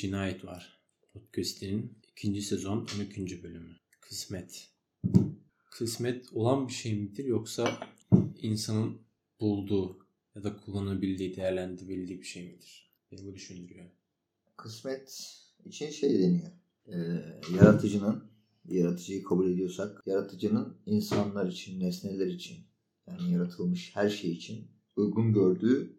Cinayet 0.00 0.44
Var. 0.44 0.80
Podcast'inin 1.12 1.98
ikinci 2.10 2.42
sezon 2.42 2.88
12. 2.96 3.42
bölümü. 3.42 3.76
Kısmet. 4.00 4.68
Kısmet 5.70 6.32
olan 6.32 6.68
bir 6.68 6.72
şey 6.72 6.94
midir 6.94 7.24
yoksa 7.24 7.80
insanın 8.42 8.98
bulduğu 9.40 9.98
ya 10.34 10.44
da 10.44 10.56
kullanabildiği, 10.56 11.36
değerlendirebildiği 11.36 12.20
bir 12.20 12.26
şey 12.26 12.52
midir? 12.52 12.92
Beni 13.12 13.26
bu 13.26 13.34
düşündürüyor. 13.34 13.90
Kısmet 14.56 15.36
için 15.64 15.90
şey 15.90 16.18
deniyor. 16.18 16.50
Ee, 16.86 16.96
yaratıcının, 17.56 18.24
yaratıcıyı 18.68 19.22
kabul 19.22 19.52
ediyorsak, 19.52 20.02
yaratıcının 20.06 20.76
insanlar 20.86 21.46
için, 21.46 21.80
nesneler 21.80 22.26
için, 22.26 22.58
yani 23.06 23.32
yaratılmış 23.32 23.96
her 23.96 24.08
şey 24.08 24.32
için 24.32 24.70
uygun 24.96 25.32
gördüğü 25.32 25.96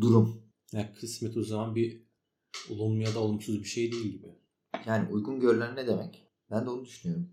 durum. 0.00 0.42
Yani 0.72 0.92
kısmet 1.00 1.36
o 1.36 1.44
zaman 1.44 1.74
bir 1.74 2.03
olumlu 2.70 3.02
ya 3.02 3.14
da 3.14 3.20
olumsuz 3.20 3.60
bir 3.60 3.68
şey 3.68 3.92
değil 3.92 4.12
gibi. 4.12 4.38
Yani 4.86 5.12
uygun 5.12 5.40
görülen 5.40 5.76
ne 5.76 5.86
demek? 5.86 6.28
Ben 6.50 6.66
de 6.66 6.70
onu 6.70 6.84
düşünüyorum. 6.84 7.30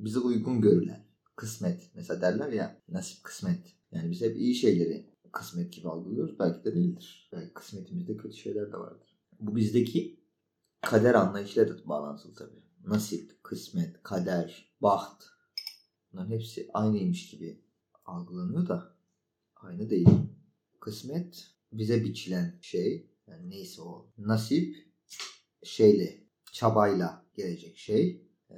Bize 0.00 0.18
uygun 0.18 0.60
görülen 0.60 1.06
kısmet. 1.36 1.90
Mesela 1.94 2.20
derler 2.20 2.52
ya 2.52 2.82
nasip 2.88 3.24
kısmet. 3.24 3.76
Yani 3.92 4.10
biz 4.10 4.20
hep 4.20 4.36
iyi 4.36 4.54
şeyleri 4.54 5.10
kısmet 5.32 5.72
gibi 5.72 5.88
algılıyoruz. 5.88 6.38
Belki 6.38 6.64
de 6.64 6.74
değildir. 6.74 7.30
Belki 7.32 7.54
kısmetimizde 7.54 8.16
kötü 8.16 8.36
şeyler 8.36 8.72
de 8.72 8.76
vardır. 8.76 9.18
Bu 9.40 9.56
bizdeki 9.56 10.20
kader 10.80 11.14
anlayışıyla 11.14 11.68
da 11.68 11.88
bağlantılı 11.88 12.34
tabii. 12.34 12.62
Nasip, 12.84 13.44
kısmet, 13.44 14.02
kader, 14.02 14.74
baht. 14.82 15.24
Bunların 16.12 16.30
hepsi 16.30 16.70
aynıymış 16.74 17.30
gibi 17.30 17.64
algılanıyor 18.04 18.68
da 18.68 18.96
aynı 19.56 19.90
değil. 19.90 20.08
Kısmet 20.80 21.50
bize 21.72 22.04
biçilen 22.04 22.58
şey. 22.60 23.10
Yani 23.28 23.50
neyse 23.50 23.82
o. 23.82 24.06
Nasip 24.18 24.76
şeyle, 25.62 26.24
çabayla 26.52 27.24
gelecek 27.34 27.76
şey. 27.76 28.22
Ee, 28.50 28.54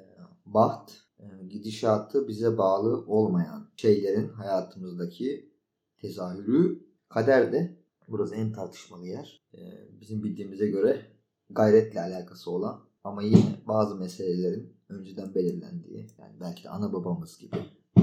baht 0.47 0.93
e, 1.19 1.47
gidişatı 1.49 2.29
bize 2.29 2.59
bağlı 2.59 3.05
olmayan 3.07 3.71
şeylerin 3.77 4.29
hayatımızdaki 4.29 5.53
tezahürü. 5.97 6.89
Kader 7.09 7.53
de 7.53 7.77
burası 8.09 8.35
en 8.35 8.53
tartışmalı 8.53 9.07
yer. 9.07 9.41
Ee, 9.55 9.61
bizim 10.01 10.23
bildiğimize 10.23 10.69
göre 10.69 11.07
gayretle 11.51 12.01
alakası 12.01 12.51
olan 12.51 12.81
ama 13.05 13.23
yine 13.23 13.63
bazı 13.67 13.97
meselelerin 13.97 14.77
önceden 14.89 15.35
belirlendiği 15.35 16.07
yani 16.19 16.41
belki 16.41 16.65
de 16.65 16.69
ana 16.71 16.93
babamız 16.93 17.39
gibi 17.39 17.57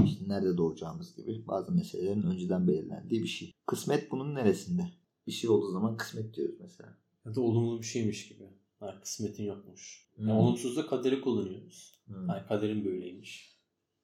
işte 0.05 0.29
nerede 0.29 0.57
doğacağımız 0.57 1.15
gibi 1.15 1.47
bazı 1.47 1.71
meselelerin 1.71 2.21
önceden 2.21 2.67
belirlendiği 2.67 3.23
bir 3.23 3.27
şey. 3.27 3.51
Kısmet 3.65 4.11
bunun 4.11 4.35
neresinde? 4.35 4.83
Bir 5.27 5.31
şey 5.31 5.49
olduğu 5.49 5.71
zaman 5.71 5.97
kısmet 5.97 6.33
diyoruz 6.35 6.55
mesela. 6.61 6.97
Ya 7.25 7.35
da 7.35 7.41
olumlu 7.41 7.81
bir 7.81 7.85
şeymiş 7.85 8.27
gibi. 8.27 8.49
Ha, 8.79 8.99
kısmetin 9.01 9.43
yokmuş. 9.43 10.09
Hmm. 10.15 10.27
Yani 10.27 10.39
olumsuz 10.39 10.77
da 10.77 10.87
kaderi 10.87 11.21
kullanıyoruz. 11.21 11.99
Hmm. 12.05 12.27
Yani 12.29 12.47
kaderin 12.47 12.85
böyleymiş. 12.85 13.55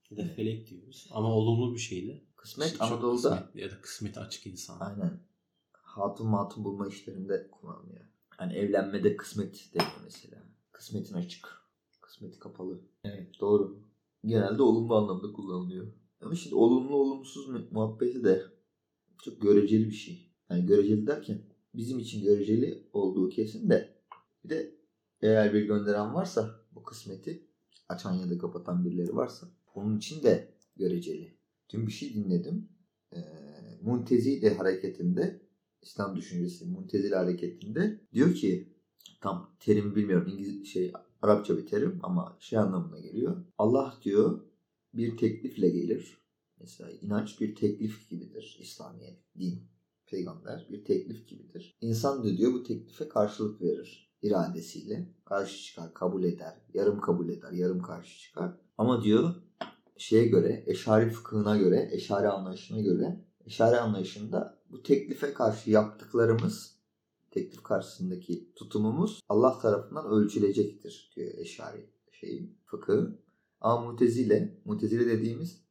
Ya 0.10 0.18
da 0.18 0.24
felek 0.24 0.70
diyoruz. 0.70 1.08
Ama 1.12 1.34
olumlu 1.36 1.74
bir 1.74 1.80
şeyle. 1.80 2.24
Kısmet 2.36 2.72
çok 2.72 2.82
Anadolu'da 2.82 3.30
kısmetli 3.30 3.62
ya 3.62 3.72
da 3.72 3.82
kısmeti 3.82 4.20
açık 4.20 4.48
insan. 4.48 4.80
aynen 4.80 5.20
hatun 5.72 6.28
matun 6.30 6.64
bulma 6.64 6.88
işlerinde 6.88 7.48
kullanılıyor. 7.52 8.06
Yani 8.40 8.54
evlenmede 8.54 9.16
kısmet 9.16 9.70
deniyor 9.74 10.02
mesela. 10.04 10.44
Kısmetin 10.72 11.14
açık. 11.14 11.62
Kısmeti 12.02 12.40
kapalı. 12.40 12.82
Evet 13.04 13.40
doğru. 13.40 13.80
Genelde 14.26 14.62
olumlu 14.64 14.96
anlamda 14.96 15.34
kullanılıyor. 15.34 15.88
Ama 16.22 16.36
şimdi 16.36 16.56
olumlu 16.56 16.96
olumsuz 16.96 17.48
mu- 17.50 17.68
muhabbeti 17.72 18.24
de 18.24 18.46
çok 19.24 19.42
göreceli 19.42 19.86
bir 19.88 19.96
şey. 19.96 20.31
Yani 20.52 20.66
göreceli 20.66 21.08
derken 21.08 21.42
bizim 21.76 22.00
için 22.00 22.24
göreceli 22.24 22.88
olduğu 22.94 23.30
kesin 23.30 23.70
de 23.70 23.90
bir 24.44 24.50
de 24.50 24.76
eğer 25.22 25.54
bir 25.54 25.66
gönderen 25.66 26.14
varsa 26.14 26.60
bu 26.72 26.84
kısmeti 26.84 27.48
açan 27.90 28.14
ya 28.14 28.30
da 28.30 28.38
kapatan 28.38 28.86
birileri 28.86 29.16
varsa 29.16 29.48
onun 29.76 29.98
için 29.98 30.24
de 30.24 30.54
göreceli. 30.76 31.38
Dün 31.70 31.88
bir 31.88 31.92
şey 31.92 32.14
dinledim. 32.14 32.70
Ee, 33.14 33.20
Muntezile 33.82 34.58
hareketinde 34.58 35.42
İslam 35.82 36.16
düşüncesi 36.16 36.66
Muntezile 36.66 37.16
hareketinde 37.16 38.02
diyor 38.14 38.34
ki 38.34 38.74
tam 39.22 39.56
terimi 39.60 39.96
bilmiyorum 39.96 40.28
İngiliz 40.28 40.68
şey 40.68 40.94
Arapça 41.22 41.58
bir 41.58 41.66
terim 41.66 42.00
ama 42.04 42.38
şey 42.40 42.60
anlamına 42.60 43.00
geliyor. 43.00 43.46
Allah 43.58 44.00
diyor 44.04 44.42
bir 44.94 45.18
teklifle 45.18 45.70
gelir. 45.70 46.18
Mesela 46.60 46.92
inanç 46.92 47.42
bir 47.42 47.56
teklif 47.56 48.10
gibidir. 48.10 48.58
İslamiyet, 48.62 49.18
din, 49.40 49.71
peygamber 50.12 50.68
bir 50.70 50.86
teklif 50.86 51.28
gibidir. 51.28 51.78
İnsan 51.82 52.24
da 52.24 52.38
diyor 52.38 52.54
bu 52.54 52.64
teklife 52.64 53.08
karşılık 53.08 53.62
verir 53.62 54.12
iradesiyle. 54.22 55.10
Karşı 55.26 55.64
çıkar, 55.64 55.94
kabul 55.94 56.24
eder, 56.24 56.54
yarım 56.74 57.02
kabul 57.02 57.30
eder, 57.30 57.52
yarım 57.52 57.82
karşı 57.82 58.20
çıkar. 58.20 58.58
Ama 58.78 59.04
diyor 59.04 59.36
şeye 59.98 60.28
göre, 60.28 60.64
eşari 60.68 61.10
fıkhına 61.10 61.58
göre, 61.58 61.90
eşari 61.92 62.28
anlayışına 62.28 62.82
göre, 62.82 63.26
eşari 63.46 63.78
anlayışında 63.78 64.62
bu 64.72 64.84
teklife 64.84 65.34
karşı 65.34 65.70
yaptıklarımız, 65.72 66.76
teklif 67.32 67.64
karşısındaki 67.64 68.54
tutumumuz 68.56 69.20
Allah 69.30 69.60
tarafından 69.60 70.06
ölçülecektir 70.06 71.12
diyor 71.16 71.32
eşari 71.38 71.90
şeyi, 72.12 72.56
fıkı. 72.66 73.22
Ama 73.62 73.92
mutezile, 73.92 74.62
mutezile 74.66 75.06
dediğimiz 75.06 75.62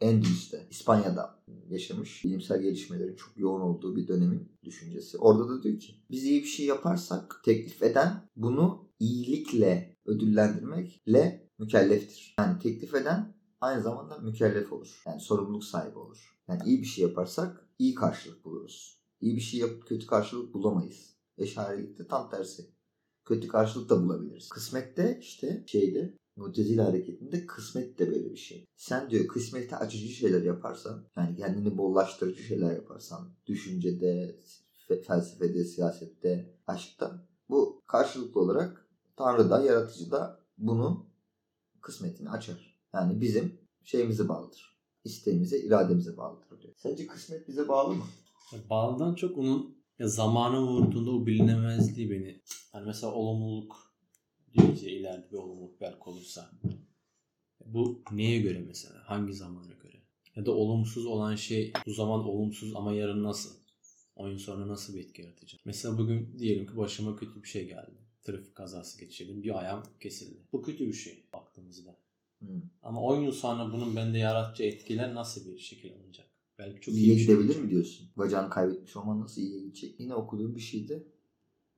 Endülüs'te, 0.00 0.66
İspanya'da 0.70 1.40
yaşamış 1.68 2.24
bilimsel 2.24 2.62
gelişmelerin 2.62 3.16
çok 3.16 3.36
yoğun 3.36 3.60
olduğu 3.60 3.96
bir 3.96 4.08
dönemin 4.08 4.52
düşüncesi. 4.64 5.18
Orada 5.18 5.48
da 5.48 5.62
diyor 5.62 5.78
ki 5.78 5.94
biz 6.10 6.24
iyi 6.24 6.42
bir 6.42 6.48
şey 6.48 6.66
yaparsak 6.66 7.40
teklif 7.44 7.82
eden 7.82 8.28
bunu 8.36 8.90
iyilikle 8.98 9.96
ödüllendirmekle 10.06 11.50
mükelleftir. 11.58 12.34
Yani 12.38 12.58
teklif 12.58 12.94
eden 12.94 13.34
aynı 13.60 13.82
zamanda 13.82 14.18
mükellef 14.18 14.72
olur. 14.72 15.02
Yani 15.06 15.20
sorumluluk 15.20 15.64
sahibi 15.64 15.98
olur. 15.98 16.38
Yani 16.48 16.60
iyi 16.66 16.80
bir 16.80 16.86
şey 16.86 17.04
yaparsak 17.04 17.68
iyi 17.78 17.94
karşılık 17.94 18.44
buluruz. 18.44 19.00
İyi 19.20 19.36
bir 19.36 19.40
şey 19.40 19.60
yapıp 19.60 19.86
kötü 19.86 20.06
karşılık 20.06 20.54
bulamayız. 20.54 21.16
Eşarilikte 21.38 22.06
tam 22.06 22.30
tersi. 22.30 22.70
Kötü 23.24 23.48
karşılık 23.48 23.90
da 23.90 24.02
bulabiliriz. 24.02 24.48
Kısmette 24.48 25.18
işte 25.22 25.64
şeyde 25.66 26.18
Mutezile 26.36 26.82
hareketinde 26.82 27.46
kısmet 27.46 27.98
de 27.98 28.10
böyle 28.10 28.30
bir 28.30 28.36
şey. 28.36 28.66
Sen 28.76 29.10
diyor 29.10 29.26
kısmeti 29.26 29.76
açıcı 29.76 30.08
şeyler 30.08 30.42
yaparsan, 30.42 31.04
yani 31.16 31.36
kendini 31.36 31.78
bollaştırıcı 31.78 32.42
şeyler 32.42 32.72
yaparsan, 32.72 33.28
düşüncede, 33.46 34.36
fe- 34.88 35.02
felsefede, 35.02 35.64
siyasette, 35.64 36.54
aşkta, 36.66 37.26
bu 37.48 37.82
karşılıklı 37.86 38.40
olarak 38.40 38.86
Tanrı 39.16 39.50
da, 39.50 39.62
yaratıcı 39.62 40.10
da 40.10 40.40
bunu 40.58 41.06
kısmetini 41.80 42.30
açar. 42.30 42.80
Yani 42.94 43.20
bizim 43.20 43.60
şeyimize 43.84 44.28
bağlıdır. 44.28 44.80
İsteğimize, 45.04 45.58
irademize 45.58 46.16
bağlıdır 46.16 46.60
diyor. 46.62 46.74
Sence 46.76 47.06
kısmet 47.06 47.48
bize 47.48 47.68
bağlı 47.68 47.94
mı? 47.94 48.04
Bağlıdan 48.70 49.14
çok 49.14 49.38
onun 49.38 49.76
ya 49.98 50.08
zamana 50.08 50.62
vurduğunda 50.62 51.10
o 51.10 51.26
bilinemezliği 51.26 52.10
beni. 52.10 52.42
Hani 52.72 52.86
mesela 52.86 53.12
olumluluk 53.12 53.89
ya 54.54 54.90
ileride 54.90 55.32
bir 55.32 55.36
olumluluk 55.36 55.80
belki 55.80 56.10
olursa. 56.10 56.50
Bu 57.66 58.02
neye 58.12 58.40
göre 58.40 58.58
mesela? 58.58 59.02
Hangi 59.04 59.34
zamana 59.34 59.72
göre? 59.82 59.96
Ya 60.36 60.46
da 60.46 60.52
olumsuz 60.52 61.06
olan 61.06 61.36
şey 61.36 61.72
bu 61.86 61.92
zaman 61.92 62.20
olumsuz 62.20 62.76
ama 62.76 62.92
yarın 62.92 63.24
nasıl? 63.24 63.60
10 64.16 64.28
yıl 64.28 64.38
sonra 64.38 64.68
nasıl 64.68 64.94
bir 64.94 65.00
etki 65.00 65.22
yaratacak? 65.22 65.60
Mesela 65.64 65.98
bugün 65.98 66.38
diyelim 66.38 66.66
ki 66.66 66.76
başıma 66.76 67.16
kötü 67.16 67.42
bir 67.42 67.48
şey 67.48 67.66
geldi. 67.66 68.00
Trafik 68.22 68.54
kazası 68.54 69.00
geçirdim. 69.00 69.42
Bir 69.42 69.58
ayağım 69.58 69.82
kesildi. 70.00 70.38
Bu 70.52 70.62
kötü 70.62 70.86
bir 70.86 70.92
şey 70.92 71.24
baktığımızda. 71.32 71.96
Hmm. 72.38 72.62
Ama 72.82 73.00
10 73.00 73.20
yıl 73.20 73.32
sonra 73.32 73.72
bunun 73.72 73.96
bende 73.96 74.18
yaratacağı 74.18 74.68
etkiler 74.68 75.14
nasıl 75.14 75.52
bir 75.52 75.58
şekil 75.58 75.92
alınacak? 75.92 76.26
Belki 76.58 76.80
çok 76.80 76.94
iyi 76.94 76.98
iyiye 76.98 77.16
bir 77.16 77.20
şey 77.20 77.26
gidebilir 77.26 77.48
olacak. 77.48 77.64
mi 77.64 77.70
diyorsun? 77.70 78.08
Bacağını 78.16 78.50
kaybetmiş 78.50 78.96
olman 78.96 79.20
nasıl 79.20 79.42
iyiye 79.42 79.60
gidecek? 79.60 80.00
Yine 80.00 80.14
okuduğum 80.14 80.56
bir 80.56 80.60
şeyde 80.60 81.06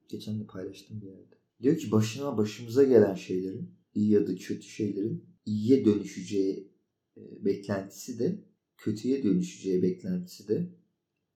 geçen 0.09 0.41
de 0.41 0.47
paylaştım 0.47 1.01
bir 1.01 1.07
yerde. 1.07 1.42
Diyor 1.63 1.77
ki 1.77 1.93
başına 1.93 2.39
başımıza 2.39 2.85
gelen 2.85 3.15
şeylerin 3.15 3.75
iyi 3.95 4.11
ya 4.11 4.27
da 4.27 4.37
kötü 4.37 4.63
şeylerin 4.63 5.25
iyiye 5.47 5.85
dönüşeceği 5.85 6.73
e, 7.17 7.45
beklentisi 7.45 8.19
de 8.19 8.45
kötüye 8.77 9.23
dönüşeceği 9.23 9.83
beklentisi 9.83 10.49
de 10.49 10.73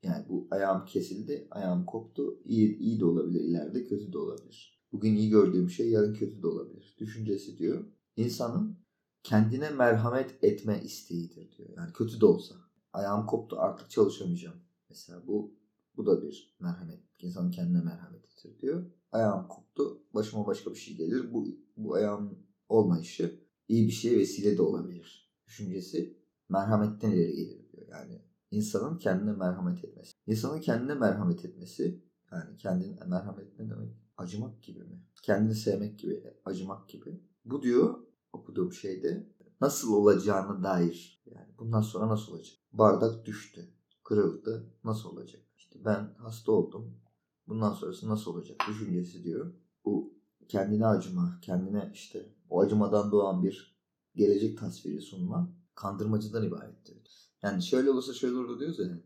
yani 0.03 0.29
bu 0.29 0.49
ayağım 0.51 0.85
kesildi, 0.87 1.49
ayağım 1.51 1.87
koptu. 1.87 2.41
İyi, 2.45 2.79
iyi 2.79 3.01
de 3.01 3.05
olabilir 3.05 3.41
ileride, 3.41 3.87
kötü 3.87 4.13
de 4.13 4.19
olabilir. 4.19 4.83
Bugün 4.93 5.17
iyi 5.17 5.31
gördüğüm 5.31 5.71
şey 5.71 5.91
yarın 5.91 6.15
kötü 6.15 6.43
de 6.43 6.47
olabilir. 6.47 6.97
Düşüncesi 6.99 7.59
diyor. 7.59 7.85
İnsanın 8.17 8.79
kendine 9.23 9.71
merhamet 9.71 10.45
etme 10.45 10.83
isteğidir 10.85 11.53
diyor. 11.57 11.69
Yani 11.77 11.93
kötü 11.93 12.21
de 12.21 12.27
olsa. 12.27 12.55
Ayağım 12.93 13.27
koptu 13.27 13.57
artık 13.59 13.91
çalışamayacağım. 13.91 14.57
Mesela 14.89 15.27
bu 15.27 15.55
bu 15.97 16.07
da 16.07 16.23
bir 16.23 16.57
merhamet. 16.61 17.01
İnsanın 17.19 17.51
kendine 17.51 17.81
merhametidir 17.81 18.61
diyor. 18.61 18.87
Ayağım 19.17 19.49
koptu. 19.49 20.03
Başıma 20.15 20.47
başka 20.47 20.71
bir 20.71 20.77
şey 20.77 20.97
gelir. 20.97 21.33
Bu, 21.33 21.47
bu 21.77 21.95
ayağın 21.95 22.39
olmayışı 22.69 23.41
iyi 23.69 23.87
bir 23.87 23.93
şeye 23.93 24.19
vesile 24.19 24.59
de 24.59 24.63
olabilir. 24.63 25.33
Düşüncesi 25.47 26.17
merhametten 26.49 27.11
ileri 27.11 27.37
gelir 27.37 27.73
diyor. 27.73 27.87
Yani 27.91 28.23
insanın 28.51 28.99
kendine 28.99 29.33
merhamet 29.33 29.85
etmesi. 29.85 30.13
İnsanın 30.27 30.61
kendine 30.61 30.95
merhamet 30.95 31.45
etmesi 31.45 32.03
yani 32.33 32.57
kendine 32.57 33.05
merhamet 33.07 33.59
ne 33.59 33.71
demek? 33.71 34.07
acımak 34.17 34.63
gibi 34.63 34.79
mi? 34.79 35.03
Kendini 35.23 35.55
sevmek 35.55 35.99
gibi, 35.99 36.35
acımak 36.45 36.89
gibi. 36.89 37.21
Bu 37.45 37.63
diyor 37.63 37.99
okuduğum 38.33 38.73
şeyde 38.73 39.33
nasıl 39.61 39.93
olacağına 39.93 40.63
dair. 40.63 41.23
Yani 41.27 41.49
bundan 41.59 41.81
sonra 41.81 42.09
nasıl 42.09 42.33
olacak? 42.33 42.57
Bardak 42.73 43.27
düştü, 43.27 43.69
kırıldı. 44.05 44.73
Nasıl 44.85 45.09
olacak? 45.09 45.43
İşte 45.57 45.85
ben 45.85 46.15
hasta 46.19 46.53
oldum. 46.53 47.06
Bundan 47.49 47.73
sonrası 47.73 48.09
nasıl 48.09 48.31
olacak? 48.35 48.61
Düşüncesi 48.69 49.25
diyor. 49.25 49.55
Bu 49.85 50.15
kendine 50.49 50.87
acıma, 50.87 51.39
kendine 51.43 51.91
işte 51.95 52.35
o 52.51 52.61
acımadan 52.61 53.13
doğan 53.13 53.43
bir 53.43 53.77
gelecek 54.15 54.59
tasviri 54.59 55.01
sunma 55.01 55.57
kandırmacıdan 55.75 56.45
ibarettir. 56.45 57.31
Yani 57.43 57.63
şöyle 57.63 57.91
olursa 57.91 58.13
şöyle 58.15 58.37
olur 58.37 58.61
diyoruz 58.61 58.79
ya. 58.79 59.01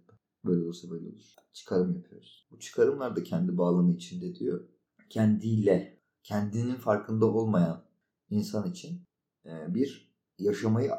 Böyle 0.45 0.65
olursa 0.65 0.91
böyle 0.91 1.09
olur. 1.09 1.35
Çıkarım 1.53 1.95
yapıyoruz. 1.95 2.49
Bu 2.51 2.59
çıkarımlar 2.59 3.17
da 3.17 3.23
kendi 3.23 3.59
bağlamı 3.59 3.93
içinde 3.93 4.35
diyor. 4.35 4.69
Kendiyle, 5.11 6.03
kendinin 6.23 6.75
farkında 6.75 7.27
olmayan 7.27 7.85
insan 8.31 8.71
için 8.71 9.03
e, 9.47 9.75
bir 9.75 10.15
yaşamayı 10.39 10.91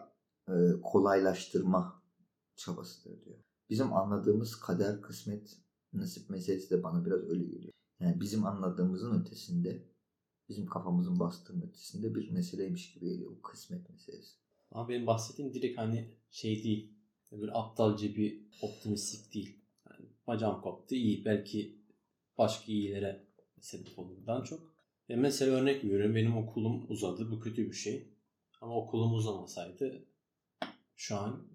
e, 0.47 0.53
kolaylaştırma 0.83 2.03
çabasıdır 2.55 3.25
diyor. 3.25 3.37
Bizim 3.69 3.93
anladığımız 3.93 4.55
kader, 4.55 5.01
kısmet, 5.01 5.57
nasip 5.93 6.29
meselesi 6.29 6.69
de 6.69 6.83
bana 6.83 7.05
biraz 7.05 7.29
öyle 7.29 7.43
geliyor. 7.43 7.73
Yani 7.99 8.21
bizim 8.21 8.45
anladığımızın 8.45 9.21
ötesinde, 9.21 9.83
bizim 10.49 10.65
kafamızın 10.65 11.19
bastığının 11.19 11.67
ötesinde 11.67 12.15
bir 12.15 12.31
meseleymiş 12.31 12.93
gibi 12.93 13.05
geliyor 13.05 13.31
bu 13.31 13.41
kısmet 13.41 13.89
meselesi. 13.89 14.35
Ama 14.71 14.89
benim 14.89 15.07
bahsettiğim 15.07 15.53
direkt 15.53 15.77
hani 15.77 16.11
şey 16.31 16.63
değil. 16.63 16.93
Bir 17.31 17.59
aptalca 17.59 18.15
bir 18.15 18.41
optimistik 18.61 19.33
değil. 19.33 19.59
Yani 19.89 20.05
bacağım 20.27 20.61
koptu 20.61 20.95
iyi. 20.95 21.25
Belki 21.25 21.81
başka 22.37 22.71
iyilere 22.71 23.27
sebep 23.59 23.99
olurdan 23.99 24.43
çok. 24.43 24.73
E 25.09 25.15
mesela 25.15 25.51
örnek 25.51 25.83
veriyorum. 25.83 26.15
Benim 26.15 26.37
okulum 26.37 26.85
uzadı. 26.91 27.31
Bu 27.31 27.39
kötü 27.39 27.67
bir 27.67 27.75
şey. 27.75 28.07
Ama 28.61 28.75
okulum 28.75 29.13
uzamasaydı 29.13 30.05
şu 30.95 31.17
an 31.17 31.47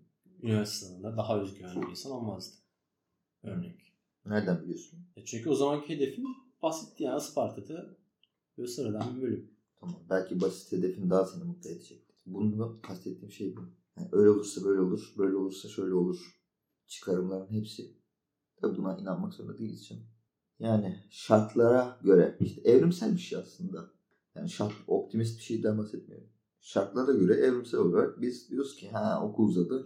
üniversite 0.43 0.87
sınavında 0.87 1.17
daha 1.17 1.41
özgüvenli 1.41 1.83
bir 1.83 1.91
insan 1.91 2.12
olmazdı. 2.12 2.56
Örnek. 3.43 3.86
Nereden 4.26 4.62
biliyorsun? 4.62 4.99
E 5.17 5.25
çünkü 5.25 5.50
o 5.50 5.55
zamanki 5.55 5.96
hedefim 5.96 6.25
basitti 6.62 7.05
yani 7.05 7.19
Isparta'da 7.19 7.96
böyle 8.58 8.69
sıradan 8.69 9.17
bir 9.17 9.23
bölüm. 9.23 9.50
Tamam. 9.81 9.96
Belki 10.11 10.40
basit 10.40 10.73
hedefin 10.73 11.11
daha 11.11 11.25
seni 11.25 11.44
mutlu 11.44 11.70
edecekti. 11.70 12.14
Bunu 12.26 12.81
kastettiğim 12.82 13.32
şey 13.32 13.56
bu. 13.56 13.61
Yani 13.96 14.08
öyle 14.12 14.31
olursa 14.31 14.64
böyle 14.64 14.81
olur, 14.81 15.14
böyle 15.19 15.37
olursa 15.37 15.69
şöyle 15.69 15.94
olur. 15.94 16.40
Çıkarımların 16.87 17.52
hepsi. 17.52 17.96
Tabi 18.61 18.78
buna 18.78 18.99
inanmak 18.99 19.34
zorunda 19.34 19.58
değiliz 19.58 19.87
canım. 19.87 20.05
Yani 20.58 21.05
şartlara 21.11 21.99
göre 22.02 22.37
işte 22.40 22.61
evrimsel 22.61 23.12
bir 23.12 23.19
şey 23.19 23.38
aslında. 23.38 23.90
Yani 24.34 24.50
şart 24.50 24.73
optimist 24.87 25.38
bir 25.38 25.43
şeyden 25.43 25.78
bahsetmiyorum. 25.78 26.28
Şartlara 26.61 27.12
göre 27.12 27.34
evrimsel 27.34 27.81
olarak 27.81 28.20
biz 28.20 28.50
diyoruz 28.50 28.76
ki 28.76 28.90
ha 28.90 29.23
okul 29.25 29.49
uzadı. 29.49 29.84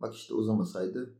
Bak 0.00 0.14
işte 0.14 0.34
uzamasaydı 0.34 1.19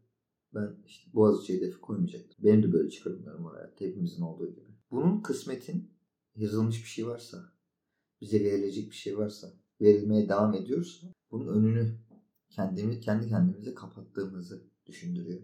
ben 0.54 0.76
işte 0.86 1.10
Boğaziçi 1.14 1.56
hedefi 1.56 1.80
koymayacaktım. 1.80 2.44
Benim 2.44 2.62
de 2.62 2.72
böyle 2.72 2.90
çıkarımlarım 2.90 3.44
var 3.44 3.56
hayatta 3.56 3.84
hepimizin 3.84 4.22
olduğu 4.22 4.50
gibi. 4.50 4.70
Bunun 4.90 5.20
kısmetin 5.20 5.90
yazılmış 6.36 6.82
bir 6.82 6.88
şey 6.88 7.06
varsa, 7.06 7.52
bize 8.20 8.44
verilecek 8.44 8.90
bir 8.90 8.96
şey 8.96 9.18
varsa, 9.18 9.52
verilmeye 9.80 10.28
devam 10.28 10.54
ediyorsa 10.54 11.06
bunun 11.30 11.46
önünü 11.46 11.98
kendimi 12.50 13.00
kendi 13.00 13.28
kendimize 13.28 13.74
kapattığımızı 13.74 14.62
düşündürüyor. 14.86 15.42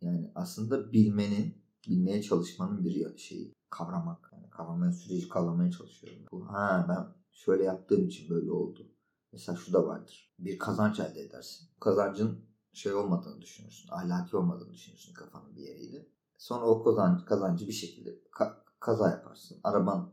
Yani 0.00 0.30
aslında 0.34 0.92
bilmenin, 0.92 1.54
bilmeye 1.88 2.22
çalışmanın 2.22 2.84
bir 2.84 3.18
şeyi 3.18 3.54
kavramak. 3.70 4.30
Yani 4.32 4.50
kavramaya 4.50 4.92
süreci 4.92 5.28
kavramaya 5.28 5.70
çalışıyorum. 5.70 6.22
Bu, 6.32 6.48
ha 6.48 6.86
ben 6.88 7.22
şöyle 7.32 7.64
yaptığım 7.64 8.06
için 8.06 8.30
böyle 8.30 8.50
oldu. 8.50 8.92
Mesela 9.32 9.56
şu 9.56 9.72
da 9.72 9.86
vardır. 9.86 10.34
Bir 10.38 10.58
kazanç 10.58 11.00
elde 11.00 11.20
edersin. 11.20 11.68
Kazancın 11.80 12.40
şey 12.72 12.94
olmadığını 12.94 13.42
düşünürsün. 13.42 13.88
Ahlaki 13.92 14.36
olmadığını 14.36 14.72
düşünürsün 14.72 15.14
kafanın 15.14 15.56
bir 15.56 15.62
yeriyle. 15.62 16.08
Sonra 16.38 16.66
o 16.66 16.82
kazancı, 16.82 17.24
kazancı 17.24 17.68
bir 17.68 17.72
şekilde 17.72 18.10
ka- 18.10 18.56
kaza 18.80 19.10
yaparsın. 19.10 19.60
Araban 19.64 20.12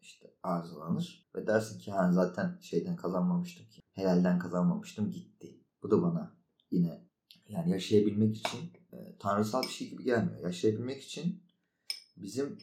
işte 0.00 0.34
arızalanır 0.42 1.30
ve 1.34 1.46
dersin 1.46 1.78
ki 1.78 1.92
ha 1.92 2.12
zaten 2.12 2.58
şeyden 2.60 2.96
kazanmamıştım 2.96 3.68
ki. 3.68 3.80
Helalden 3.92 4.38
kazanmamıştım 4.38 5.10
gitti. 5.10 5.60
Bu 5.82 5.90
da 5.90 6.02
bana 6.02 6.36
yine 6.70 7.08
yani 7.48 7.70
yaşayabilmek 7.70 8.36
için 8.36 8.58
e, 8.92 9.16
tanrısal 9.18 9.62
bir 9.62 9.68
şey 9.68 9.90
gibi 9.90 10.04
gelmiyor. 10.04 10.40
Yaşayabilmek 10.40 11.02
için 11.02 11.42
bizim 12.16 12.58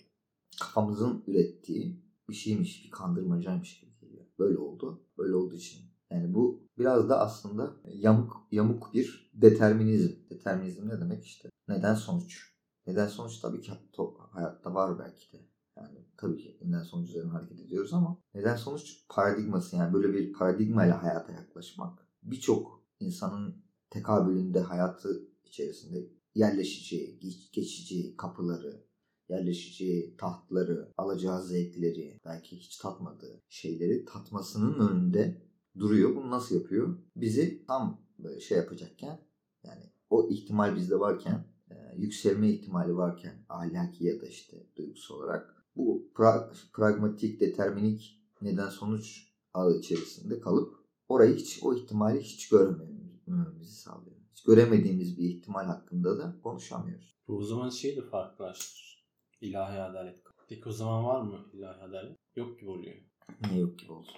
kafamızın 0.59 1.23
ürettiği 1.27 2.05
bir 2.29 2.33
şeymiş, 2.33 2.85
bir 2.85 2.91
kandırmacaymış 2.91 3.79
gibi 3.79 3.97
geliyor. 4.01 4.25
Böyle 4.39 4.57
oldu. 4.57 5.03
Böyle 5.17 5.35
olduğu 5.35 5.55
için. 5.55 5.94
Yani 6.15 6.34
bu 6.34 6.67
biraz 6.77 7.10
da 7.10 7.19
aslında 7.19 7.74
yamuk 7.93 8.48
yamuk 8.51 8.93
bir 8.93 9.31
determinizm. 9.34 10.13
Determinizm 10.29 10.89
ne 10.89 11.01
demek 11.01 11.25
işte? 11.25 11.50
Neden 11.67 11.95
sonuç? 11.95 12.55
Neden 12.88 13.07
sonuç 13.07 13.39
tabii 13.39 13.62
ki 13.62 13.72
hayatta 14.31 14.74
var 14.74 15.00
belki 15.00 15.34
de. 15.34 15.38
Yani 15.77 16.05
tabii 16.17 16.38
ki 16.38 16.57
neden 16.62 16.84
sonuç 16.84 17.10
üzerine 17.10 17.31
hareket 17.31 17.60
ediyoruz 17.60 17.93
ama 17.93 18.17
neden 18.34 18.55
sonuç 18.55 19.07
paradigması 19.10 19.75
yani 19.75 19.93
böyle 19.93 20.13
bir 20.13 20.34
paradigma 20.34 20.86
ile 20.86 20.91
hayata 20.91 21.31
yaklaşmak 21.31 22.07
birçok 22.24 22.86
insanın 23.00 23.65
tekabülünde 23.89 24.60
hayatı 24.60 25.27
içerisinde 25.45 26.07
yerleşeceği, 26.36 27.19
geçici 27.53 28.17
kapıları, 28.17 28.86
yerleşeceği 29.29 30.17
tahtları, 30.17 30.93
alacağı 30.98 31.43
zevkleri, 31.43 32.19
belki 32.25 32.55
hiç 32.57 32.77
tatmadığı 32.77 33.43
şeyleri 33.50 34.05
tatmasının 34.05 34.89
önünde 34.89 35.45
duruyor. 35.79 36.15
Bunu 36.15 36.32
nasıl 36.32 36.55
yapıyor? 36.55 36.98
Bizi 37.15 37.65
tam 37.65 38.01
böyle 38.20 38.39
şey 38.39 38.58
yapacakken 38.58 39.20
yani 39.63 39.84
o 40.10 40.29
ihtimal 40.29 40.75
bizde 40.75 41.00
varken 41.00 41.46
yükselme 41.98 42.50
ihtimali 42.50 42.98
varken 42.98 43.46
ahlaki 43.50 44.05
ya 44.05 44.22
da 44.22 44.25
işte 44.27 44.58
duygusal 44.75 45.15
olarak 45.15 45.65
bu 45.75 46.12
pra- 46.15 46.53
pragmatik, 46.74 47.39
determinik 47.39 48.22
neden 48.41 48.70
sonuç 48.70 49.34
ağı 49.53 49.77
içerisinde 49.77 50.39
kalıp 50.39 50.75
orayı 51.10 51.36
hiç 51.36 51.60
o 51.63 51.75
ihtimali 51.75 52.22
hiç 52.22 52.50
görmememizi 52.50 53.72
sağlıyor. 53.75 54.15
Hiç 54.32 54.44
göremediğimiz 54.44 55.17
bir 55.17 55.24
ihtimal 55.24 55.65
hakkında 55.65 56.17
da 56.17 56.36
konuşamıyoruz. 56.44 57.15
Bu 57.27 57.38
o 57.38 57.44
zaman 57.44 57.70
şey 57.70 57.96
de 57.98 58.01
farklılaştırır. 58.01 59.05
İlahi 59.41 59.79
adalet. 59.79 60.20
Peki 60.50 60.70
o 60.70 60.72
zaman 60.72 61.05
var 61.05 61.22
mı 61.22 61.46
ilahi 61.53 61.82
adalet? 61.82 62.17
Yok 62.36 62.60
gibi 62.60 62.70
oluyor. 62.70 62.96
Niye 63.50 63.60
yok 63.60 63.79
gibi 63.79 63.91
olsun? 63.91 64.15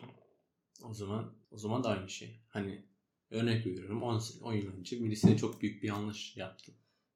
O 0.84 0.93
zaman 0.93 1.34
o 1.51 1.57
zaman 1.57 1.84
da 1.84 1.89
aynı 1.89 2.10
şey. 2.10 2.39
Hani 2.50 2.86
örnek 3.31 3.65
veriyorum 3.65 4.03
10, 4.03 4.22
10 4.41 4.53
yıl 4.53 4.72
önce 4.74 5.03
birisi 5.03 5.38
çok 5.38 5.62
büyük 5.62 5.84
bir 5.84 5.88
yanlış 5.88 6.38
yaptı. 6.38 6.72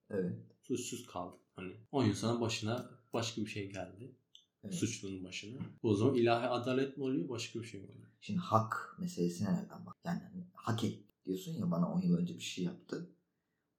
Evet. 0.10 0.34
Suçsuz 0.62 1.06
kaldı. 1.08 1.36
Hani 1.56 1.74
10 1.91 2.06
yıl 2.06 2.13
sonra 2.13 2.41
başına 2.41 2.89
başka 3.13 3.41
bir 3.41 3.48
şey 3.50 3.72
geldi. 3.72 4.15
Evet. 4.63 4.75
Suçlunun 4.75 5.24
başına. 5.24 5.58
O 5.84 5.94
zaman 5.96 6.15
ilahi 6.15 6.48
adalet 6.48 6.98
mi 6.98 7.03
oluyor 7.03 7.30
başka 7.30 7.60
bir 7.62 7.65
şey 7.65 7.82
mi 7.82 7.88
oluyor? 7.88 8.08
Şimdi 8.22 8.39
hak 8.39 8.96
meselesine 9.00 9.53
nereden 9.53 9.86
bak? 9.86 9.96
Yani 10.06 10.20
hani 10.32 10.44
hak 10.53 10.84
et 10.84 11.00
diyorsun 11.25 11.51
ya 11.53 11.72
bana 11.72 11.91
10 11.94 12.01
yıl 12.01 12.18
önce 12.18 12.36
bir 12.36 12.39
şey 12.44 12.65
yaptı. 12.65 13.10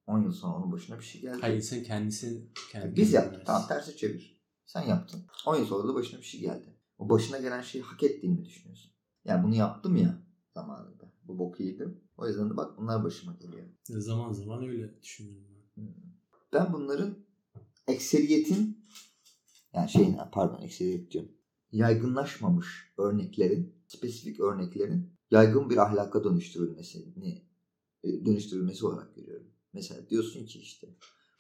10 0.07 0.23
yıl 0.23 0.33
sonra 0.33 0.57
onun 0.57 0.73
başına 0.73 0.99
bir 0.99 1.05
şey 1.05 1.21
geldi. 1.21 1.39
Hayır 1.41 1.61
sen 1.63 1.83
kendisi 1.85 2.49
kendi 2.73 2.97
Biz 2.97 3.13
yaptık. 3.13 3.31
kendine- 3.33 3.45
Tamam 3.47 3.69
tersi 3.69 3.97
çevir. 3.97 4.41
Sen 4.67 4.83
yaptın. 4.83 5.25
10 5.47 5.57
yıl 5.57 5.67
sonra 5.67 5.89
da 5.89 5.95
başına 5.95 6.21
bir 6.21 6.25
şey 6.25 6.41
geldi. 6.41 6.77
O 6.99 7.09
başına 7.09 7.39
gelen 7.39 7.63
şeyi 7.63 7.83
hak 7.85 8.03
ettiğini 8.03 8.39
mi 8.39 8.45
düşünüyorsun? 8.45 8.92
Yani 9.25 9.45
bunu 9.45 9.55
yaptım 9.55 9.97
ya 9.97 10.23
zamanında. 10.55 11.13
Bu 11.25 11.39
boku 11.39 11.63
yedim. 11.63 12.01
O 12.17 12.29
yüzden 12.29 12.51
de 12.51 12.57
bak 12.57 12.79
bunlar 12.79 13.05
başıma 13.05 13.33
geliyor. 13.33 13.67
Zaman 13.85 14.33
zaman 14.33 14.69
öyle 14.69 15.03
düşünüyorum 15.03 15.47
ben. 15.77 15.95
Ben 16.53 16.73
bunların 16.73 17.15
ekseriyetin 17.87 18.87
yani 19.75 19.89
şeyin 19.89 20.17
pardon 20.33 20.63
ekseriyet 20.63 21.11
diyorum. 21.11 21.33
Yaygınlaşmamış 21.73 22.93
örneklerin, 22.99 23.75
spesifik 23.87 24.41
örneklerin 24.41 25.13
yaygın 25.31 25.71
bir 25.71 25.77
ahlaka 25.77 26.25
dönüştürülmesini 26.25 27.43
e, 28.05 28.25
dönüştürülmesi 28.25 28.87
olarak 28.87 29.15
görüyorum. 29.15 29.47
Mesela 29.73 30.09
diyorsun 30.09 30.47
ki 30.47 30.59
işte 30.61 30.89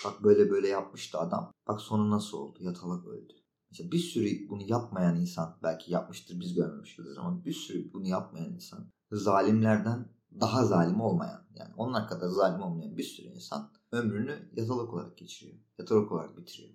bak 0.05 0.25
böyle 0.25 0.51
böyle 0.51 0.69
yapmıştı 0.69 1.19
adam. 1.19 1.53
Bak 1.69 1.81
sonu 1.81 2.11
nasıl 2.11 2.39
oldu? 2.39 2.59
Yatalak 2.61 3.07
öldü. 3.07 3.33
Mesela 3.73 3.93
bir 3.93 3.99
sürü 3.99 4.49
bunu 4.49 4.63
yapmayan 4.63 5.21
insan 5.21 5.59
belki 5.63 5.93
yapmıştır 5.93 6.41
biz 6.41 6.55
görmemişizdir 6.55 7.17
ama 7.17 7.45
bir 7.45 7.53
sürü 7.53 7.93
bunu 7.93 8.09
yapmayan 8.09 8.53
insan 8.53 8.93
zalimlerden 9.13 10.09
daha 10.41 10.65
zalim 10.65 11.01
olmayan 11.01 11.45
yani 11.55 11.71
onlar 11.77 12.09
kadar 12.09 12.29
zalim 12.29 12.63
olmayan 12.63 12.97
bir 12.97 13.03
sürü 13.03 13.27
insan 13.27 13.71
ömrünü 13.93 14.51
yatalak 14.57 14.95
olarak 14.95 15.19
geçiriyor. 15.19 15.59
Yatalak 15.79 16.13
olarak 16.13 16.39
bitiriyor. 16.39 16.75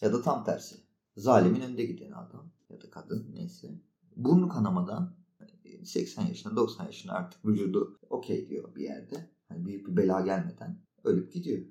Ya 0.00 0.12
da 0.12 0.22
tam 0.22 0.44
tersi. 0.44 0.76
Zalimin 1.16 1.60
önde 1.60 1.84
giden 1.84 2.12
adam 2.12 2.50
ya 2.70 2.82
da 2.82 2.90
kadın 2.90 3.32
neyse. 3.34 3.82
Burnu 4.16 4.48
kanamadan 4.48 5.16
80 5.84 6.26
yaşında 6.26 6.56
90 6.56 6.84
yaşında 6.84 7.12
artık 7.12 7.44
vücudu 7.44 7.98
okey 8.10 8.48
diyor 8.48 8.74
bir 8.74 8.82
yerde. 8.82 9.30
Hani 9.48 9.64
büyük 9.64 9.88
bir 9.88 9.96
bela 9.96 10.20
gelmeden 10.20 10.82
ölüp 11.04 11.32
gidiyor. 11.32 11.66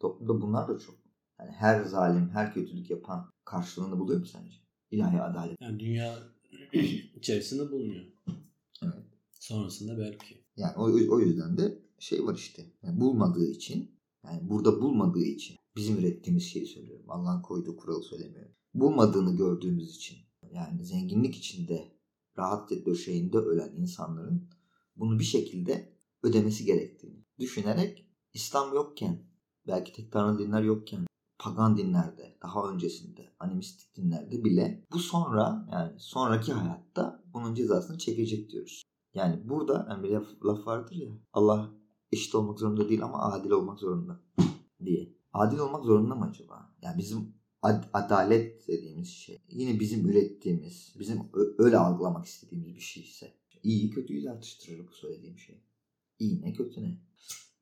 Toplumda 0.00 0.40
bunlar 0.40 0.68
da 0.68 0.78
çok. 0.78 1.03
Yani 1.40 1.52
her 1.52 1.84
zalim, 1.84 2.28
her 2.28 2.54
kötülük 2.54 2.90
yapan 2.90 3.30
karşılığını 3.44 3.98
buluyor 3.98 4.20
mu 4.20 4.26
sence? 4.26 4.64
ilahi 4.94 5.22
adalet. 5.22 5.60
Yani 5.60 5.80
dünya 5.80 6.18
içerisinde 7.16 7.70
bulunuyor. 7.70 8.04
Evet. 8.82 9.04
Sonrasında 9.30 9.98
belki. 9.98 10.44
Yani 10.56 10.76
o, 10.76 10.82
o 11.14 11.20
yüzden 11.20 11.58
de 11.58 11.78
şey 11.98 12.24
var 12.24 12.34
işte. 12.34 12.62
Yani 12.82 13.00
bulmadığı 13.00 13.46
için 13.46 14.00
yani 14.24 14.50
burada 14.50 14.82
bulmadığı 14.82 15.24
için 15.24 15.56
bizim 15.76 15.98
ürettiğimiz 15.98 16.42
şeyi 16.42 16.66
söylüyorum. 16.66 17.06
Allah'ın 17.08 17.42
koyduğu 17.42 17.76
kuralı 17.76 18.02
söylemiyorum. 18.02 18.52
Bulmadığını 18.74 19.36
gördüğümüz 19.36 19.96
için 19.96 20.18
yani 20.52 20.84
zenginlik 20.84 21.36
içinde 21.36 21.98
rahat 22.38 22.70
döşeğinde 22.70 23.38
ölen 23.38 23.72
insanların 23.76 24.50
bunu 24.96 25.18
bir 25.18 25.24
şekilde 25.24 25.98
ödemesi 26.22 26.64
gerektiğini 26.64 27.24
düşünerek 27.38 28.06
İslam 28.32 28.74
yokken 28.74 29.26
belki 29.66 29.92
tek 29.92 30.12
tanrı 30.12 30.38
dinler 30.38 30.62
yokken 30.62 31.06
pagan 31.44 31.76
dinlerde 31.76 32.36
daha 32.42 32.70
öncesinde 32.72 33.32
animistik 33.38 33.96
dinlerde 33.96 34.44
bile 34.44 34.84
bu 34.92 34.98
sonra 34.98 35.68
yani 35.72 35.92
sonraki 35.98 36.52
hayatta 36.52 37.22
bunun 37.34 37.54
cezasını 37.54 37.98
çekecek 37.98 38.50
diyoruz. 38.50 38.82
Yani 39.14 39.48
burada 39.48 39.86
yani 39.90 40.02
bir 40.02 40.10
laf, 40.10 40.26
laf 40.44 40.66
vardır 40.66 40.94
ya 40.94 41.08
Allah 41.32 41.70
eşit 42.12 42.34
olmak 42.34 42.58
zorunda 42.58 42.88
değil 42.88 43.04
ama 43.04 43.22
adil 43.32 43.50
olmak 43.50 43.78
zorunda 43.78 44.20
diye. 44.84 45.14
Adil 45.32 45.58
olmak 45.58 45.84
zorunda 45.84 46.14
mı 46.14 46.24
acaba? 46.30 46.74
Yani 46.82 46.98
bizim 46.98 47.34
ad- 47.62 47.90
adalet 47.92 48.68
dediğimiz 48.68 49.08
şey 49.08 49.42
yine 49.48 49.80
bizim 49.80 50.08
ürettiğimiz, 50.08 50.94
bizim 50.98 51.30
öyle 51.58 51.78
algılamak 51.78 52.26
istediğimiz 52.26 52.74
bir 52.74 52.80
şeyse 52.80 53.34
iyi 53.62 53.90
kötüyü 53.90 54.24
tartıştırır 54.24 54.88
bu 54.88 54.92
söylediğim 54.92 55.38
şey. 55.38 55.64
İyi 56.18 56.42
ne 56.42 56.52
kötü 56.52 56.82
ne? 56.82 57.00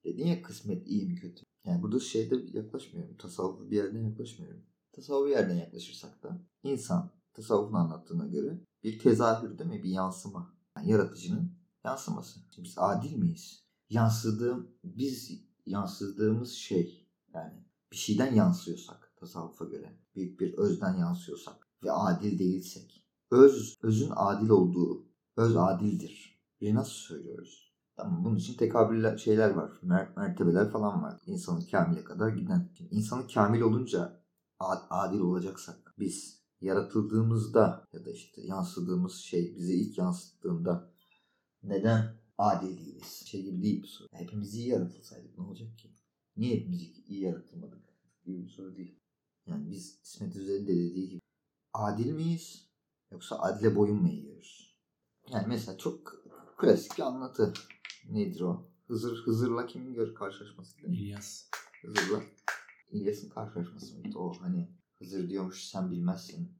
Dedin 0.05 0.27
ya 0.27 0.43
kısmet 0.43 0.89
iyi 0.89 1.07
mi 1.07 1.15
kötü? 1.15 1.45
Yani 1.64 1.83
burada 1.83 2.00
şeyde 2.00 2.59
yaklaşmıyorum. 2.59 3.16
Tasavvuf 3.16 3.71
bir 3.71 3.76
yerden 3.76 4.04
yaklaşmıyorum. 4.09 4.62
Tasavvuf 4.92 5.26
bir 5.26 5.31
yerden 5.31 5.54
yaklaşırsak 5.54 6.23
da 6.23 6.42
insan 6.62 7.11
tasavvufun 7.33 7.75
anlattığına 7.75 8.26
göre 8.26 8.61
bir 8.85 8.99
tezahür 8.99 9.59
değil 9.59 9.71
mi? 9.71 9.83
Bir 9.83 9.90
yansıma. 9.90 10.54
Yani 10.76 10.90
yaratıcının 10.90 11.52
yansıması. 11.85 12.40
Şimdi 12.54 12.69
biz 12.69 12.75
adil 12.78 13.16
miyiz? 13.16 13.64
Yansıdığım, 13.90 14.71
biz 14.85 15.31
yansıdığımız 15.66 16.52
şey 16.52 17.09
yani 17.35 17.64
bir 17.92 17.97
şeyden 17.97 18.35
yansıyorsak 18.35 19.12
tasavvufa 19.16 19.64
göre 19.64 19.99
büyük 20.14 20.40
bir 20.40 20.54
özden 20.54 20.97
yansıyorsak 20.97 21.69
ve 21.85 21.92
adil 21.92 22.38
değilsek 22.38 23.07
öz, 23.31 23.76
özün 23.83 24.12
adil 24.16 24.49
olduğu 24.49 25.07
öz 25.37 25.57
adildir. 25.57 26.42
Bir 26.61 26.75
nasıl 26.75 26.92
söylüyoruz? 26.92 27.72
Tamam 28.03 28.25
bunun 28.25 28.37
için 28.37 28.55
tekabüller 28.57 29.17
şeyler 29.19 29.51
var. 29.51 29.71
Mer- 29.85 30.17
mertebeler 30.17 30.71
falan 30.71 31.03
var. 31.03 31.21
İnsanın 31.27 31.61
kamile 31.71 32.05
kadar 32.05 32.29
giden. 32.29 32.69
Şimdi 32.79 32.95
insanın 32.95 33.29
kamil 33.29 33.61
olunca 33.61 34.23
ad- 34.61 34.87
adil 34.91 35.21
olacaksak 35.21 35.95
biz 35.99 36.43
yaratıldığımızda 36.61 37.85
ya 37.93 38.05
da 38.05 38.11
işte 38.11 38.43
yansıdığımız 38.43 39.15
şey 39.15 39.57
bize 39.57 39.75
ilk 39.75 39.99
yansıttığında 39.99 40.93
neden 41.63 42.15
adil 42.39 42.79
değiliz? 42.79 43.23
Şey 43.27 43.43
gibi 43.43 43.63
değil 43.63 43.83
bu 43.83 43.87
soru. 43.87 44.09
Hepimiz 44.13 44.55
iyi 44.55 44.69
yaratılsaydık 44.69 45.39
ne 45.39 45.45
olacak 45.45 45.79
ki? 45.79 45.91
Niye 46.37 46.57
hepimiz 46.57 46.83
iyi 47.07 47.21
yaratılmadık? 47.23 47.83
Gibi 48.25 48.45
bir 48.45 48.49
soru 48.49 48.77
değil. 48.77 48.99
Yani 49.47 49.71
biz 49.71 50.01
İsmet 50.05 50.37
Özel'in 50.37 50.67
de 50.67 50.77
dediği 50.77 51.09
gibi 51.09 51.21
adil 51.73 52.13
miyiz? 52.13 52.69
Yoksa 53.11 53.39
adile 53.39 53.77
boyun 53.77 53.97
mu 54.03 54.09
eğiyoruz? 54.09 54.77
Yani 55.31 55.45
mesela 55.49 55.79
çok 55.79 56.13
klasik 56.59 56.99
bir 56.99 57.03
anlatı. 57.03 57.53
Nedir 58.09 58.41
o? 58.41 58.69
Hızır, 58.87 59.17
Hızır'la 59.17 59.67
kimin 59.67 59.95
gör 59.95 60.15
karşılaşması? 60.15 60.81
İlyas. 60.81 61.51
Hızır'la 61.83 62.23
İlyas'ın 62.91 63.29
karşılaşması 63.29 63.99
mıydı? 63.99 64.19
O 64.19 64.33
hani 64.41 64.69
Hızır 64.99 65.29
diyormuş 65.29 65.65
sen 65.65 65.91
bilmezsin. 65.91 66.53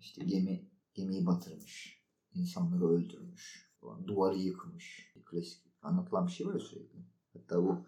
İşte 0.00 0.24
gemi 0.24 0.70
gemiyi 0.94 1.26
batırmış. 1.26 2.02
insanları 2.34 2.88
öldürmüş. 2.88 3.72
Duvarı 4.06 4.38
yıkmış. 4.38 5.14
Klasik 5.24 5.62
anlatılan 5.82 6.26
bir 6.26 6.32
şey 6.32 6.46
var 6.46 6.54
ya 6.54 6.60
sürekli. 6.60 6.98
Hatta 7.32 7.62
bu 7.62 7.86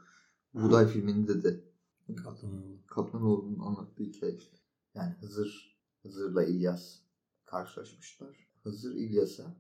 Buğday 0.55 0.89
filminde 0.89 1.43
de 1.43 1.71
Kaplanoğlu. 2.17 2.87
Kaplanoğlu'nun 2.87 3.59
anlattığı 3.59 4.05
hikaye 4.05 4.37
işte. 4.37 4.57
Yani 4.95 5.15
Hızır, 5.15 5.81
Hızır'la 6.03 6.45
İlyas 6.45 6.99
karşılaşmışlar. 7.45 8.37
Hızır 8.63 8.95
İlyas'a 8.95 9.57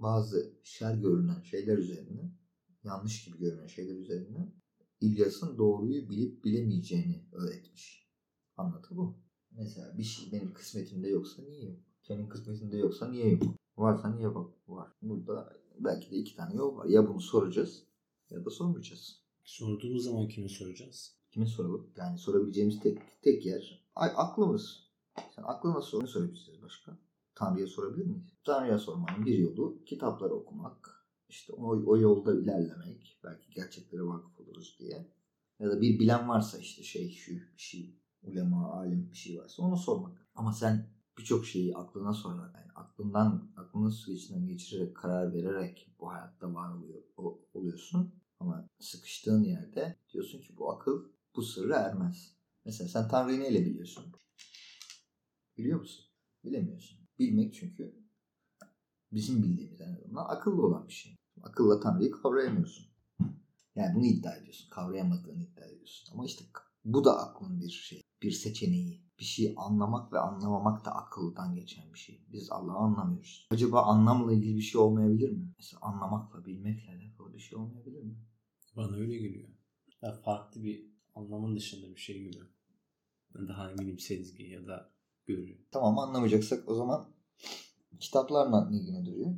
bazı 0.00 0.52
şer 0.62 0.94
görünen 0.94 1.40
şeyler 1.40 1.78
üzerine, 1.78 2.32
yanlış 2.88 3.24
gibi 3.24 3.38
görünen 3.38 3.66
şeyler 3.66 3.94
üzerine 3.94 4.52
İlyas'ın 5.00 5.58
doğruyu 5.58 6.10
bilip 6.10 6.44
bilemeyeceğini 6.44 7.24
öğretmiş. 7.32 8.08
Anlatı 8.56 8.96
bu. 8.96 9.16
Mesela 9.50 9.98
bir 9.98 10.02
şey 10.02 10.32
benim 10.32 10.54
kısmetimde 10.54 11.08
yoksa 11.08 11.42
niye 11.42 11.64
yok? 11.64 11.78
Senin 12.02 12.28
kısmetinde 12.28 12.76
yoksa 12.76 13.08
niye 13.08 13.30
yok? 13.30 13.42
Varsa 13.76 14.14
niye 14.14 14.34
bak 14.34 14.50
var. 14.68 14.92
Burada 15.02 15.56
belki 15.78 16.10
de 16.10 16.16
iki 16.16 16.36
tane 16.36 16.54
yol 16.54 16.76
var. 16.76 16.86
Ya 16.86 17.08
bunu 17.08 17.20
soracağız 17.20 17.84
ya 18.30 18.44
da 18.44 18.50
sormayacağız. 18.50 19.22
Sorduğumuz 19.44 20.04
zaman 20.04 20.28
kimi 20.28 20.48
soracağız? 20.48 21.14
Kime 21.30 21.46
soralım? 21.46 21.90
Yani 21.96 22.18
sorabileceğimiz 22.18 22.80
tek 22.80 22.98
tek 23.22 23.46
yer 23.46 23.88
ay, 23.94 24.12
aklımız. 24.16 24.88
Sen 25.36 25.42
aklına 25.42 25.80
sor. 25.80 26.02
Ne 26.02 26.06
sorabiliriz 26.06 26.62
başka? 26.62 26.98
Tanrı'ya 27.34 27.66
sorabilir 27.66 28.06
miyiz? 28.06 28.32
Tanrı'ya 28.44 28.78
sormanın 28.78 29.26
bir 29.26 29.38
yolu 29.38 29.84
kitapları 29.84 30.34
okumak. 30.34 30.97
İşte 31.28 31.52
o, 31.52 31.66
o 31.86 31.98
yolda 31.98 32.34
ilerlemek. 32.40 33.18
Belki 33.24 33.50
gerçeklere 33.50 34.02
vakıf 34.02 34.40
oluruz 34.40 34.76
diye. 34.78 35.08
Ya 35.58 35.70
da 35.70 35.80
bir 35.80 35.98
bilen 35.98 36.28
varsa 36.28 36.58
işte 36.58 36.82
şey 36.82 37.10
şu 37.10 37.32
bir 37.32 37.52
şey 37.56 37.98
ulema, 38.22 38.72
alim 38.72 39.10
bir 39.10 39.16
şey 39.16 39.40
varsa 39.40 39.62
onu 39.62 39.76
sormak. 39.76 40.26
Ama 40.34 40.52
sen 40.52 40.90
birçok 41.18 41.46
şeyi 41.46 41.76
aklına 41.76 42.12
sorarak, 42.12 42.54
yani 42.54 42.72
aklından, 42.74 43.52
aklının 43.56 43.90
süzgecinden 43.90 44.46
geçirerek, 44.46 44.96
karar 44.96 45.34
vererek 45.34 45.94
bu 46.00 46.10
hayatta 46.10 46.54
var 46.54 46.74
oluyor, 46.74 47.02
oluyorsun. 47.54 48.14
Ama 48.40 48.68
sıkıştığın 48.80 49.42
yerde 49.42 49.96
diyorsun 50.12 50.40
ki 50.40 50.56
bu 50.56 50.72
akıl 50.72 51.04
bu 51.36 51.42
sırrı 51.42 51.72
ermez. 51.72 52.36
Mesela 52.64 52.88
sen 52.88 53.08
Tanrı'yı 53.08 53.40
neyle 53.40 53.66
biliyorsun? 53.66 54.04
Biliyor 55.58 55.80
musun? 55.80 56.04
Bilemiyorsun. 56.44 56.98
Bilmek 57.18 57.54
çünkü 57.54 58.07
bizim 59.12 59.42
bildiğimiz 59.42 59.80
en 59.80 59.94
azından 59.94 60.24
akıllı 60.28 60.66
olan 60.66 60.88
bir 60.88 60.92
şey. 60.92 61.16
Akılla 61.42 61.80
Tanrı'yı 61.80 62.10
kavrayamıyorsun. 62.10 62.86
Yani 63.74 63.94
bunu 63.94 64.06
iddia 64.06 64.36
ediyorsun. 64.36 64.70
Kavrayamadığını 64.70 65.42
iddia 65.42 65.64
ediyorsun. 65.64 66.08
Ama 66.12 66.24
işte 66.26 66.44
bu 66.84 67.04
da 67.04 67.18
aklın 67.18 67.60
bir 67.60 67.70
şey. 67.70 68.02
Bir 68.22 68.30
seçeneği. 68.30 69.02
Bir 69.18 69.24
şeyi 69.24 69.54
anlamak 69.56 70.12
ve 70.12 70.18
anlamamak 70.18 70.84
da 70.84 70.94
akıldan 70.94 71.54
geçen 71.54 71.92
bir 71.92 71.98
şey. 71.98 72.24
Biz 72.32 72.52
Allah'ı 72.52 72.76
anlamıyoruz. 72.76 73.48
Acaba 73.50 73.82
anlamla 73.82 74.32
ilgili 74.32 74.56
bir 74.56 74.62
şey 74.62 74.80
olmayabilir 74.80 75.30
mi? 75.30 75.54
Mesela 75.58 75.80
anlamakla, 75.82 76.44
bilmekle 76.44 76.90
alakalı 76.92 77.34
bir 77.34 77.38
şey 77.38 77.58
olmayabilir 77.58 78.02
mi? 78.02 78.14
Bana 78.76 78.96
öyle 78.96 79.18
geliyor. 79.18 79.48
Ya 80.02 80.12
farklı 80.12 80.62
bir 80.62 80.86
anlamın 81.14 81.56
dışında 81.56 81.94
bir 81.94 82.00
şey 82.00 82.22
gibi. 82.22 82.44
Daha 83.34 83.78
bileyim 83.78 83.98
sezgi 83.98 84.42
ya 84.42 84.66
da 84.66 84.90
görü. 85.26 85.58
Tamam 85.70 85.98
anlamayacaksak 85.98 86.68
o 86.68 86.74
zaman 86.74 87.08
kitaplarla 88.00 88.68
ilgili 88.72 89.06
duruyor. 89.06 89.34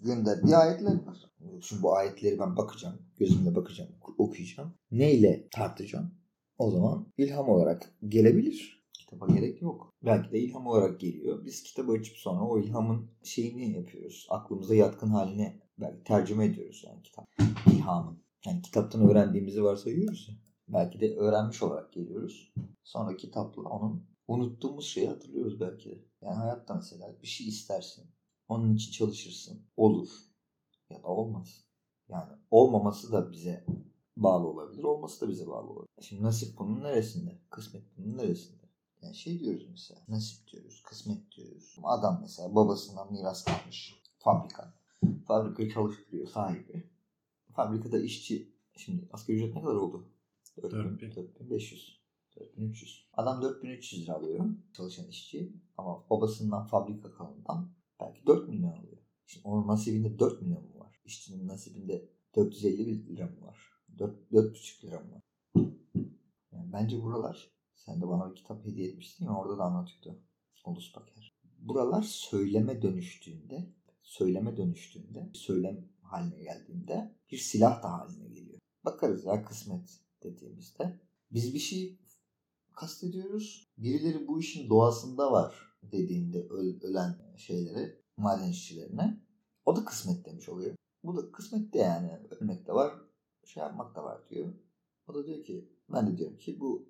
Gönderdiği 0.00 0.56
ayetler 0.56 1.06
var. 1.06 1.30
Şimdi 1.60 1.82
bu 1.82 1.96
ayetleri 1.96 2.38
ben 2.38 2.56
bakacağım. 2.56 3.02
Gözümle 3.18 3.54
bakacağım. 3.54 3.90
Okuyacağım. 4.18 4.74
Neyle 4.90 5.48
tartacağım? 5.50 6.10
O 6.58 6.70
zaman 6.70 7.06
ilham 7.18 7.48
olarak 7.48 7.94
gelebilir. 8.08 8.84
Kitaba 8.92 9.26
gerek 9.26 9.62
yok. 9.62 9.94
Belki 10.02 10.32
de 10.32 10.40
ilham 10.40 10.66
olarak 10.66 11.00
geliyor. 11.00 11.44
Biz 11.44 11.62
kitabı 11.62 11.92
açıp 11.92 12.16
sonra 12.16 12.44
o 12.44 12.58
ilhamın 12.58 13.10
şeyini 13.22 13.72
yapıyoruz. 13.72 14.26
Aklımıza 14.30 14.74
yatkın 14.74 15.10
haline 15.10 15.60
belki 15.78 16.04
tercüme 16.04 16.44
ediyoruz 16.44 16.84
yani 16.86 17.02
kitap. 17.02 17.26
İlhamın. 17.72 18.18
Yani 18.46 18.62
kitaptan 18.62 19.10
öğrendiğimizi 19.10 19.64
varsayıyoruz 19.64 20.28
ya. 20.28 20.34
Belki 20.68 21.00
de 21.00 21.16
öğrenmiş 21.16 21.62
olarak 21.62 21.92
geliyoruz. 21.92 22.52
Sonra 22.84 23.16
kitapla 23.16 23.62
onun 23.62 24.04
unuttuğumuz 24.28 24.86
şeyi 24.86 25.08
hatırlıyoruz 25.08 25.60
belki 25.60 25.90
de. 25.90 25.98
Yani 26.22 26.34
hayatta 26.34 26.74
mesela 26.74 27.22
bir 27.22 27.26
şey 27.26 27.48
istersin. 27.48 28.10
Onun 28.48 28.74
için 28.74 28.92
çalışırsın. 28.92 29.62
Olur. 29.76 30.08
Ya 30.90 31.02
da 31.02 31.06
olmaz. 31.08 31.64
Yani 32.08 32.32
olmaması 32.50 33.12
da 33.12 33.32
bize 33.32 33.66
bağlı 34.16 34.46
olabilir. 34.46 34.84
Olması 34.84 35.20
da 35.20 35.30
bize 35.30 35.46
bağlı 35.46 35.70
olabilir. 35.70 35.88
Şimdi 36.00 36.22
nasip 36.22 36.58
bunun 36.58 36.82
neresinde? 36.82 37.38
Kısmet 37.50 37.82
bunun 37.96 38.18
neresinde? 38.18 38.62
Yani 39.02 39.14
şey 39.14 39.40
diyoruz 39.40 39.66
mesela. 39.70 40.00
Nasip 40.08 40.48
diyoruz. 40.48 40.82
Kısmet 40.82 41.32
diyoruz. 41.32 41.76
Adam 41.82 42.18
mesela 42.22 42.54
babasından 42.54 43.12
miras 43.12 43.44
kalmış. 43.44 44.02
Fabrika. 44.18 44.74
Fabrikayı 45.26 45.72
çalıştırıyor 45.72 46.28
sahibi. 46.28 46.90
Fabrikada 47.52 47.98
işçi 47.98 48.52
şimdi 48.76 49.08
asgari 49.12 49.36
ücret 49.36 49.54
ne 49.54 49.62
kadar 49.62 49.74
oldu? 49.74 50.08
4000. 50.62 51.16
4500. 51.16 51.97
4300. 52.40 53.08
Adam 53.12 53.42
4300 53.42 54.02
lira 54.02 54.14
alıyor 54.14 54.44
çalışan 54.72 55.08
işçi 55.08 55.52
ama 55.76 56.10
babasından 56.10 56.66
fabrika 56.66 57.12
kalanından 57.12 57.72
belki 58.00 58.26
4 58.26 58.48
milyon 58.48 58.72
alıyor. 58.72 58.98
Şimdi 59.26 59.48
onun 59.48 59.68
nasibinde 59.68 60.18
4 60.18 60.42
milyon 60.42 60.62
mu 60.62 60.80
var? 60.80 61.00
İşçinin 61.04 61.48
nasibinde 61.48 62.08
450 62.36 63.16
lira 63.16 63.26
mı 63.26 63.46
var? 63.46 63.58
4, 63.98 64.32
4,5 64.32 64.86
lira 64.86 65.00
mı 65.00 65.12
var? 65.12 65.22
Yani 66.52 66.72
bence 66.72 67.02
buralar 67.02 67.52
sen 67.74 68.00
de 68.00 68.08
bana 68.08 68.30
bir 68.30 68.36
kitap 68.36 68.66
hediye 68.66 68.88
etmiştin 68.88 69.24
ya 69.24 69.36
orada 69.36 69.58
da 69.58 69.62
anlatıyordu. 69.62 70.20
Ulus 70.64 70.96
Baker. 70.96 71.38
buralar 71.58 72.02
söyleme 72.02 72.82
dönüştüğünde, 72.82 73.72
söyleme 74.02 74.56
dönüştüğünde, 74.56 75.30
söylem 75.34 75.88
haline 76.02 76.42
geldiğinde 76.42 77.14
bir 77.30 77.36
silah 77.36 77.82
da 77.82 77.92
haline 77.92 78.28
geliyor. 78.28 78.58
Bakarız 78.84 79.24
ya 79.24 79.44
kısmet 79.44 80.00
dediğimizde. 80.22 81.00
Biz 81.30 81.54
bir 81.54 81.58
şey 81.58 81.98
kastediyoruz. 82.78 83.68
Birileri 83.78 84.28
bu 84.28 84.40
işin 84.40 84.70
doğasında 84.70 85.32
var 85.32 85.76
dediğinde 85.82 86.48
öl- 86.48 86.82
ölen 86.82 87.36
şeyleri, 87.36 88.02
maden 88.16 88.50
işçilerine. 88.50 89.24
O 89.64 89.76
da 89.76 89.84
kısmet 89.84 90.24
demiş 90.26 90.48
oluyor. 90.48 90.74
Bu 91.04 91.16
da 91.16 91.32
kısmet 91.32 91.72
de 91.72 91.78
yani. 91.78 92.20
Ölmek 92.30 92.66
de 92.66 92.72
var, 92.72 92.94
şey 93.44 93.62
yapmak 93.62 93.94
da 93.96 94.04
var 94.04 94.28
diyor. 94.30 94.54
O 95.06 95.14
da 95.14 95.26
diyor 95.26 95.44
ki 95.44 95.72
ben 95.92 96.06
de 96.06 96.18
diyorum 96.18 96.38
ki 96.38 96.60
bu 96.60 96.88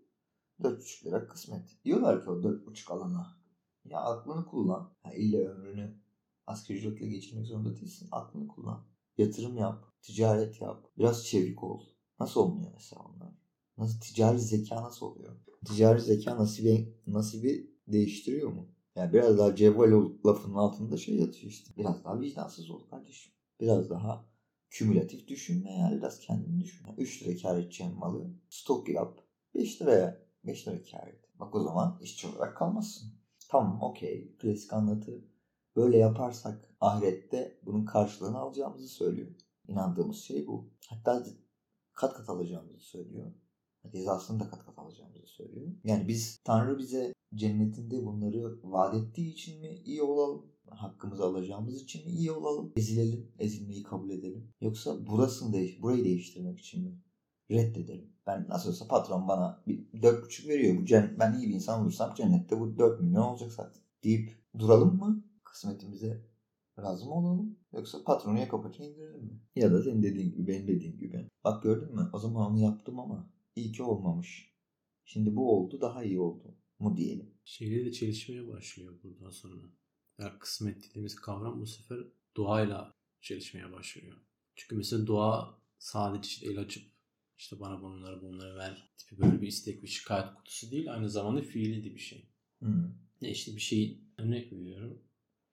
4,5 0.60 1.04
lira 1.04 1.26
kısmet. 1.26 1.84
Diyorlar 1.84 2.24
ki 2.24 2.30
o 2.30 2.42
4,5 2.42 2.92
alana. 2.92 3.38
Ya 3.84 4.00
aklını 4.00 4.46
kullan. 4.46 4.92
Ha, 5.02 5.12
illa 5.14 5.38
ömrünü 5.38 6.00
asgari 6.46 6.78
ücretle 6.78 7.08
geçirmek 7.08 7.46
zorunda 7.46 7.76
değilsin. 7.76 8.08
Aklını 8.12 8.48
kullan. 8.48 8.86
Yatırım 9.18 9.56
yap. 9.56 9.84
Ticaret 10.02 10.60
yap. 10.60 10.86
Biraz 10.98 11.26
çevik 11.26 11.64
ol. 11.64 11.80
Nasıl 12.20 12.40
olmuyor 12.40 12.70
mesela 12.74 13.02
onlar? 13.02 13.47
Nasıl 13.78 14.00
ticari 14.00 14.38
zeka 14.38 14.82
nasıl 14.82 15.06
oluyor? 15.06 15.36
Ticari 15.64 16.00
zeka 16.00 16.36
nasibi, 16.36 16.94
nasibi 17.06 17.70
değiştiriyor 17.88 18.48
mu? 18.52 18.68
Yani 18.96 19.12
biraz 19.12 19.38
daha 19.38 19.56
cevval 19.56 20.10
lafının 20.26 20.54
altında 20.54 20.96
şey 20.96 21.16
yatıyor 21.16 21.52
işte. 21.52 21.74
Biraz 21.76 22.04
daha 22.04 22.20
vicdansız 22.20 22.70
ol 22.70 22.80
kardeşim. 22.90 23.32
Biraz 23.60 23.90
daha 23.90 24.24
kümülatif 24.70 25.28
düşünme 25.28 25.72
yani 25.72 25.96
biraz 25.96 26.20
kendini 26.20 26.60
düşün. 26.60 26.86
Yani 26.86 27.00
3 27.00 27.22
lira 27.22 27.42
kar 27.42 27.58
edeceğin 27.58 27.98
malı 27.98 28.30
stok 28.48 28.88
yap. 28.88 29.20
5 29.54 29.82
liraya 29.82 30.22
5 30.44 30.68
lira 30.68 30.82
kar 30.90 31.06
et. 31.06 31.24
Bak 31.40 31.54
o 31.54 31.62
zaman 31.62 31.98
işçi 32.02 32.28
olarak 32.28 32.56
kalmazsın. 32.56 33.12
Tamam 33.48 33.82
okey 33.82 34.36
klasik 34.38 34.72
anlatı. 34.72 35.24
Böyle 35.76 35.98
yaparsak 35.98 36.74
ahirette 36.80 37.58
bunun 37.66 37.84
karşılığını 37.84 38.38
alacağımızı 38.38 38.88
söylüyor. 38.88 39.30
İnandığımız 39.68 40.16
şey 40.16 40.46
bu. 40.46 40.70
Hatta 40.88 41.24
kat 41.94 42.14
kat 42.14 42.28
alacağımızı 42.28 42.80
söylüyor. 42.80 43.32
Cezasını 43.92 44.40
da 44.40 44.50
kat 44.50 44.66
kat 44.66 44.78
alacağımızı 44.78 45.26
söylüyor. 45.26 45.66
Yani 45.84 46.08
biz 46.08 46.38
Tanrı 46.44 46.78
bize 46.78 47.14
cennetinde 47.34 48.06
bunları 48.06 48.58
vaat 48.62 48.94
ettiği 48.94 49.32
için 49.32 49.60
mi 49.60 49.82
iyi 49.84 50.02
olalım? 50.02 50.46
Hakkımızı 50.70 51.24
alacağımız 51.24 51.82
için 51.82 52.06
mi 52.06 52.12
iyi 52.12 52.32
olalım? 52.32 52.72
Ezilelim, 52.76 53.32
ezilmeyi 53.38 53.82
kabul 53.82 54.10
edelim. 54.10 54.52
Yoksa 54.60 55.06
burasını 55.06 55.52
değiş, 55.52 55.82
burayı 55.82 56.04
değiştirmek 56.04 56.58
için 56.58 56.84
mi? 56.84 56.98
Reddedelim. 57.50 58.12
Ben 58.26 58.46
nasıl 58.48 58.70
olsa 58.70 58.88
patron 58.88 59.28
bana 59.28 59.62
bir 59.66 60.02
dört 60.02 60.24
buçuk 60.24 60.48
veriyor. 60.48 60.76
Bu 60.80 60.84
cen- 60.84 61.18
ben 61.18 61.38
iyi 61.38 61.48
bir 61.48 61.54
insan 61.54 61.82
olursam 61.82 62.14
cennette 62.14 62.60
bu 62.60 62.78
4 62.78 63.00
milyon 63.00 63.22
olacak 63.22 63.52
zaten. 63.52 63.82
Deyip 64.04 64.30
duralım 64.58 64.98
mı? 64.98 65.24
Kısmetimize 65.44 66.22
razı 66.78 67.06
mı 67.06 67.14
olalım? 67.14 67.56
Yoksa 67.72 68.04
patronu 68.04 68.38
yaka 68.38 68.60
paça 68.60 68.84
indirelim 68.84 69.24
mi? 69.24 69.40
Ya 69.56 69.72
da 69.72 69.82
senin 69.82 70.02
dediğin 70.02 70.32
gibi 70.32 70.46
benim 70.46 70.68
dediğim 70.68 70.98
gibi. 70.98 71.28
Bak 71.44 71.62
gördün 71.62 71.94
mü? 71.94 72.10
O 72.12 72.18
zaman 72.18 72.50
onu 72.50 72.58
yaptım 72.58 73.00
ama 73.00 73.30
iyi 73.58 73.72
ki 73.72 73.82
olmamış. 73.82 74.54
Şimdi 75.04 75.36
bu 75.36 75.56
oldu 75.56 75.80
daha 75.80 76.04
iyi 76.04 76.20
oldu 76.20 76.58
mu 76.78 76.96
diyelim. 76.96 77.34
Şeyle 77.44 77.84
de 77.84 77.92
çelişmeye 77.92 78.48
başlıyor 78.48 79.02
buradan 79.02 79.30
sonra. 79.30 79.62
Ya 80.18 80.38
kısmet 80.38 80.88
dediğimiz 80.88 81.16
kavram 81.16 81.60
bu 81.60 81.66
sefer 81.66 81.98
duayla 82.36 82.94
çelişmeye 83.20 83.72
başlıyor. 83.72 84.16
Çünkü 84.54 84.76
mesela 84.76 85.06
dua 85.06 85.58
sadece 85.78 86.28
işte 86.28 86.46
el 86.46 86.58
açıp 86.58 86.84
işte 87.38 87.60
bana 87.60 87.82
bunları 87.82 88.22
bunları 88.22 88.56
ver 88.56 88.92
tipi 88.96 89.18
böyle 89.18 89.42
bir 89.42 89.46
istek 89.46 89.82
bir 89.82 89.88
şikayet 89.88 90.34
kutusu 90.34 90.70
değil. 90.70 90.94
Aynı 90.94 91.10
zamanda 91.10 91.42
fiili 91.42 91.84
de 91.84 91.94
bir 91.94 92.00
şey. 92.00 92.28
Hı. 92.62 92.92
Ne 93.22 93.30
işte 93.30 93.56
bir 93.56 93.60
şey 93.60 94.00
örnek 94.18 94.52
veriyorum. 94.52 95.02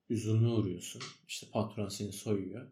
Üzülme 0.09 0.47
uğruyorsun. 0.47 1.01
İşte 1.27 1.47
patron 1.51 1.89
seni 1.89 2.11
soyuyor. 2.11 2.71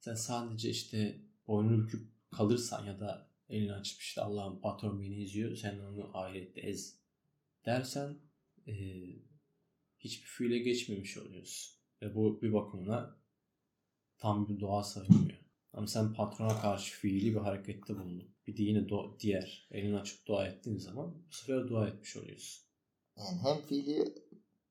Sen 0.00 0.14
sadece 0.14 0.70
işte 0.70 1.20
boynunu 1.46 1.84
büküp 1.84 2.08
kalırsan 2.30 2.86
ya 2.86 3.00
da 3.00 3.29
elini 3.50 3.72
açıp 3.72 4.00
işte 4.00 4.20
Allah'ım 4.20 4.60
patron 4.60 5.02
beni 5.02 5.22
izliyor. 5.22 5.56
Sen 5.56 5.78
onu 5.78 6.10
ahirette 6.14 6.60
ez 6.60 6.98
dersen 7.66 8.18
e, 8.66 8.72
hiçbir 9.98 10.26
fiile 10.26 10.58
geçmemiş 10.58 11.18
oluyorsun. 11.18 11.80
Ve 12.02 12.14
bu 12.14 12.42
bir 12.42 12.52
bakımına 12.52 13.16
tam 14.18 14.48
bir 14.48 14.60
doğa 14.60 14.82
sayılmıyor. 14.82 15.40
Ama 15.72 15.86
sen 15.86 16.14
patrona 16.14 16.60
karşı 16.60 16.94
fiili 16.94 17.34
bir 17.34 17.40
harekette 17.40 17.94
bulundun. 17.96 18.34
Bir 18.46 18.56
de 18.56 18.62
yine 18.62 18.78
do- 18.78 19.20
diğer 19.20 19.68
elini 19.70 19.98
açıp 19.98 20.26
dua 20.26 20.46
ettiğin 20.46 20.78
zaman 20.78 21.14
bu 21.28 21.32
sefer 21.32 21.68
dua 21.68 21.88
etmiş 21.88 22.16
oluyorsun. 22.16 22.64
Yani 23.16 23.38
hem 23.42 23.62
fiili 23.66 24.14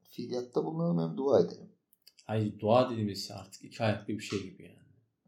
fiiliyatta 0.03 0.65
bulunalım 0.65 1.09
hem 1.09 1.17
dua 1.17 1.41
edelim. 1.41 1.69
Hayır 2.25 2.59
dua 2.59 2.89
dediğimiz 2.91 3.27
şey 3.27 3.35
artık 3.35 3.63
iki 3.63 3.83
ayaklı 3.83 4.13
bir 4.13 4.23
şey 4.23 4.43
gibi 4.43 4.63
yani. 4.63 4.79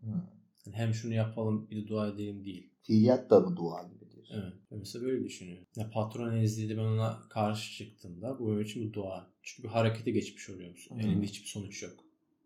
Hı. 0.01 0.21
Yani 0.65 0.75
hem 0.75 0.93
şunu 0.93 1.13
yapalım 1.13 1.69
bir 1.69 1.83
de 1.83 1.87
dua 1.87 2.07
edelim 2.07 2.45
değil. 2.45 2.70
Fiiliyat 2.81 3.29
da 3.29 3.39
mı 3.39 3.55
dua 3.57 3.83
gibi 3.83 4.11
diyorsun? 4.11 4.35
Evet. 4.43 4.53
Mesela 4.71 5.05
böyle 5.05 5.23
düşünüyorum. 5.23 5.65
Ya 5.75 5.89
patron 5.89 6.37
ezdiydi 6.37 6.77
ben 6.77 6.83
ona 6.83 7.19
karşı 7.29 7.77
çıktığımda 7.77 8.39
bu 8.39 8.47
benim 8.47 8.61
için 8.61 8.83
bir 8.87 8.93
dua. 8.93 9.27
Çünkü 9.43 9.63
bir 9.63 9.73
harekete 9.73 10.11
geçmiş 10.11 10.49
oluyorsun. 10.49 10.95
Hı. 10.95 10.99
Elinde 11.01 11.25
hiçbir 11.25 11.47
sonuç 11.47 11.83
yok. 11.83 11.93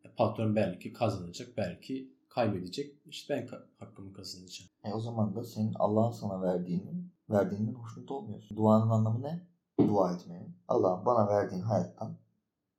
Ya 0.04 0.12
patron 0.18 0.56
belki 0.56 0.94
kazanacak, 0.94 1.58
belki 1.58 2.12
kaybedecek. 2.30 2.96
İşte 3.06 3.34
ben 3.36 3.46
ka- 3.48 3.66
hakkımı 3.80 4.14
kazanacağım. 4.14 4.70
E 4.84 4.94
o 4.94 5.00
zaman 5.00 5.36
da 5.36 5.44
senin 5.44 5.74
Allah'ın 5.74 6.12
sana 6.12 6.42
verdiğini, 6.42 7.04
verdiğinden 7.30 7.74
hoşnut 7.74 8.12
olmuyorsun. 8.12 8.58
Duanın 8.58 8.90
anlamı 8.90 9.22
ne? 9.22 9.48
Dua 9.88 10.14
etmeye. 10.16 10.48
Allah'ım 10.68 11.06
bana 11.06 11.28
verdiğin 11.28 11.62
hayattan, 11.62 12.18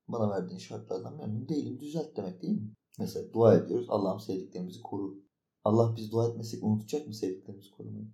bana 0.08 0.30
verdiğin 0.30 0.58
şartlardan 0.58 1.16
memnun 1.16 1.48
değilim. 1.48 1.80
Düzelt 1.80 2.16
demek 2.16 2.42
değil 2.42 2.54
mi? 2.54 2.70
Mesela 2.98 3.32
dua 3.32 3.54
ediyoruz. 3.54 3.86
Allah'ım 3.88 4.20
sevdiklerimizi 4.20 4.82
koru. 4.82 5.25
Allah 5.66 5.96
biz 5.96 6.12
dua 6.12 6.29
etmesek 6.29 6.64
unutacak 6.64 7.07
mı 7.07 7.14
sevdiklerimizi 7.14 7.70
korumayı? 7.70 8.12